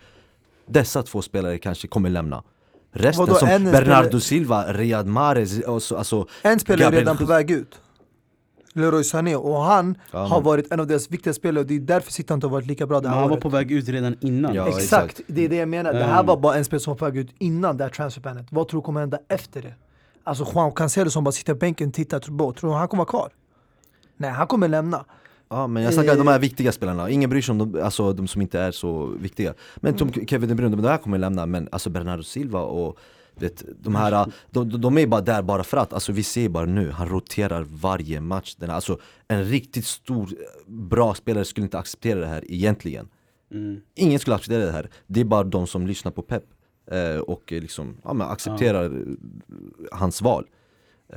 Dessa 0.67 1.03
två 1.03 1.23
spelare 1.23 1.59
kanske 1.59 1.89
kommer 1.89 2.11
lämna. 2.11 2.43
Resten 2.95 3.27
Vadå, 3.27 3.39
som 3.39 3.49
Bernardo 3.49 4.09
spelare- 4.09 4.21
Silva, 4.21 4.73
Riyad 4.73 5.07
Mahrez, 5.07 5.61
och 5.61 5.83
så, 5.83 5.97
alltså 5.97 6.27
En 6.43 6.59
spelare 6.61 6.89
är 6.95 6.99
redan 6.99 7.17
på 7.17 7.25
väg 7.25 7.51
ut. 7.51 7.81
Leroy 8.73 9.05
Sané 9.05 9.37
och 9.37 9.63
han 9.63 9.99
Ja, 10.11 10.19
har 10.19 10.37
men- 10.37 10.45
varit 10.45 10.73
en 10.73 10.81
av 10.81 10.87
deras 10.87 11.11
viktiga 11.11 11.33
spelare 11.35 11.61
och 11.61 11.67
det 11.67 11.75
är 11.77 11.81
därför 11.81 12.13
City 12.13 12.35
inte 12.35 12.47
har 12.47 12.53
varit 12.53 12.67
lika 12.67 12.87
bra 12.87 13.01
det 13.01 13.03
Men 13.09 13.13
här 13.13 13.21
han 13.21 13.29
var 13.29 13.37
året. 13.37 13.43
på 13.43 13.49
väg 13.49 13.73
ut 13.73 13.89
redan 13.89 14.17
innan 14.21 14.55
Ja, 14.55 14.69
exakt. 14.69 14.83
exakt. 14.85 15.21
det 15.27 15.45
är 15.45 15.49
det 15.49 15.57
jag 15.57 15.69
menar. 15.69 15.93
Det 15.93 16.05
här 16.05 16.13
Mm. 16.15 16.27
var 16.27 16.37
bara 16.37 16.55
en 16.57 16.65
spelare 16.65 16.81
som 16.81 16.91
var 16.91 16.99
på 16.99 17.05
väg 17.05 17.17
ut 17.17 17.31
innan 17.39 17.77
det 17.77 17.85
här 17.85 17.91
transferbandet. 17.91 18.47
Vad 18.51 18.69
tror 18.69 18.81
du 18.81 18.85
kommer 18.85 19.01
hända 19.01 19.19
efter 19.29 19.63
det? 19.63 19.75
Alltså 20.25 20.47
Juan 20.55 20.73
Cancelo 20.73 21.11
som 21.11 21.25
bara 21.25 21.33
sitter 21.33 21.53
på 21.55 21.59
bänken 21.59 21.89
och 21.89 21.95
tittar, 21.95 22.19
tror 22.21 22.53
tror 22.53 22.71
du 22.71 22.77
han 22.77 22.89
kommer 22.89 23.01
vara 23.05 23.11
kvar? 23.11 23.31
Nej, 24.17 24.31
han 24.31 24.47
kommer 24.47 24.69
lämna. 24.69 25.05
Ja 25.49 25.67
men 25.67 25.83
jag 25.83 25.95
snackar 25.95 26.13
Eh. 26.13 26.19
de 26.19 26.29
här 26.29 26.39
viktiga 26.39 26.73
spelarna, 26.73 27.11
ingen 27.11 27.31
bryr 27.31 27.43
sig 27.43 27.53
om 27.53 27.59
de, 27.73 27.83
alltså, 27.83 28.13
de 28.13 28.27
som 28.29 28.43
inte 28.43 28.61
är 28.61 28.71
så 28.71 29.07
viktiga 29.07 29.55
Men 29.77 29.99
som 29.99 30.09
Mm. 30.09 30.27
Kevin 30.27 30.49
De 30.49 30.55
Bruyne, 30.55 30.77
de 30.77 30.83
där 30.83 30.97
kommer 30.97 31.19
lämna, 31.19 31.47
men 31.47 31.69
alltså 31.73 31.91
Bernardo 31.91 32.23
Silva 32.23 32.61
och 32.61 32.99
vet, 33.35 33.65
de 33.83 33.95
här, 33.95 34.33
de, 34.51 34.81
de- 34.81 34.99
är 34.99 35.07
bara 35.07 35.21
där 35.21 35.43
bara 35.43 35.65
för 35.65 35.77
att, 35.77 35.93
alltså 35.93 36.13
vi 36.13 36.23
ser 36.23 36.49
bara 36.49 36.67
nu, 36.67 36.91
han 36.91 37.09
roterar 37.09 37.63
varje 37.63 38.21
match. 38.21 38.55
Den, 38.55 38.71
Alltså 38.71 38.99
en 39.29 39.45
riktigt 39.45 39.87
stor, 39.87 40.29
bra 40.67 41.15
spelare 41.15 41.45
skulle 41.45 41.65
inte 41.65 41.79
acceptera 41.79 42.21
det 42.21 42.27
här 42.27 42.45
egentligen. 42.49 43.09
Mm. 43.51 43.81
Ingen 43.95 44.19
skulle 44.19 44.37
acceptera 44.37 44.65
det 44.67 44.73
här, 44.73 44.91
det 45.07 45.21
är 45.21 45.25
bara 45.25 45.45
de 45.45 45.67
som 45.67 45.87
lyssnar 45.87 46.13
på 46.13 46.23
Pep 46.23 46.45
eh, 46.91 47.17
och 47.21 47.53
liksom, 47.53 47.97
ja, 48.05 48.13
men 48.13 48.27
accepterar 48.29 48.85
eh, 48.85 49.15
hans 49.93 50.23
val. 50.23 50.47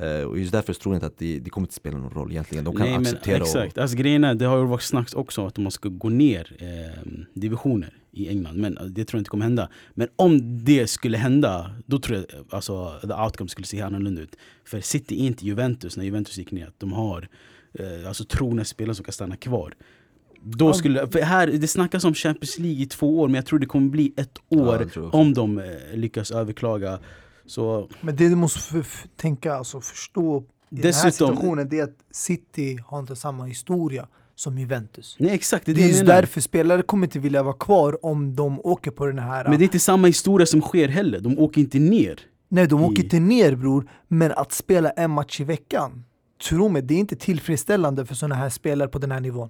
Eh, 0.00 0.20
Och 0.26 0.38
just 0.38 0.52
därför 0.52 0.72
tror 0.72 0.94
jag 0.94 0.96
inte 0.96 1.06
att 1.06 1.18
det, 1.18 1.38
det 1.38 1.50
kommer 1.50 1.64
inte 1.64 1.74
spela 1.74 1.98
någon 1.98 2.10
roll 2.10 2.30
egentligen, 2.30 2.64
de 2.64 2.74
kan 2.76 2.82
Nej, 2.86 2.92
men 2.92 3.00
acceptera 3.02 3.36
och, 3.36 3.42
exakt, 3.46 3.78
alltså, 3.78 3.96
grejen 3.96 4.24
är, 4.24 4.34
det 4.34 4.44
har 4.44 4.58
ju 4.58 4.64
varit 4.64 4.82
snacks 4.82 5.14
också 5.14 5.46
att 5.46 5.58
man 5.58 5.72
ska 5.72 5.88
gå 5.88 6.08
ner 6.08 6.56
eh, 6.58 7.02
divisioner 7.34 7.94
i 8.16 8.28
England 8.28 8.56
Men 8.56 8.78
eh, 8.78 8.84
det 8.84 9.04
tror 9.04 9.18
jag 9.18 9.20
inte 9.20 9.30
kommer 9.30 9.44
hända. 9.44 9.68
Men 9.94 10.08
om 10.16 10.64
det 10.64 10.86
skulle 10.86 11.18
hända, 11.18 11.70
då 11.86 11.98
tror 11.98 12.18
jag 12.18 12.26
alltså, 12.50 12.94
the 13.02 13.12
outcome 13.14 13.48
skulle 13.48 13.66
se 13.66 13.80
annorlunda 13.82 14.20
ut. 14.22 14.36
För 14.64 14.80
City 14.80 15.14
är 15.22 15.26
inte 15.26 15.46
Juventus 15.46 15.96
när 15.96 16.04
Juventus 16.04 16.38
gick 16.38 16.50
ner, 16.52 16.70
de 16.78 16.92
har 16.92 17.28
eh, 17.78 18.08
alltså, 18.08 18.24
trogna 18.24 18.64
spelare 18.64 18.94
som 18.94 19.04
kan 19.04 19.12
stanna 19.12 19.36
kvar. 19.36 19.74
Då 20.42 20.68
Ja. 20.68 20.72
skulle, 20.72 21.08
här, 21.22 21.46
det 21.46 21.68
snackas 21.68 22.04
om 22.04 22.14
Champions 22.14 22.58
League 22.58 22.82
i 22.82 22.86
två 22.86 23.20
år 23.20 23.28
men 23.28 23.34
jag 23.34 23.46
tror 23.46 23.58
det 23.58 23.66
kommer 23.66 23.88
bli 23.88 24.12
ett 24.16 24.38
Ja, 24.48 24.58
år 24.58 24.82
också. 24.84 25.08
om 25.12 25.34
de 25.34 25.58
eh, 25.58 25.64
lyckas 25.94 26.30
överklaga. 26.30 26.98
Så 27.46 27.88
Men 28.00 28.16
det 28.16 28.28
du 28.28 28.34
måste 28.36 28.84
tänka, 29.16 29.54
alltså 29.54 29.80
förstå 29.80 30.44
i 30.70 30.74
den 30.74 30.76
här 30.84 30.90
Dessutom- 30.90 31.10
situationen, 31.10 31.68
det 31.68 31.78
är 31.78 31.84
att 31.84 31.96
City 32.10 32.78
har 32.86 32.98
inte 33.00 33.16
samma 33.16 33.44
historia 33.44 34.08
som 34.36 34.58
Juventus. 34.58 35.16
nej 35.18 35.30
exakt, 35.34 35.66
det 35.66 35.72
är 35.72 35.74
Det 35.74 35.80
det 35.80 35.86
är 35.86 35.96
jag 35.96 36.06
menar 36.06 36.20
därför 36.20 36.40
spelare 36.40 36.82
kommer 36.82 37.06
inte 37.06 37.18
vilja 37.18 37.42
vara 37.42 37.54
kvar 37.54 38.04
om 38.06 38.36
de 38.36 38.60
åker 38.60 38.90
på 38.90 39.06
den 39.06 39.18
här... 39.18 39.44
Men 39.48 39.58
det 39.58 39.62
är 39.62 39.66
inte 39.66 39.78
samma 39.78 40.06
historia 40.06 40.46
som 40.46 40.60
sker 40.60 40.88
heller, 40.88 41.20
de 41.20 41.38
åker 41.38 41.60
inte 41.60 41.78
ner 41.78 42.20
Nej, 42.48 42.66
de 42.66 42.82
åker 42.84 43.00
i- 43.02 43.04
inte 43.04 43.20
ner 43.20 43.54
bror, 43.56 43.90
men 44.08 44.32
att 44.32 44.52
spela 44.52 44.90
en 44.90 45.10
match 45.10 45.40
i 45.40 45.44
veckan, 45.44 46.04
tro 46.48 46.68
mig, 46.68 46.82
det 46.82 46.94
är 46.94 46.98
inte 46.98 47.16
tillfredsställande 47.16 48.06
för 48.06 48.14
sådana 48.14 48.34
här 48.34 48.48
spelare 48.50 48.88
på 48.88 48.98
den 48.98 49.10
här 49.12 49.20
nivån. 49.20 49.48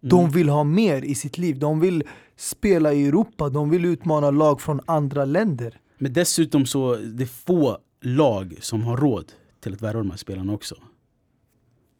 De 0.00 0.20
Mm. 0.20 0.30
vill 0.32 0.48
ha 0.48 0.64
mer 0.64 1.02
i 1.04 1.14
sitt 1.14 1.38
liv, 1.38 1.58
de 1.58 1.80
vill 1.80 2.02
spela 2.36 2.92
i 2.92 3.06
Europa, 3.06 3.48
de 3.48 3.70
vill 3.70 3.84
utmana 3.84 4.30
lag 4.30 4.60
från 4.60 4.80
andra 4.86 5.24
länder. 5.24 5.78
Men 5.98 6.12
dessutom 6.12 6.66
så 6.66 6.96
det 6.96 7.24
är 7.24 7.26
få 7.26 7.78
lag 8.02 8.54
som 8.60 8.82
har 8.82 8.96
råd 8.96 9.32
till 9.60 9.72
att 9.74 9.82
värva 9.82 9.98
de 9.98 10.10
här 10.10 10.16
spelarna 10.18 10.52
också. 10.52 10.74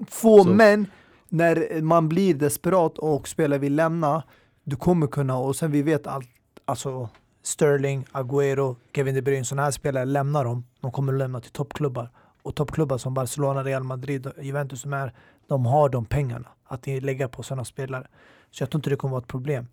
Få 0.09 0.45
Så- 0.45 0.51
men, 0.55 0.87
när 1.31 1.83
man 1.83 2.09
blir 2.09 2.35
desperat 2.35 2.99
och 2.99 3.29
spelare 3.29 3.59
vill 3.59 3.75
lämna, 3.75 4.23
du 4.65 4.77
kommer 4.77 5.07
kunna, 5.07 5.39
och 5.39 5.57
sen 5.57 5.73
vi 5.73 5.83
vet 5.83 6.07
allt, 6.07 6.29
alltså 6.65 7.09
Sterling, 7.43 8.05
Agüero, 8.13 8.77
Kevin 8.95 9.15
De 9.15 9.23
Bruyne, 9.23 9.45
sådana 9.45 9.63
här 9.63 9.71
spelare 9.71 10.05
lämnar 10.05 10.45
dem. 10.45 10.65
De 10.81 10.93
kommer 10.93 11.13
att 11.13 11.19
lämna 11.19 11.41
till 11.41 11.51
toppklubbar. 11.51 12.11
Och 12.43 12.55
toppklubbar 12.55 12.99
som 12.99 13.15
Barcelona, 13.15 13.65
Real 13.65 13.83
Madrid 13.85 14.31
Juventus 14.41 14.81
som 14.81 14.93
är, 14.93 15.15
de 15.49 15.67
har 15.67 15.89
de 15.89 16.05
pengarna 16.05 16.49
att 16.65 16.87
lägga 16.87 17.29
på 17.29 17.43
sådana 17.43 17.65
spelare. 17.65 18.07
Så 18.51 18.63
jag 18.63 18.71
tror 18.71 18.79
inte 18.79 18.91
det 18.91 18.97
kommer 18.97 19.13
vara 19.13 19.23
ett 19.23 19.29
problem. 19.29 19.67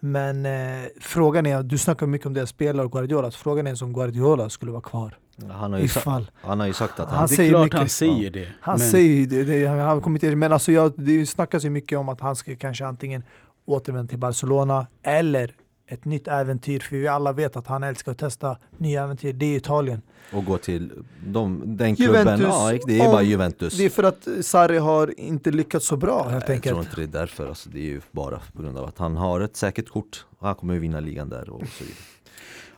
Men 0.00 0.46
eh, 0.46 0.88
frågan 1.00 1.46
är, 1.46 1.62
du 1.62 1.78
snackar 1.78 2.06
mycket 2.06 2.26
om 2.26 2.34
deras 2.34 2.50
spelare 2.50 2.86
och 2.86 2.92
Guardiola, 2.92 3.30
frågan 3.30 3.66
är 3.66 3.82
om 3.82 3.92
Guardiola 3.92 4.50
skulle 4.50 4.72
vara 4.72 4.82
kvar 4.82 5.18
han, 5.50 5.72
har 5.72 5.80
ju 5.80 5.88
sa, 5.88 6.00
Ifall. 6.00 6.30
han 6.42 6.60
har 6.60 6.66
ju 6.66 6.72
sagt 6.72 7.00
att 7.00 7.08
han, 7.08 7.18
Han 7.18 7.28
det 7.28 7.34
är 7.34 7.36
säger 7.36 7.50
klart 7.50 7.64
mycket. 7.64 7.78
han 7.78 7.88
säger 7.88 8.30
det. 8.30 8.48
Han 8.60 8.78
men, 8.78 8.88
säger 8.90 9.14
ju 9.14 9.26
det, 9.26 9.44
det 9.44 9.66
han 9.66 10.00
kommer 10.00 10.16
inte, 10.24 10.36
men 10.36 10.52
alltså 10.52 10.72
jag, 10.72 10.92
det 10.96 11.26
snackas 11.26 11.64
ju 11.64 11.70
mycket 11.70 11.98
om 11.98 12.08
att 12.08 12.20
han 12.20 12.36
ska 12.36 12.56
kanske 12.56 12.86
antingen 12.86 13.22
återvända 13.66 14.08
till 14.10 14.18
Barcelona 14.18 14.86
eller 15.02 15.54
ett 15.86 16.04
nytt 16.04 16.28
äventyr, 16.28 16.80
för 16.80 16.96
vi 16.96 17.08
alla 17.08 17.32
vet 17.32 17.56
att 17.56 17.66
han 17.66 17.82
älskar 17.82 18.12
att 18.12 18.18
testa 18.18 18.56
nya 18.78 19.04
äventyr, 19.04 19.32
det 19.32 19.46
är 19.46 19.56
Italien. 19.56 20.02
och 20.32 20.44
gå 20.44 20.58
till 20.58 20.92
de, 21.26 21.62
den 21.66 21.96
klubben, 21.96 22.20
Juventus, 22.20 22.46
ja 22.48 22.78
det 22.86 23.00
är 23.00 23.08
bara 23.12 23.22
Juventus 23.22 23.78
Det 23.78 23.84
är 23.84 23.90
för 23.90 24.02
att 24.02 24.28
Sarri 24.40 24.78
har 24.78 25.20
inte 25.20 25.50
lyckats 25.50 25.86
så 25.86 25.96
bra 25.96 26.22
helt 26.28 26.32
Jag 26.32 26.46
tror 26.46 26.54
enkelt. 26.54 26.78
inte 26.78 26.96
det 26.96 27.02
är 27.18 27.20
därför, 27.20 27.48
alltså, 27.48 27.70
det 27.70 27.78
är 27.78 27.84
ju 27.84 28.00
bara 28.10 28.40
på 28.56 28.62
grund 28.62 28.78
av 28.78 28.84
att 28.84 28.98
han 28.98 29.16
har 29.16 29.40
ett 29.40 29.56
säkert 29.56 29.88
kort 29.88 30.24
och 30.38 30.46
han 30.46 30.54
kommer 30.56 30.74
ju 30.74 30.80
vinna 30.80 31.00
ligan 31.00 31.28
där 31.28 31.50
och 31.50 31.60
så 31.78 31.84
vidare 31.84 31.96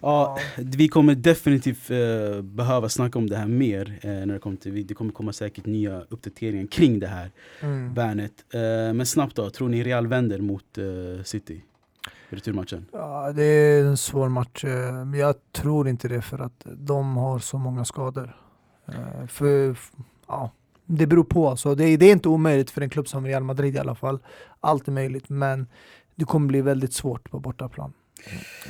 ja, 0.02 0.38
vi 0.56 0.88
kommer 0.88 1.14
definitivt 1.14 1.90
eh, 1.90 2.42
behöva 2.42 2.88
snacka 2.88 3.18
om 3.18 3.30
det 3.30 3.36
här 3.36 3.46
mer. 3.46 3.98
Eh, 4.02 4.10
när 4.10 4.26
det, 4.26 4.38
kommer 4.38 4.56
till, 4.56 4.86
det 4.86 4.94
kommer 4.94 5.12
komma 5.12 5.32
säkert 5.32 5.66
nya 5.66 6.00
uppdateringar 6.08 6.66
kring 6.66 6.98
det 7.00 7.06
här 7.06 7.30
Mm. 7.60 7.94
bandet. 7.94 8.32
Eh, 8.54 8.60
men 8.94 9.06
snabbt 9.06 9.36
då, 9.36 9.50
tror 9.50 9.68
ni 9.68 9.82
Real 9.82 10.06
vänder 10.06 10.38
mot 10.38 10.78
eh, 10.78 11.22
City? 11.24 11.64
Returmatchen? 12.28 12.86
Ja, 12.92 13.32
det 13.32 13.42
är 13.44 13.84
en 13.84 13.96
svår 13.96 14.28
match, 14.28 14.64
eh, 14.64 15.04
men 15.04 15.14
jag 15.20 15.34
tror 15.52 15.88
inte 15.88 16.08
det 16.08 16.22
för 16.22 16.38
att 16.38 16.66
de 16.76 17.16
har 17.16 17.38
så 17.38 17.58
många 17.58 17.84
skador. 17.84 18.36
Eh, 18.88 19.26
För, 19.26 19.76
ja, 20.28 20.50
det 20.86 21.06
beror 21.06 21.24
på. 21.24 21.48
Alltså. 21.48 21.74
Det, 21.74 21.84
är, 21.84 21.98
det 21.98 22.06
är 22.06 22.12
inte 22.12 22.28
omöjligt 22.28 22.70
för 22.70 22.80
en 22.80 22.90
klubb 22.90 23.08
som 23.08 23.26
Real 23.26 23.42
Madrid 23.44 23.74
i 23.74 23.78
alla 23.78 23.94
fall. 23.94 24.18
Allt 24.60 24.88
är 24.88 24.92
möjligt, 24.92 25.28
men 25.28 25.66
det 26.14 26.24
kommer 26.24 26.46
bli 26.48 26.60
väldigt 26.60 26.92
svårt 26.94 27.30
på 27.30 27.38
bortaplan. 27.40 27.92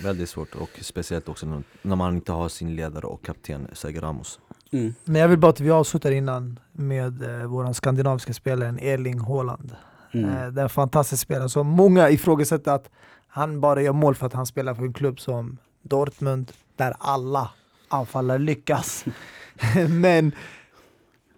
Väldigt 0.02 0.28
svårt 0.28 0.54
och 0.54 0.70
speciellt 0.80 1.28
också 1.28 1.62
när, 1.82 1.96
man 1.96 2.14
inte 2.14 2.32
har 2.32 2.48
sin 2.48 2.76
ledare 2.76 3.06
och 3.06 3.24
kapten 3.24 3.68
Sergio 3.72 4.00
Ramos 4.00 4.38
Mm. 4.72 4.94
Men 5.04 5.20
jag 5.20 5.28
vill 5.28 5.38
bara 5.38 5.50
att 5.50 5.60
vi 5.60 5.70
avslutar 5.70 6.10
innan 6.10 6.58
med 6.72 7.22
eh, 7.22 7.46
vår 7.46 7.72
skandinaviska 7.72 8.32
spelaren 8.32 8.78
Erling 8.78 9.18
Haaland. 9.18 9.76
Mm. 10.12 10.30
Eh, 10.30 10.46
det 10.46 10.60
är 10.60 10.62
en 10.62 10.68
fantastisk 10.68 11.22
spelare. 11.22 11.48
Så 11.48 11.62
många 11.62 12.10
ifrågasätter 12.10 12.72
att 12.72 12.90
han 13.28 13.60
bara 13.60 13.82
gör 13.82 13.92
mål 13.92 14.14
för 14.14 14.26
att 14.26 14.32
han 14.32 14.46
spelar 14.46 14.74
för 14.74 14.82
en 14.82 14.92
klubb 14.92 15.20
som 15.20 15.58
Dortmund, 15.82 16.52
där 16.76 16.94
alla 16.98 17.50
anfallare 17.88 18.38
lyckas. 18.38 19.04
Men 19.88 20.32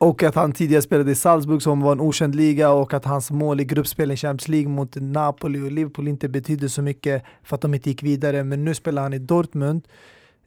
och 0.04 0.22
att 0.22 0.34
han 0.34 0.52
tidigare 0.52 0.82
spelade 0.82 1.10
i 1.10 1.14
Salzburg 1.14 1.62
som 1.62 1.80
var 1.80 1.92
en 1.92 2.00
okänd 2.00 2.34
liga 2.34 2.70
och 2.70 2.94
att 2.94 3.04
hans 3.04 3.30
mål 3.30 3.60
i 3.60 3.64
gruppspel 3.64 4.10
i 4.10 4.16
Champions 4.16 4.48
League 4.48 4.68
mot 4.68 4.96
Napoli 4.96 5.60
och 5.60 5.72
Liverpool 5.72 6.08
inte 6.08 6.28
betydde 6.28 6.68
så 6.68 6.82
mycket 6.82 7.22
för 7.42 7.54
att 7.54 7.60
de 7.60 7.74
inte 7.74 7.90
gick 7.90 8.02
vidare. 8.02 8.44
Men 8.44 8.64
nu 8.64 8.74
spelar 8.74 9.02
han 9.02 9.12
i 9.12 9.18
Dortmund. 9.18 9.88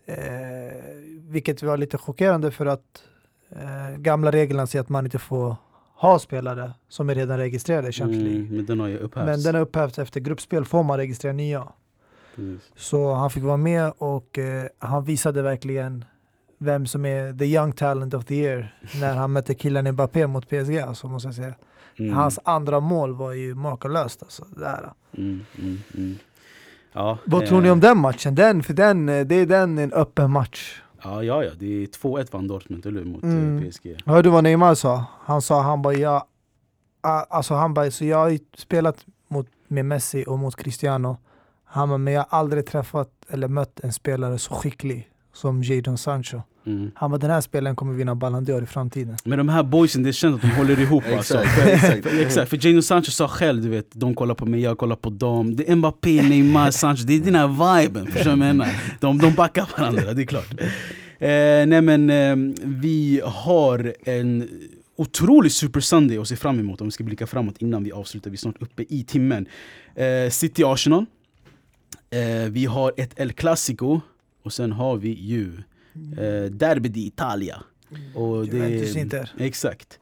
Eh, 0.06 0.16
vilket 1.30 1.64
var 1.64 1.78
lite 1.78 1.98
chockerande 1.98 2.52
för 2.52 2.66
att 2.66 3.04
eh, 3.50 3.98
gamla 3.98 4.32
reglerna 4.32 4.68
säger 4.68 4.84
att 4.84 4.90
man 4.90 5.06
inte 5.06 5.20
får 5.20 5.56
ha 5.96 6.20
spelare 6.20 6.72
som 6.90 7.10
är 7.10 7.16
redan 7.16 7.38
registrerade 7.38 7.90
i 7.90 7.92
Champions 7.92 8.24
League. 8.24 8.42
Mm, 8.42 8.56
men 8.56 8.66
den 8.66 8.80
har 8.80 8.88
ju 8.88 8.98
upphävts. 8.98 9.26
Men 9.26 9.44
den 9.44 9.56
är 9.56 9.60
upphävts 9.60 10.00
efter 10.00 10.20
gruppspel 10.20 10.66
får 10.66 10.84
man 10.84 10.98
registrera 10.98 11.34
nya. 11.34 11.68
Precis. 12.36 12.72
Så 12.76 13.14
han 13.14 13.30
fick 13.30 13.44
vara 13.44 13.58
med 13.58 13.94
och 13.98 14.38
eh, 14.38 14.66
han 14.80 15.04
visade 15.04 15.42
verkligen 15.42 16.06
vem 16.58 16.86
som 16.86 17.06
är 17.06 17.34
the 17.34 17.46
young 17.46 17.72
talent 17.72 18.14
of 18.14 18.26
the 18.26 18.36
year 18.36 18.76
när 19.02 19.16
han 19.16 19.32
mötte 19.32 19.54
killen 19.54 19.92
Mbappé 19.92 20.28
mot 20.28 20.48
PSG. 20.50 20.78
Alltså, 20.78 21.08
måste 21.08 21.28
jag 21.28 21.36
säga. 21.36 21.54
Mm. 22.00 22.14
Hans 22.14 22.40
andra 22.44 22.80
mål 22.80 23.14
var 23.14 23.34
ju 23.34 23.56
makalöst. 23.56 24.24
Alltså, 24.24 24.46
där. 24.46 24.92
Mm, 25.18 25.46
mm, 25.60 25.80
mm. 25.98 26.16
Ja, 26.94 27.18
Vad 27.26 27.44
eh, 27.44 27.50
tror 27.50 27.62
ni 27.62 27.70
om 27.70 27.80
den 27.80 27.98
matchen? 27.98 28.36
Den, 28.36 28.64
för 28.64 28.74
den, 28.74 29.10
eh, 29.10 29.26
det 29.26 29.36
är 29.36 29.46
den 29.46 29.78
en 29.78 29.94
öppen 29.94 30.32
match. 30.32 30.82
Ja, 31.04 31.24
ja, 31.24 31.44
ja. 31.44 31.52
det 31.60 31.66
är 31.66 31.86
2-1 31.88 32.28
vann 32.32 32.48
Dortmund, 32.48 32.86
eller? 32.86 33.04
Mot 33.04 33.24
eh, 33.24 33.30
Mm. 33.30 33.72
PSG. 33.72 33.96
Hörde 34.06 34.22
du 34.22 34.30
vad 34.30 34.44
Neymar 34.44 34.76
sa? 34.76 35.06
Han 35.24 35.42
sa, 35.42 35.62
han 35.62 35.82
bara, 35.82 35.94
ja, 35.94 36.28
alltså 37.02 37.54
han 37.54 37.74
bara, 37.74 37.92
så 37.92 38.06
jag 38.06 38.18
har 38.18 38.38
spelat 38.58 39.06
mot, 39.28 39.48
med 39.68 39.86
Messi 39.86 40.24
och 40.28 40.40
mot 40.40 40.56
Cristiano. 40.56 41.18
Han 41.66 41.90
bara, 41.90 41.98
men 41.98 42.14
jag 42.14 42.26
har 42.30 42.40
aldrig 42.40 42.66
träffat 42.66 43.10
eller 43.30 43.48
mött 43.48 43.80
en 43.80 43.94
spelare 43.94 44.38
så 44.40 44.54
skicklig 44.54 45.10
som 45.38 45.64
Jadon 45.64 45.98
Sancho. 45.98 46.42
Mm. 46.66 46.92
Han 46.96 47.12
bara, 47.12 47.18
den 47.18 47.30
här 47.30 47.42
spelaren 47.42 47.76
kommer 47.76 47.94
vinna 47.94 48.16
Ballon 48.16 48.46
d'Or 48.46 48.64
i 48.64 48.66
framtiden. 48.66 49.16
Men 49.24 49.38
de 49.38 49.50
här 49.50 49.64
boysen, 49.64 50.04
det 50.04 50.14
känns 50.14 50.36
att 50.36 50.42
de 50.42 50.48
håller 50.48 50.80
ihop 50.80 51.04
alltså. 51.18 51.42
Exakt, 51.42 51.62
För, 51.62 51.70
exakt. 51.72 52.08
för, 52.08 52.22
exakt, 52.22 52.50
för 52.50 52.66
Jadon 52.68 52.84
Sancho 52.84 53.12
sa 53.12 53.28
själv, 53.28 53.64
du 53.64 53.70
vet, 53.70 53.88
de 53.92 54.16
kollar 54.16 54.36
på 54.36 54.46
mig, 54.46 54.62
jag 54.62 54.78
kollar 54.78 54.96
på 54.96 55.10
dem. 55.10 55.56
Det 55.56 55.72
är 55.72 55.76
Mbappé, 55.76 56.22
Neymar, 56.22 56.72
Sancho, 56.72 57.04
det 57.04 57.14
är 57.14 57.20
den 57.20 57.36
här 57.36 57.82
viben. 57.82 58.06
Förstår 58.06 58.32
du 58.32 58.38
vad 58.38 58.48
jag 58.48 58.56
menar? 58.56 58.68
De, 59.00 59.18
de 59.18 59.34
backar 59.34 59.70
varandra, 59.78 60.14
det 60.14 60.22
är 60.22 60.26
klart. 60.26 60.52
Eh, 61.20 61.28
nej 61.68 61.82
men, 61.82 62.10
eh, 62.10 62.54
vi 62.64 63.22
har 63.26 63.94
en 64.06 64.50
otrolig 64.96 65.52
Super 65.52 65.80
Sunday 65.80 66.18
att 66.18 66.28
se 66.28 66.36
fram 66.36 66.60
emot 66.60 66.82
om 66.82 66.88
vi 66.88 66.92
ska 66.92 67.04
blicka 67.04 67.28
framåt 67.28 67.56
innan 67.58 67.84
vi 67.84 67.92
avslutar. 67.92 68.30
Vi 68.30 68.36
är 68.36 68.40
snart 68.40 68.62
uppe 68.62 68.86
i 68.90 69.04
timmen. 69.04 69.48
Eh, 69.96 70.30
City-Arsenal. 70.30 71.06
Eh, 72.10 72.50
vi 72.50 72.66
har 72.66 72.94
ett 72.98 73.20
El 73.20 73.32
Clasico. 73.32 74.02
Och 74.48 74.54
sen 74.54 74.72
har 74.72 74.98
vi 74.98 75.10
ju 75.10 75.54
eh, 76.18 76.52
Derby 76.52 76.90
d'Italia. 76.90 77.56
Och 78.16 78.46
Juventus 78.46 78.96
Inter. 78.96 79.32
Exakt. 79.40 80.00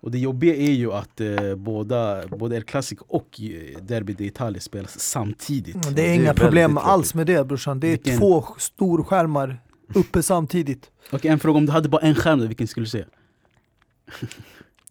Och 0.00 0.10
det 0.10 0.18
jobbiga 0.18 0.54
är 0.54 0.70
ju 0.72 0.92
att 0.92 1.20
eh, 1.20 1.54
båda, 1.56 2.26
både 2.28 2.56
El 2.56 2.62
Clasico 2.62 3.04
och 3.08 3.40
eh, 3.40 3.80
Derby 3.82 4.12
d'Italia 4.12 4.58
spelas 4.58 5.00
samtidigt. 5.00 5.74
Mm, 5.74 5.94
Det 5.94 6.02
är 6.02 6.06
det 6.06 6.10
är 6.10 6.14
inga 6.14 6.34
problem 6.34 6.78
alls 6.78 7.14
med 7.14 7.26
det 7.26 7.44
brorsan. 7.46 7.80
Det 7.80 7.86
är 7.86 7.90
Vilken- 7.90 8.18
två 8.18 8.44
storskärmar 8.58 9.60
uppe 9.94 10.22
samtidigt. 10.22 10.90
Och 11.12 11.26
en 11.26 11.38
fråga, 11.38 11.58
om 11.58 11.66
du 11.66 11.72
hade 11.72 11.88
bara 11.88 12.02
en 12.02 12.14
skärm, 12.14 12.48
vilken 12.48 12.66
skulle 12.68 12.86
du 12.86 12.90
säga? 12.90 13.06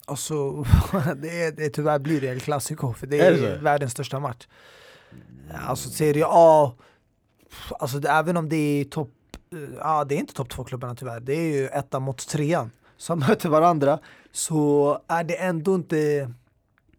Alltså, 0.05 0.51
det 1.21 1.43
är, 1.43 1.51
det, 1.51 1.69
tyvärr 1.69 1.99
blir 1.99 2.21
det 2.21 2.27
El 2.27 2.39
Clasico, 2.39 2.93
för 2.93 3.07
det 3.07 3.19
Är 3.19 3.31
är, 3.31 3.41
det 3.41 3.57
världens 3.57 3.91
största 3.91 4.19
match. 4.19 4.47
Alltså 5.67 5.89
Serie 5.89 6.25
A, 6.27 6.73
alltså 7.79 8.07
även 8.07 8.37
om 8.37 8.49
det 8.49 8.55
är 8.55 8.83
topp, 8.83 9.11
eh, 9.51 9.59
ja 9.79 10.03
det 10.03 10.15
är 10.15 10.19
inte 10.19 10.33
topp 10.33 10.49
två-klubbarna 10.49 10.95
tyvärr, 10.95 11.19
det 11.19 11.33
är 11.33 11.53
ju 11.53 11.67
ettan 11.67 12.03
mot 12.03 12.27
trean 12.27 12.71
som 12.97 13.19
möter 13.27 13.49
varandra, 13.49 13.99
så 14.31 15.01
är 15.07 15.23
det 15.23 15.35
ändå 15.35 15.75
inte 15.75 16.31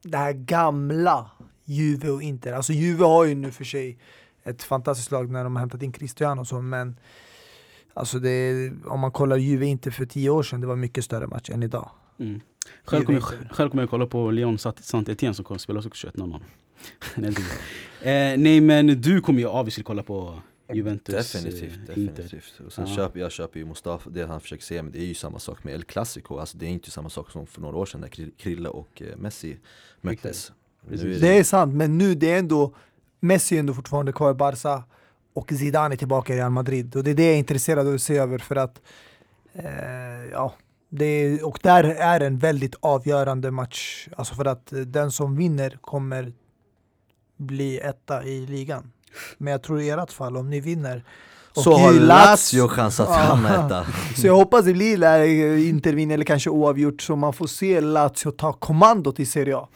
det 0.02 0.18
här 0.18 0.32
gamla 0.32 1.30
Juve 1.64 2.10
och 2.10 2.22
Inter. 2.22 2.52
Alltså 2.52 2.72
Juve 2.72 3.04
har 3.04 3.24
ju 3.24 3.34
nu 3.34 3.50
för 3.50 3.64
sig 3.64 3.98
ett 4.44 4.62
fantastiskt 4.62 5.10
lag 5.10 5.30
när 5.30 5.44
de 5.44 5.56
har 5.56 5.60
hämtat 5.60 5.82
in 5.82 5.92
Cristiano 5.92 6.40
och 6.40 6.46
så, 6.46 6.60
men 6.60 6.96
alltså 7.94 8.18
det, 8.18 8.72
om 8.86 9.00
man 9.00 9.12
kollar 9.12 9.36
Juve 9.36 9.66
Inter 9.66 9.90
för 9.90 10.06
tio 10.06 10.30
år 10.30 10.42
sedan, 10.42 10.60
det 10.60 10.66
var 10.66 10.76
mycket 10.76 11.04
större 11.04 11.26
match 11.26 11.50
än 11.50 11.62
idag. 11.62 11.90
Mm. 12.18 12.40
Själv 12.84 13.04
kommer 13.04 13.18
jag, 13.18 13.50
själv 13.50 13.70
kommer 13.70 13.82
jag 13.82 13.90
kolla 13.90 14.06
på 14.06 14.30
Leon 14.30 14.58
saint 14.58 15.08
Etienne 15.08 15.34
som 15.34 15.44
kommer 15.44 15.58
spela 15.58 15.78
också 15.78 16.08
21.00. 16.08 16.40
det 17.16 17.28
eh, 18.32 18.38
nej 18.38 18.60
men 18.60 18.86
du 18.86 19.20
kommer 19.20 19.40
ju 19.40 19.46
obviously 19.46 19.82
kolla 19.84 20.02
på 20.02 20.42
Juventus 20.72 21.14
Definitivt, 21.32 21.88
eh, 21.88 21.98
Inter. 21.98 22.22
definitivt. 22.22 22.60
Och 22.66 22.72
sen 22.72 22.86
Ja. 22.88 22.96
köper 22.96 23.20
jag 23.20 23.32
köper 23.32 23.58
ju 23.60 23.66
Mustafa, 23.66 24.10
det 24.10 24.26
han 24.26 24.40
försöker 24.40 24.64
säga, 24.64 24.82
men 24.82 24.92
det 24.92 24.98
är 24.98 25.06
ju 25.06 25.14
samma 25.14 25.38
sak 25.38 25.64
med 25.64 25.74
El 25.74 25.84
Clasico. 25.84 26.38
Alltså 26.38 26.58
det 26.58 26.66
är 26.66 26.70
inte 26.70 26.90
samma 26.90 27.10
sak 27.10 27.30
som 27.30 27.46
för 27.46 27.60
några 27.60 27.76
år 27.76 27.86
sedan 27.86 28.00
när 28.00 28.08
Kri- 28.08 28.32
Krille 28.38 28.68
och 28.68 29.02
eh, 29.02 29.16
Messi 29.16 29.56
möttes. 30.00 30.52
Är 30.90 30.96
Det 31.20 31.38
är 31.38 31.44
sant, 31.44 31.74
men 31.74 31.98
nu 31.98 32.14
det 32.14 32.30
är 32.32 32.38
ändå 32.38 32.74
Messi 33.20 33.54
är 33.56 33.60
ändå 33.60 33.74
fortfarande 33.74 34.12
kvar 34.12 34.30
i 34.30 34.34
Barca 34.34 34.84
och 35.32 35.50
Zidane 35.58 35.94
är 35.94 35.96
tillbaka 35.96 36.34
i 36.34 36.36
Real 36.36 36.50
Madrid 36.50 36.96
och 36.96 37.04
det 37.04 37.10
är 37.10 37.14
det 37.14 37.24
jag 37.24 37.34
är 37.34 37.38
intresserad 37.38 37.88
av 37.88 37.94
att 37.94 38.02
se 38.02 38.16
över 38.16 38.38
för 38.38 38.56
att 38.56 38.80
eh, 39.52 39.64
ja, 40.32 40.54
det 40.88 41.04
är, 41.04 41.46
och 41.46 41.58
där 41.62 41.84
är 41.84 42.20
en 42.20 42.38
väldigt 42.38 42.74
avgörande 42.80 43.50
match 43.50 44.08
alltså 44.16 44.34
för 44.34 44.44
att 44.44 44.72
eh, 44.72 44.78
den 44.80 45.10
som 45.12 45.36
vinner 45.36 45.78
kommer 45.80 46.32
bli 47.38 47.78
etta 47.78 48.24
i 48.24 48.46
ligan. 48.46 48.92
Men 49.38 49.50
jag 49.52 49.62
tror 49.62 49.80
i 49.80 49.90
ert 49.90 50.12
fall, 50.12 50.36
om 50.36 50.50
ni 50.50 50.60
vinner 50.60 51.04
och 51.58 51.64
Så 51.64 51.72
har 51.76 51.92
Lazio 51.92 52.68
chans 52.68 53.00
att 53.00 53.08
hamna 53.08 53.66
etta. 53.66 53.86
Så 54.16 54.26
jag 54.26 54.34
hoppas 54.34 54.64
det 54.64 54.72
blir 54.72 54.98
där 54.98 55.20
eh, 55.20 55.68
Inter 55.68 55.92
vinner 55.92 56.14
eller 56.14 56.24
kanske 56.24 56.50
oavgjort 56.50 57.02
så 57.02 57.16
man 57.16 57.32
får 57.32 57.46
se 57.46 57.80
Lazio 57.80 58.30
ta 58.30 58.52
kommandot 58.52 59.20
i 59.20 59.26
Serie 59.26 59.56
A. 59.56 59.68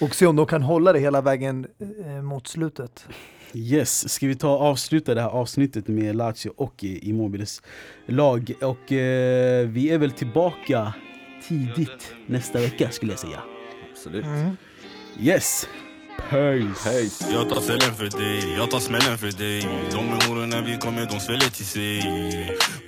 Och 0.00 0.14
se 0.14 0.26
om 0.26 0.36
de 0.36 0.46
kan 0.46 0.62
hålla 0.62 0.92
det 0.92 0.98
hela 0.98 1.20
vägen 1.20 1.66
eh, 2.06 2.22
mot 2.22 2.48
slutet. 2.48 3.06
Yes, 3.54 4.12
ska 4.12 4.26
vi 4.26 4.34
ta 4.34 4.56
och 4.56 4.60
avsluta 4.62 5.14
det 5.14 5.20
här 5.20 5.28
avsnittet 5.28 5.88
med 5.88 6.16
Lazio 6.16 6.50
och 6.56 6.84
eh, 6.84 7.08
Immobiles 7.08 7.62
lag. 8.06 8.52
Och 8.62 8.92
eh, 8.92 9.68
vi 9.68 9.90
är 9.90 9.98
väl 9.98 10.10
tillbaka 10.10 10.94
tidigt 11.48 12.14
nästa 12.26 12.58
vecka 12.58 12.90
skulle 12.90 13.12
jag 13.12 13.18
säga. 13.18 13.40
Absolut. 13.92 14.26
Yes! 15.20 15.66
Peace! 16.18 16.84
Peace. 16.84 17.32
Jag 17.32 17.48
tar 17.48 17.60
cellen 17.60 17.94
för 17.94 18.18
dig, 18.18 18.54
jag 18.56 18.70
tar 18.70 18.80
smällen 18.80 19.18
för 19.18 19.32
dig. 19.32 19.60
De 19.92 19.98
är 20.12 20.28
horor 20.28 20.46
när 20.46 20.62
vi 20.62 20.78
kommer, 20.78 21.06
de 21.06 21.20
sväller 21.20 21.50
till 21.50 21.66
sig. 21.66 22.02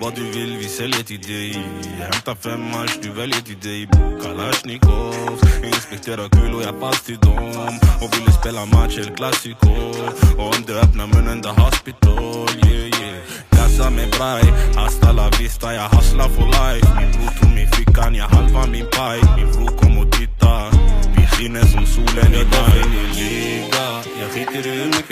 Vad 0.01 0.15
du 0.15 0.25
vill, 0.25 0.57
vi 0.57 0.65
säljer 0.65 1.03
till 1.03 1.21
dig. 1.21 1.53
Hämta 1.99 2.35
fem 2.37 2.61
match, 2.61 2.99
du 3.03 3.11
väljer 3.13 3.41
till 3.41 3.61
dig. 3.61 3.89
Kalashnikov 4.23 5.41
Inspektera 5.65 6.29
kul 6.29 6.55
och 6.55 6.63
jag 6.63 6.81
fast 6.81 7.07
till 7.07 7.19
dem. 7.19 7.79
Och 8.03 8.17
ville 8.17 8.33
spela 8.33 8.67
match, 8.67 8.99
El 8.99 9.17
Clasico 9.17 9.69
Och 10.39 10.47
om 10.47 10.63
du 10.67 10.79
öppnar 10.81 11.07
munnen, 11.07 11.43
the 11.43 11.49
hospital 11.49 12.49
yeah, 12.65 13.01
yeah. 13.01 13.25
Gassa 13.51 13.91
med 13.91 14.11
braj, 14.11 14.45
hasta 14.77 15.13
la 15.13 15.31
vista 15.41 15.75
Jag 15.75 15.89
hustlar 15.89 16.29
for 16.29 16.47
life. 16.47 16.89
Min 17.01 17.13
bror 17.13 17.31
tog 17.41 17.51
min 17.55 17.69
fickan, 17.69 18.15
jag 18.15 18.29
halva 18.29 18.67
min 18.67 18.87
paj 18.97 19.21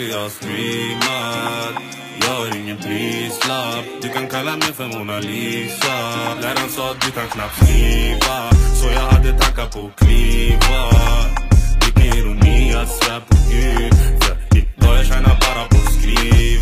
skiter 0.03 0.17
jag 0.17 0.31
streamar 0.31 1.81
Jag 2.21 2.27
har 2.27 2.57
ingen 2.57 2.77
prislapp. 2.77 3.85
Du 4.01 4.09
kan 4.09 4.27
kalla 4.27 4.51
mig 4.51 4.73
för 4.73 4.87
Mona 4.87 5.19
Lisa. 5.19 5.95
Läraren 6.41 6.69
sa 6.69 6.91
att 6.91 7.01
du 7.01 7.11
kan 7.11 7.27
knappt 7.27 7.55
skriva 7.55 8.51
Så 8.81 8.87
jag 8.91 9.01
hade 9.01 9.39
tankar 9.39 9.65
på 9.65 9.87
att 9.87 9.95
kliva 9.95 10.89
Vilken 11.81 12.19
ironi 12.19 12.73
att 12.73 12.89
svär 12.89 13.19
på 13.19 13.35
Gud 13.51 13.93
För 14.23 14.57
idag 14.57 14.97
jag 14.97 15.05
tjänar 15.05 15.37
bara 15.39 15.67
på 15.69 15.77
att 15.77 15.93
skriva. 15.93 16.52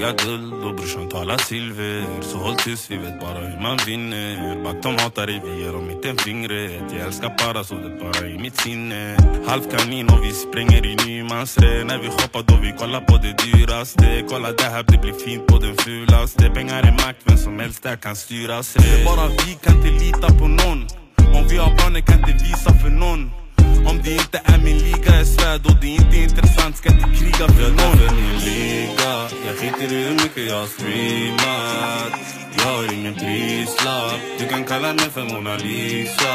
Tigga 0.00 0.12
guld 0.12 0.52
och 0.52 0.74
brorsan 0.74 1.08
talar 1.08 1.38
silver. 1.38 2.04
Så 2.22 2.38
håll 2.38 2.54
tyst, 2.54 2.90
vi 2.90 2.96
vet 2.96 3.20
bara 3.20 3.38
hur 3.38 3.60
man 3.60 3.78
vinner 3.86 4.64
Back 4.64 4.82
de 4.82 4.96
hatar 4.98 5.26
dig, 5.26 5.42
vi 5.44 5.62
ger 5.62 5.72
dem 5.72 5.90
inte 5.90 6.08
en 6.08 6.16
fingret 6.16 6.82
Jag 6.92 7.06
älskar 7.06 7.28
para 7.28 7.64
så 7.64 7.74
det 7.74 8.00
bara 8.00 8.28
i 8.28 8.38
mitt 8.38 8.60
sinne 8.60 9.16
Halv 9.46 9.62
kanin 9.70 10.08
och 10.08 10.24
vi 10.24 10.32
spränger 10.32 10.86
i 10.86 10.96
Nymansre 11.06 11.84
När 11.84 11.98
vi 11.98 12.08
shoppar 12.08 12.42
då 12.42 12.56
vi 12.62 12.72
kollar 12.78 13.00
på 13.00 13.16
det 13.16 13.34
dyraste 13.44 14.24
Kolla 14.28 14.52
det 14.52 14.64
här, 14.64 14.82
det 14.82 14.98
blir 14.98 15.12
fint 15.12 15.46
på 15.46 15.58
den 15.58 15.76
fulaste 15.76 16.50
Pengar 16.50 16.82
är 16.82 16.92
makt, 16.92 17.20
vem 17.24 17.36
som 17.36 17.58
helst 17.58 17.82
där 17.82 17.96
kan 17.96 18.16
styras 18.16 18.76
Bara 19.04 19.26
vi 19.28 19.58
kan 19.62 19.76
inte 19.76 20.04
lita 20.04 20.28
på 20.38 20.48
någon 20.48 20.86
Om 21.16 21.48
vi 21.50 21.56
har 21.56 21.76
planer 21.76 22.00
kan 22.00 22.18
inte 22.18 22.32
visa 22.32 22.74
för 22.74 22.90
någon 22.90 23.39
om 23.86 24.00
det 24.04 24.12
inte 24.12 24.40
är 24.44 24.58
min 24.58 24.78
liga, 24.78 25.16
jag 25.18 25.26
svär 25.26 25.58
då 25.58 25.70
det 25.80 25.88
inte 25.88 26.16
är 26.16 26.22
intressant. 26.22 26.76
Ska 26.76 26.88
inte 26.88 27.08
kriga 27.18 27.48
för 27.48 27.70
någon? 27.70 27.98
Jag 28.04 28.14
min 28.14 28.38
liga, 28.38 29.12
jag 29.46 29.56
skiter 29.58 29.92
i 29.92 30.04
hur 30.04 30.12
mycket 30.12 30.44
jag 30.48 30.68
streamat 30.68 32.12
Jag 32.56 32.64
har 32.64 32.92
ingen 32.92 33.14
prislapp. 33.14 34.20
Du 34.38 34.48
kan 34.48 34.64
kalla 34.64 34.92
mig 34.92 35.10
för 35.10 35.24
Mona 35.24 35.56
Lisa. 35.56 36.32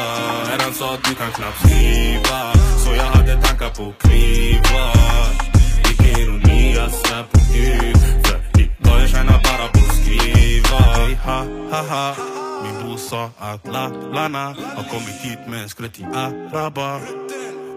Herran 0.50 0.74
sa 0.74 0.94
att 0.94 1.04
du 1.04 1.14
kan 1.14 1.32
knappt 1.32 1.58
skriva. 1.58 2.52
Så 2.84 2.94
jag 2.94 3.04
hade 3.04 3.42
tankar 3.42 3.70
på 3.70 3.88
att 3.88 3.98
kliva 4.02 4.92
Vilken 5.84 6.20
ironi, 6.20 6.74
jag 6.74 6.90
svär 6.90 7.22
på 7.22 7.38
Gud 7.54 7.96
För 8.26 8.60
idag 8.60 9.00
jag 9.02 9.08
tjänar 9.08 9.42
bara 9.48 9.68
på 9.68 9.78
att 9.78 9.96
skriva. 9.96 10.78
Hey, 10.78 11.14
ha, 11.14 11.44
ha, 11.70 11.82
ha 11.82 12.45
min 12.66 12.82
bror 12.82 12.96
sa 12.96 13.30
att 13.38 13.66
la, 13.66 13.88
lana 13.88 14.46
har 14.76 14.84
kommit 14.90 15.20
hit 15.22 15.38
med 15.48 15.62
en 15.62 15.68
skrutt 15.68 16.00
i 16.00 16.04
araber 16.04 17.00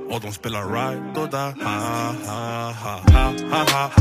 och 0.10 0.22
de 0.22 0.32
spelar 0.32 0.64
right 0.68 1.18
och 1.18 1.30
da 1.30 1.54
ha, 1.64 2.14
ha, 2.26 2.72
ha, 2.72 3.02
ha, 3.14 3.34
ha, 3.52 3.66
ha. 3.72 3.92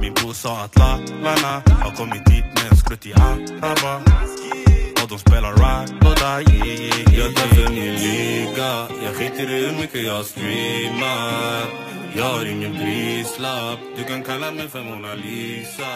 Min 0.00 0.14
bror 0.14 0.32
sa 0.32 0.60
att 0.64 0.76
la, 0.78 0.98
lana 1.22 1.62
har 1.82 1.96
kommit 1.96 2.28
hit 2.28 2.44
med 2.44 2.70
en 2.70 2.76
skrutt 2.76 3.06
i 3.06 3.12
araber 3.12 4.02
och 5.02 5.08
de 5.08 5.18
spelar 5.18 5.52
right 5.52 5.90
och 5.90 6.16
där. 6.18 6.40
Yeah, 6.40 6.68
yeah, 6.68 6.98
yeah. 6.98 7.18
Jag 7.18 7.36
tar 7.36 7.48
för 7.48 7.70
min 7.70 7.94
liga. 7.94 8.88
Jag 9.04 9.14
skiter 9.16 9.50
i 9.50 9.66
hur 9.66 9.80
mycket 9.80 10.02
jag 10.02 10.24
streamar. 10.24 11.64
Jag 12.16 12.24
har 12.24 12.44
ingen 12.44 12.74
prislapp. 12.74 13.78
Du 13.96 14.04
kan 14.04 14.22
kalla 14.22 14.50
mig 14.50 14.68
för 14.68 14.82
Mona 14.82 15.14
Lisa. 15.14 15.92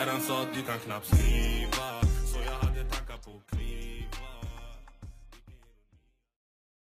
Är 0.00 0.20
sa 0.26 0.42
att 0.42 0.54
du 0.54 0.62
kan 0.62 0.78
knappt 0.78 1.06
skriva. 1.06 1.93